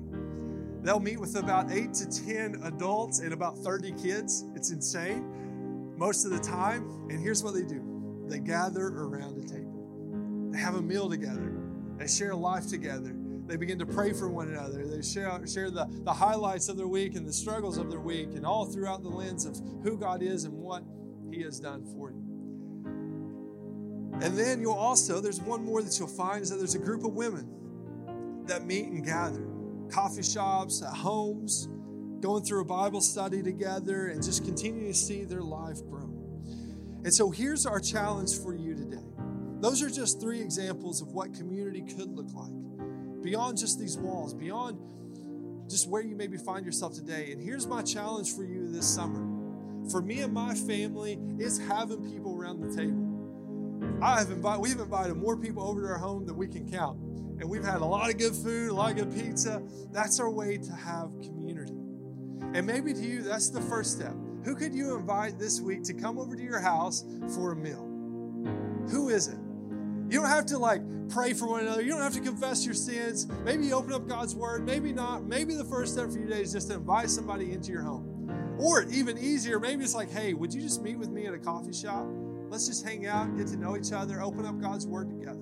They'll 0.83 1.01
meet 1.01 1.19
with 1.19 1.37
about 1.37 1.71
eight 1.73 1.93
to 1.95 2.09
10 2.09 2.61
adults 2.65 3.19
and 3.19 3.33
about 3.33 3.59
30 3.59 3.93
kids. 3.93 4.45
It's 4.55 4.71
insane 4.71 5.97
most 5.97 6.25
of 6.25 6.31
the 6.31 6.39
time. 6.39 6.89
And 7.11 7.21
here's 7.21 7.43
what 7.43 7.55
they 7.55 7.63
do 7.63 8.25
they 8.27 8.39
gather 8.39 8.87
around 8.87 9.37
a 9.39 9.47
table, 9.47 10.51
they 10.53 10.59
have 10.59 10.77
a 10.77 10.83
meal 10.83 11.11
together, 11.11 11.53
they 12.01 12.09
share 12.09 12.35
life 12.35 12.67
together, 12.67 13.15
they 13.47 13.57
begin 13.57 13.79
to 13.79 13.87
pray 13.87 14.13
for 14.13 14.31
one 14.31 14.49
another. 14.49 14.87
They 14.87 15.03
share, 15.03 15.47
share 15.47 15.71
the, 15.71 15.87
the 16.05 16.13
highlights 16.13 16.69
of 16.69 16.77
their 16.77 16.87
week 16.87 17.15
and 17.15 17.29
the 17.29 17.33
struggles 17.33 17.77
of 17.77 17.91
their 17.91 18.01
week, 18.01 18.29
and 18.35 18.47
all 18.47 18.65
throughout 18.65 19.03
the 19.03 19.09
lens 19.11 19.45
of 19.45 19.61
who 19.83 19.99
God 19.99 20.23
is 20.23 20.45
and 20.45 20.55
what 20.55 20.83
He 21.31 21.43
has 21.43 21.61
done 21.61 21.85
for 21.85 22.11
you. 22.11 22.31
And 24.23 24.39
then 24.39 24.61
you'll 24.61 24.73
also, 24.73 25.21
there's 25.21 25.41
one 25.41 25.65
more 25.65 25.83
that 25.83 25.99
you'll 25.99 26.09
find 26.09 26.43
is 26.43 26.51
that 26.51 26.57
there's 26.57 26.75
a 26.75 26.79
group 26.79 27.05
of 27.05 27.13
women 27.13 28.45
that 28.47 28.65
meet 28.65 28.87
and 28.87 29.05
gather. 29.05 29.47
Coffee 29.91 30.23
shops, 30.23 30.83
at 30.83 30.95
homes, 30.95 31.69
going 32.21 32.45
through 32.45 32.61
a 32.61 32.65
Bible 32.65 33.01
study 33.01 33.43
together, 33.43 34.09
and 34.09 34.23
just 34.23 34.45
continue 34.45 34.87
to 34.87 34.95
see 34.95 35.25
their 35.25 35.43
life 35.43 35.85
grow. 35.89 36.09
And 37.03 37.13
so 37.13 37.31
here's 37.31 37.67
our 37.67 37.81
challenge 37.81 38.39
for 38.39 38.55
you. 38.55 38.70
Those 39.61 39.83
are 39.83 39.91
just 39.91 40.21
three 40.21 40.41
examples 40.41 41.03
of 41.03 41.09
what 41.09 41.35
community 41.35 41.83
could 41.83 42.11
look 42.17 42.33
like 42.33 43.23
beyond 43.23 43.59
just 43.59 43.79
these 43.79 43.99
walls, 43.99 44.33
beyond 44.33 44.79
just 45.69 45.89
where 45.89 46.03
you 46.03 46.17
maybe 46.17 46.39
find 46.39 46.65
yourself 46.65 46.95
today. 46.95 47.31
And 47.33 47.41
here's 47.41 47.67
my 47.67 47.83
challenge 47.83 48.35
for 48.35 48.43
you 48.43 48.73
this 48.73 48.87
summer. 48.87 49.27
For 49.91 50.01
me 50.01 50.21
and 50.21 50.33
my 50.33 50.55
family, 50.55 51.19
it's 51.39 51.59
having 51.59 52.11
people 52.11 52.35
around 52.37 52.61
the 52.61 52.75
table. 52.75 53.07
I 54.03 54.19
have 54.19 54.31
invited, 54.31 54.61
we've 54.61 54.81
invited 54.81 55.17
more 55.17 55.37
people 55.37 55.63
over 55.63 55.83
to 55.83 55.89
our 55.89 55.99
home 55.99 56.27
than 56.27 56.37
we 56.37 56.49
can 56.49 56.71
count. 56.71 56.99
And 57.41 57.49
we've 57.49 57.65
had 57.65 57.83
a 57.83 57.85
lot 57.85 58.11
of 58.11 58.19
good 58.19 58.35
food, 58.35 58.71
a 58.71 58.75
lot 58.75 58.91
of 58.93 58.97
good 58.97 59.15
pizza. 59.15 59.63
That's 59.93 60.21
our 60.21 60.31
way 60.31 60.59
to 60.59 60.73
have 60.73 61.11
community. 61.23 61.73
And 62.55 62.67
maybe 62.67 62.93
to 62.93 63.01
you, 63.01 63.23
that's 63.23 63.51
the 63.51 63.61
first 63.63 63.93
step. 63.93 64.15
Who 64.45 64.55
could 64.55 64.75
you 64.75 64.97
invite 64.97 65.39
this 65.39 65.61
week 65.61 65.83
to 65.85 65.95
come 65.95 66.19
over 66.19 66.35
to 66.35 66.43
your 66.43 66.61
house 66.61 67.05
for 67.35 67.53
a 67.53 67.57
meal? 67.57 67.87
Who 68.91 69.11
is 69.11 69.29
it? 69.29 69.39
You 70.11 70.19
don't 70.19 70.29
have 70.29 70.47
to 70.47 70.59
like 70.59 70.83
pray 71.09 71.35
for 71.35 71.47
one 71.47 71.61
another. 71.61 71.83
You 71.83 71.91
don't 71.91 72.01
have 72.01 72.15
to 72.15 72.21
confess 72.21 72.65
your 72.65 72.75
sins. 72.75 73.29
Maybe 73.45 73.67
you 73.67 73.75
open 73.75 73.93
up 73.93 74.09
God's 74.09 74.35
word. 74.35 74.67
Maybe 74.67 74.93
not. 74.93 75.23
Maybe 75.23 75.55
the 75.55 75.65
first 75.65 75.93
step 75.93 76.11
for 76.11 76.19
you 76.19 76.27
today 76.27 76.43
is 76.43 76.53
just 76.53 76.67
to 76.71 76.75
invite 76.75 77.11
somebody 77.11 77.53
into 77.53 77.71
your 77.71 77.83
home. 77.83 78.57
Or 78.59 78.83
even 78.91 79.17
easier, 79.17 79.61
maybe 79.61 79.85
it's 79.85 79.95
like, 79.95 80.11
hey, 80.11 80.35
would 80.35 80.53
you 80.53 80.61
just 80.61 80.83
meet 80.83 80.99
with 80.99 81.11
me 81.11 81.27
at 81.27 81.35
a 81.35 81.39
coffee 81.39 81.73
shop? 81.73 82.07
Let's 82.49 82.67
just 82.67 82.85
hang 82.85 83.07
out, 83.07 83.37
get 83.37 83.47
to 83.49 83.57
know 83.57 83.77
each 83.77 83.93
other, 83.93 84.21
open 84.21 84.45
up 84.47 84.61
God's 84.61 84.85
word 84.85 85.09
together. 85.11 85.39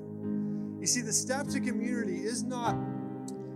You 0.78 0.86
see, 0.86 1.00
the 1.00 1.14
step 1.14 1.48
to 1.48 1.60
community 1.60 2.18
is 2.18 2.42
not 2.42 2.76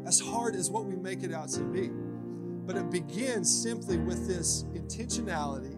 as 0.07 0.19
hard 0.19 0.57
as 0.57 0.71
what 0.71 0.87
we 0.87 0.97
make 0.97 1.23
it 1.23 1.33
out 1.33 1.51
to 1.51 1.61
be, 1.61 1.91
but 1.93 2.77
it 2.77 2.91
begins 2.91 3.63
simply 3.63 3.99
with 3.99 4.27
this 4.27 4.65
intentionality 4.73 5.77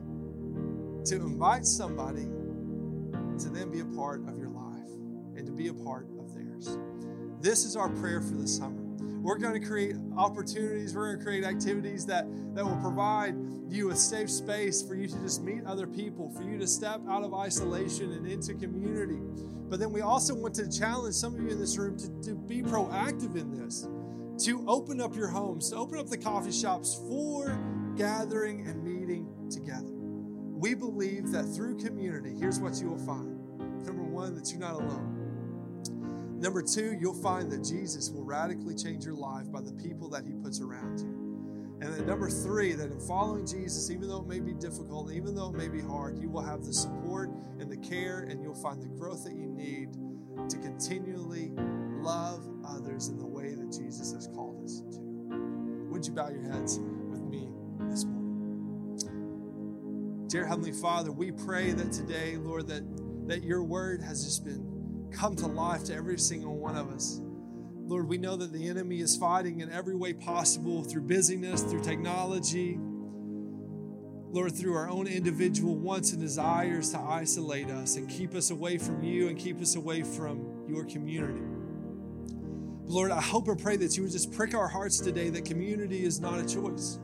to 1.07 1.17
invite 1.17 1.67
somebody 1.67 2.29
to 3.43 3.49
then 3.51 3.73
be 3.73 3.81
a 3.81 3.85
part 3.85 4.21
of 4.29 4.39
your 4.39 4.49
life 4.49 4.54
be 5.55 5.69
a 5.69 5.75
part 5.75 6.09
of 6.19 6.35
theirs. 6.35 6.79
This 7.41 7.65
is 7.65 7.77
our 7.77 7.89
prayer 7.89 8.21
for 8.21 8.35
the 8.35 8.49
summer. 8.49 8.83
We're 9.25 9.39
going 9.39 9.59
to 9.59 9.67
create 9.67 9.97
opportunities, 10.19 10.95
we're 10.95 11.07
going 11.07 11.19
to 11.19 11.25
create 11.25 11.45
activities 11.45 12.05
that, 12.07 12.27
that 12.55 12.65
will 12.65 12.77
provide 12.77 13.35
you 13.71 13.91
a 13.91 13.97
safe 13.97 14.31
space 14.31 14.83
for 14.83 14.95
you 14.95 15.09
to 15.09 15.19
just 15.21 15.43
meet 15.43 15.65
other 15.65 15.87
people, 15.87 16.31
for 16.31 16.43
you 16.43 16.59
to 16.59 16.67
step 16.67 17.01
out 17.09 17.25
of 17.25 17.33
isolation 17.33 18.13
and 18.13 18.27
into 18.27 18.53
community. 18.55 19.19
But 19.71 19.81
then 19.81 19.93
we 19.93 20.03
also 20.03 20.35
want 20.35 20.55
to 20.57 20.71
challenge 20.71 21.15
some 21.15 21.35
of 21.35 21.41
you 21.41 21.49
in 21.49 21.59
this 21.59 21.79
room 21.79 21.99
to, 21.99 22.09
to 22.29 22.35
be 22.35 22.63
proactive 22.63 23.35
in 23.37 23.51
this, 23.51 23.89
to 24.45 24.65
open 24.69 25.01
up 25.01 25.17
your 25.17 25.29
homes, 25.29 25.71
to 25.71 25.77
open 25.77 25.99
up 25.99 26.09
the 26.09 26.19
coffee 26.19 26.53
shops 26.53 27.01
for 27.09 27.59
gathering 27.97 28.67
and 28.67 28.85
meeting 28.85 29.27
together. 29.51 29.91
We 29.91 30.75
believe 30.75 31.31
that 31.33 31.45
through 31.45 31.79
community, 31.79 32.35
here's 32.39 32.61
what 32.61 32.81
you 32.81 32.91
will 32.91 32.99
find. 32.99 33.39
Number 33.85 34.03
one, 34.03 34.35
that 34.35 34.51
you're 34.51 34.61
not 34.61 34.75
alone. 34.75 35.14
Number 36.45 36.61
two, 36.61 36.93
you'll 37.01 37.15
find 37.15 37.51
that 37.53 37.65
Jesus 37.65 38.11
will 38.11 38.23
radically 38.23 38.75
change 38.75 39.07
your 39.07 39.15
life 39.15 39.51
by 39.51 39.63
the 39.63 39.73
people 39.73 40.11
that 40.11 40.27
he 40.27 40.35
puts 40.35 40.61
around 40.61 41.01
you. 41.01 41.79
And 41.81 41.95
then 41.95 42.07
number 42.07 42.29
three, 42.29 42.75
that 42.75 42.93
in 42.93 43.01
following 43.01 43.47
Jesus, 43.47 43.91
even 43.91 44.09
though 44.09 44.21
it 44.21 44.27
may 44.27 44.41
be 44.41 44.53
difficult, 44.53 45.11
even 45.11 45.35
though 45.35 45.49
it 45.49 45.55
may 45.55 45.69
be 45.69 45.81
hard, 45.81 46.19
you 46.19 46.29
will 46.29 46.43
have 46.43 46.63
the 46.63 46.75
support 46.75 47.31
and 47.59 47.73
the 47.73 47.79
care, 47.79 48.27
and 48.29 48.43
you'll 48.43 48.55
find 48.55 48.83
the 48.83 48.89
growth 48.89 49.25
that 49.25 49.33
you 49.33 49.47
need 49.47 49.95
to 50.51 50.59
continually 50.59 51.51
love 52.03 52.47
others 52.63 53.09
in 53.09 53.17
the 53.17 53.27
way 53.27 53.55
that 53.55 53.73
Jesus 53.73 54.13
has 54.13 54.27
called 54.27 54.63
us 54.63 54.81
to. 54.81 55.01
Would 55.91 56.07
you 56.07 56.13
bow 56.13 56.29
your 56.29 56.53
heads 56.53 56.79
with 57.09 57.23
me 57.23 57.49
this 57.89 58.05
morning? 58.05 60.27
Dear 60.29 60.47
Heavenly 60.47 60.73
Father, 60.73 61.11
we 61.11 61.33
pray 61.33 61.73
that 61.73 61.91
today, 61.91 62.37
Lord, 62.37 62.67
that, 62.67 62.83
that 63.29 63.45
your 63.45 63.65
word 63.65 64.03
has 64.03 64.27
just 64.27 64.45
been 64.45 64.74
come 65.15 65.37
to 65.37 65.47
life 65.47 65.85
to 65.85 65.95
every 65.95 66.19
single 66.19 66.57
one 66.57 66.77
of 66.77 66.91
us. 66.91 67.21
Lord, 67.87 68.09
we 68.09 68.19
know 68.19 68.37
that 68.37 68.53
the 68.53 68.69
enemy 68.69 69.01
is 69.01 69.17
fighting 69.17 69.61
in 69.61 69.71
every 69.71 69.95
way 69.95 70.13
possible 70.13 70.83
through 70.83 71.03
busyness, 71.03 71.63
through 71.63 71.83
technology, 71.83 72.79
Lord, 74.35 74.57
through 74.57 74.75
our 74.75 74.91
own 74.91 75.07
individual 75.07 75.77
wants 75.77 76.11
and 76.11 76.21
desires 76.21 76.91
to 76.91 76.99
isolate 76.99 77.71
us 77.71 77.95
and 77.95 78.09
keep 78.09 78.35
us 78.35 78.51
away 78.51 78.79
from 78.79 79.05
you 79.05 79.29
and 79.29 79.39
keep 79.39 79.61
us 79.61 79.77
away 79.77 80.03
from 80.03 80.65
your 80.67 80.85
community. 80.85 81.41
Lord, 82.85 83.13
I 83.13 83.21
hope 83.21 83.47
and 83.47 83.63
pray 83.63 83.77
that 83.77 83.97
you 83.97 84.03
would 84.03 84.11
just 84.11 84.33
prick 84.33 84.53
our 84.55 84.67
hearts 84.67 84.99
today 84.99 85.31
that 85.31 85.45
community 85.45 86.05
is 86.05 86.19
not 86.19 86.41
a 86.41 86.45
choice. 86.45 86.99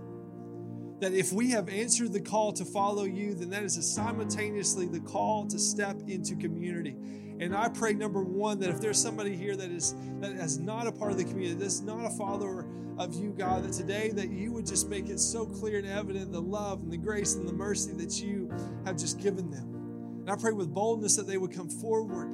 That 1.00 1.14
if 1.14 1.32
we 1.32 1.50
have 1.50 1.68
answered 1.68 2.12
the 2.12 2.20
call 2.20 2.52
to 2.52 2.64
follow 2.64 3.04
you, 3.04 3.34
then 3.34 3.50
that 3.50 3.62
is 3.62 3.94
simultaneously 3.94 4.86
the 4.86 5.00
call 5.00 5.46
to 5.46 5.58
step 5.58 5.96
into 6.06 6.36
community. 6.36 6.96
And 7.40 7.56
I 7.56 7.70
pray, 7.70 7.94
number 7.94 8.22
one, 8.22 8.60
that 8.60 8.68
if 8.68 8.82
there's 8.82 9.00
somebody 9.00 9.34
here 9.34 9.56
that 9.56 9.70
is 9.70 9.94
that 10.20 10.32
is 10.32 10.58
not 10.58 10.86
a 10.86 10.92
part 10.92 11.10
of 11.10 11.16
the 11.16 11.24
community, 11.24 11.58
that's 11.58 11.80
not 11.80 12.04
a 12.04 12.10
follower 12.10 12.66
of 12.98 13.14
you, 13.14 13.30
God, 13.30 13.64
that 13.64 13.72
today 13.72 14.10
that 14.10 14.28
you 14.28 14.52
would 14.52 14.66
just 14.66 14.90
make 14.90 15.08
it 15.08 15.18
so 15.18 15.46
clear 15.46 15.78
and 15.78 15.86
evident 15.86 16.32
the 16.32 16.42
love 16.42 16.82
and 16.82 16.92
the 16.92 16.98
grace 16.98 17.34
and 17.34 17.48
the 17.48 17.52
mercy 17.52 17.92
that 17.92 18.20
you 18.20 18.52
have 18.84 18.98
just 18.98 19.18
given 19.18 19.50
them. 19.50 20.20
And 20.20 20.30
I 20.30 20.36
pray 20.36 20.52
with 20.52 20.74
boldness 20.74 21.16
that 21.16 21.26
they 21.26 21.38
would 21.38 21.50
come 21.50 21.70
forward, 21.70 22.28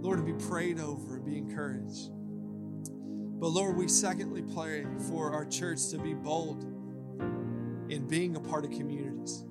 Lord, 0.00 0.18
to 0.18 0.24
be 0.24 0.44
prayed 0.46 0.78
over 0.78 1.16
and 1.16 1.24
be 1.24 1.36
encouraged. 1.36 2.10
But 3.40 3.48
Lord, 3.48 3.76
we 3.76 3.88
secondly 3.88 4.42
pray 4.54 4.86
for 5.10 5.32
our 5.32 5.44
church 5.44 5.88
to 5.88 5.98
be 5.98 6.14
bold 6.14 6.73
in 7.88 8.06
being 8.06 8.36
a 8.36 8.40
part 8.40 8.64
of 8.64 8.70
communities. 8.70 9.44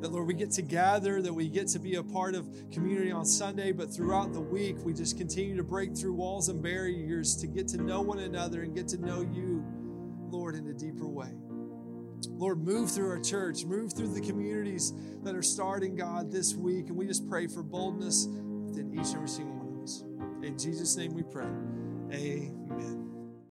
That, 0.00 0.12
Lord, 0.12 0.26
we 0.26 0.34
get 0.34 0.50
to 0.52 0.62
gather, 0.62 1.20
that 1.20 1.32
we 1.32 1.48
get 1.48 1.68
to 1.68 1.78
be 1.78 1.96
a 1.96 2.02
part 2.02 2.34
of 2.34 2.48
community 2.72 3.12
on 3.12 3.26
Sunday, 3.26 3.70
but 3.70 3.92
throughout 3.92 4.32
the 4.32 4.40
week, 4.40 4.76
we 4.82 4.94
just 4.94 5.18
continue 5.18 5.56
to 5.56 5.62
break 5.62 5.94
through 5.94 6.14
walls 6.14 6.48
and 6.48 6.62
barriers 6.62 7.36
to 7.36 7.46
get 7.46 7.68
to 7.68 7.76
know 7.76 8.00
one 8.00 8.18
another 8.18 8.62
and 8.62 8.74
get 8.74 8.88
to 8.88 8.98
know 8.98 9.20
you, 9.20 9.62
Lord, 10.30 10.54
in 10.54 10.66
a 10.68 10.72
deeper 10.72 11.06
way. 11.06 11.34
Lord, 12.28 12.60
move 12.60 12.90
through 12.90 13.10
our 13.10 13.20
church, 13.20 13.64
move 13.64 13.92
through 13.92 14.14
the 14.14 14.20
communities 14.20 14.94
that 15.22 15.34
are 15.34 15.42
starting, 15.42 15.96
God, 15.96 16.32
this 16.32 16.54
week. 16.54 16.88
And 16.88 16.96
we 16.96 17.06
just 17.06 17.28
pray 17.28 17.46
for 17.46 17.62
boldness 17.62 18.26
within 18.26 18.90
each 18.92 19.08
and 19.08 19.16
every 19.16 19.28
single 19.28 19.56
one 19.56 19.76
of 19.76 19.82
us. 19.82 20.02
In 20.42 20.58
Jesus' 20.58 20.96
name 20.96 21.12
we 21.12 21.22
pray. 21.22 21.44
Amen. 22.12 23.09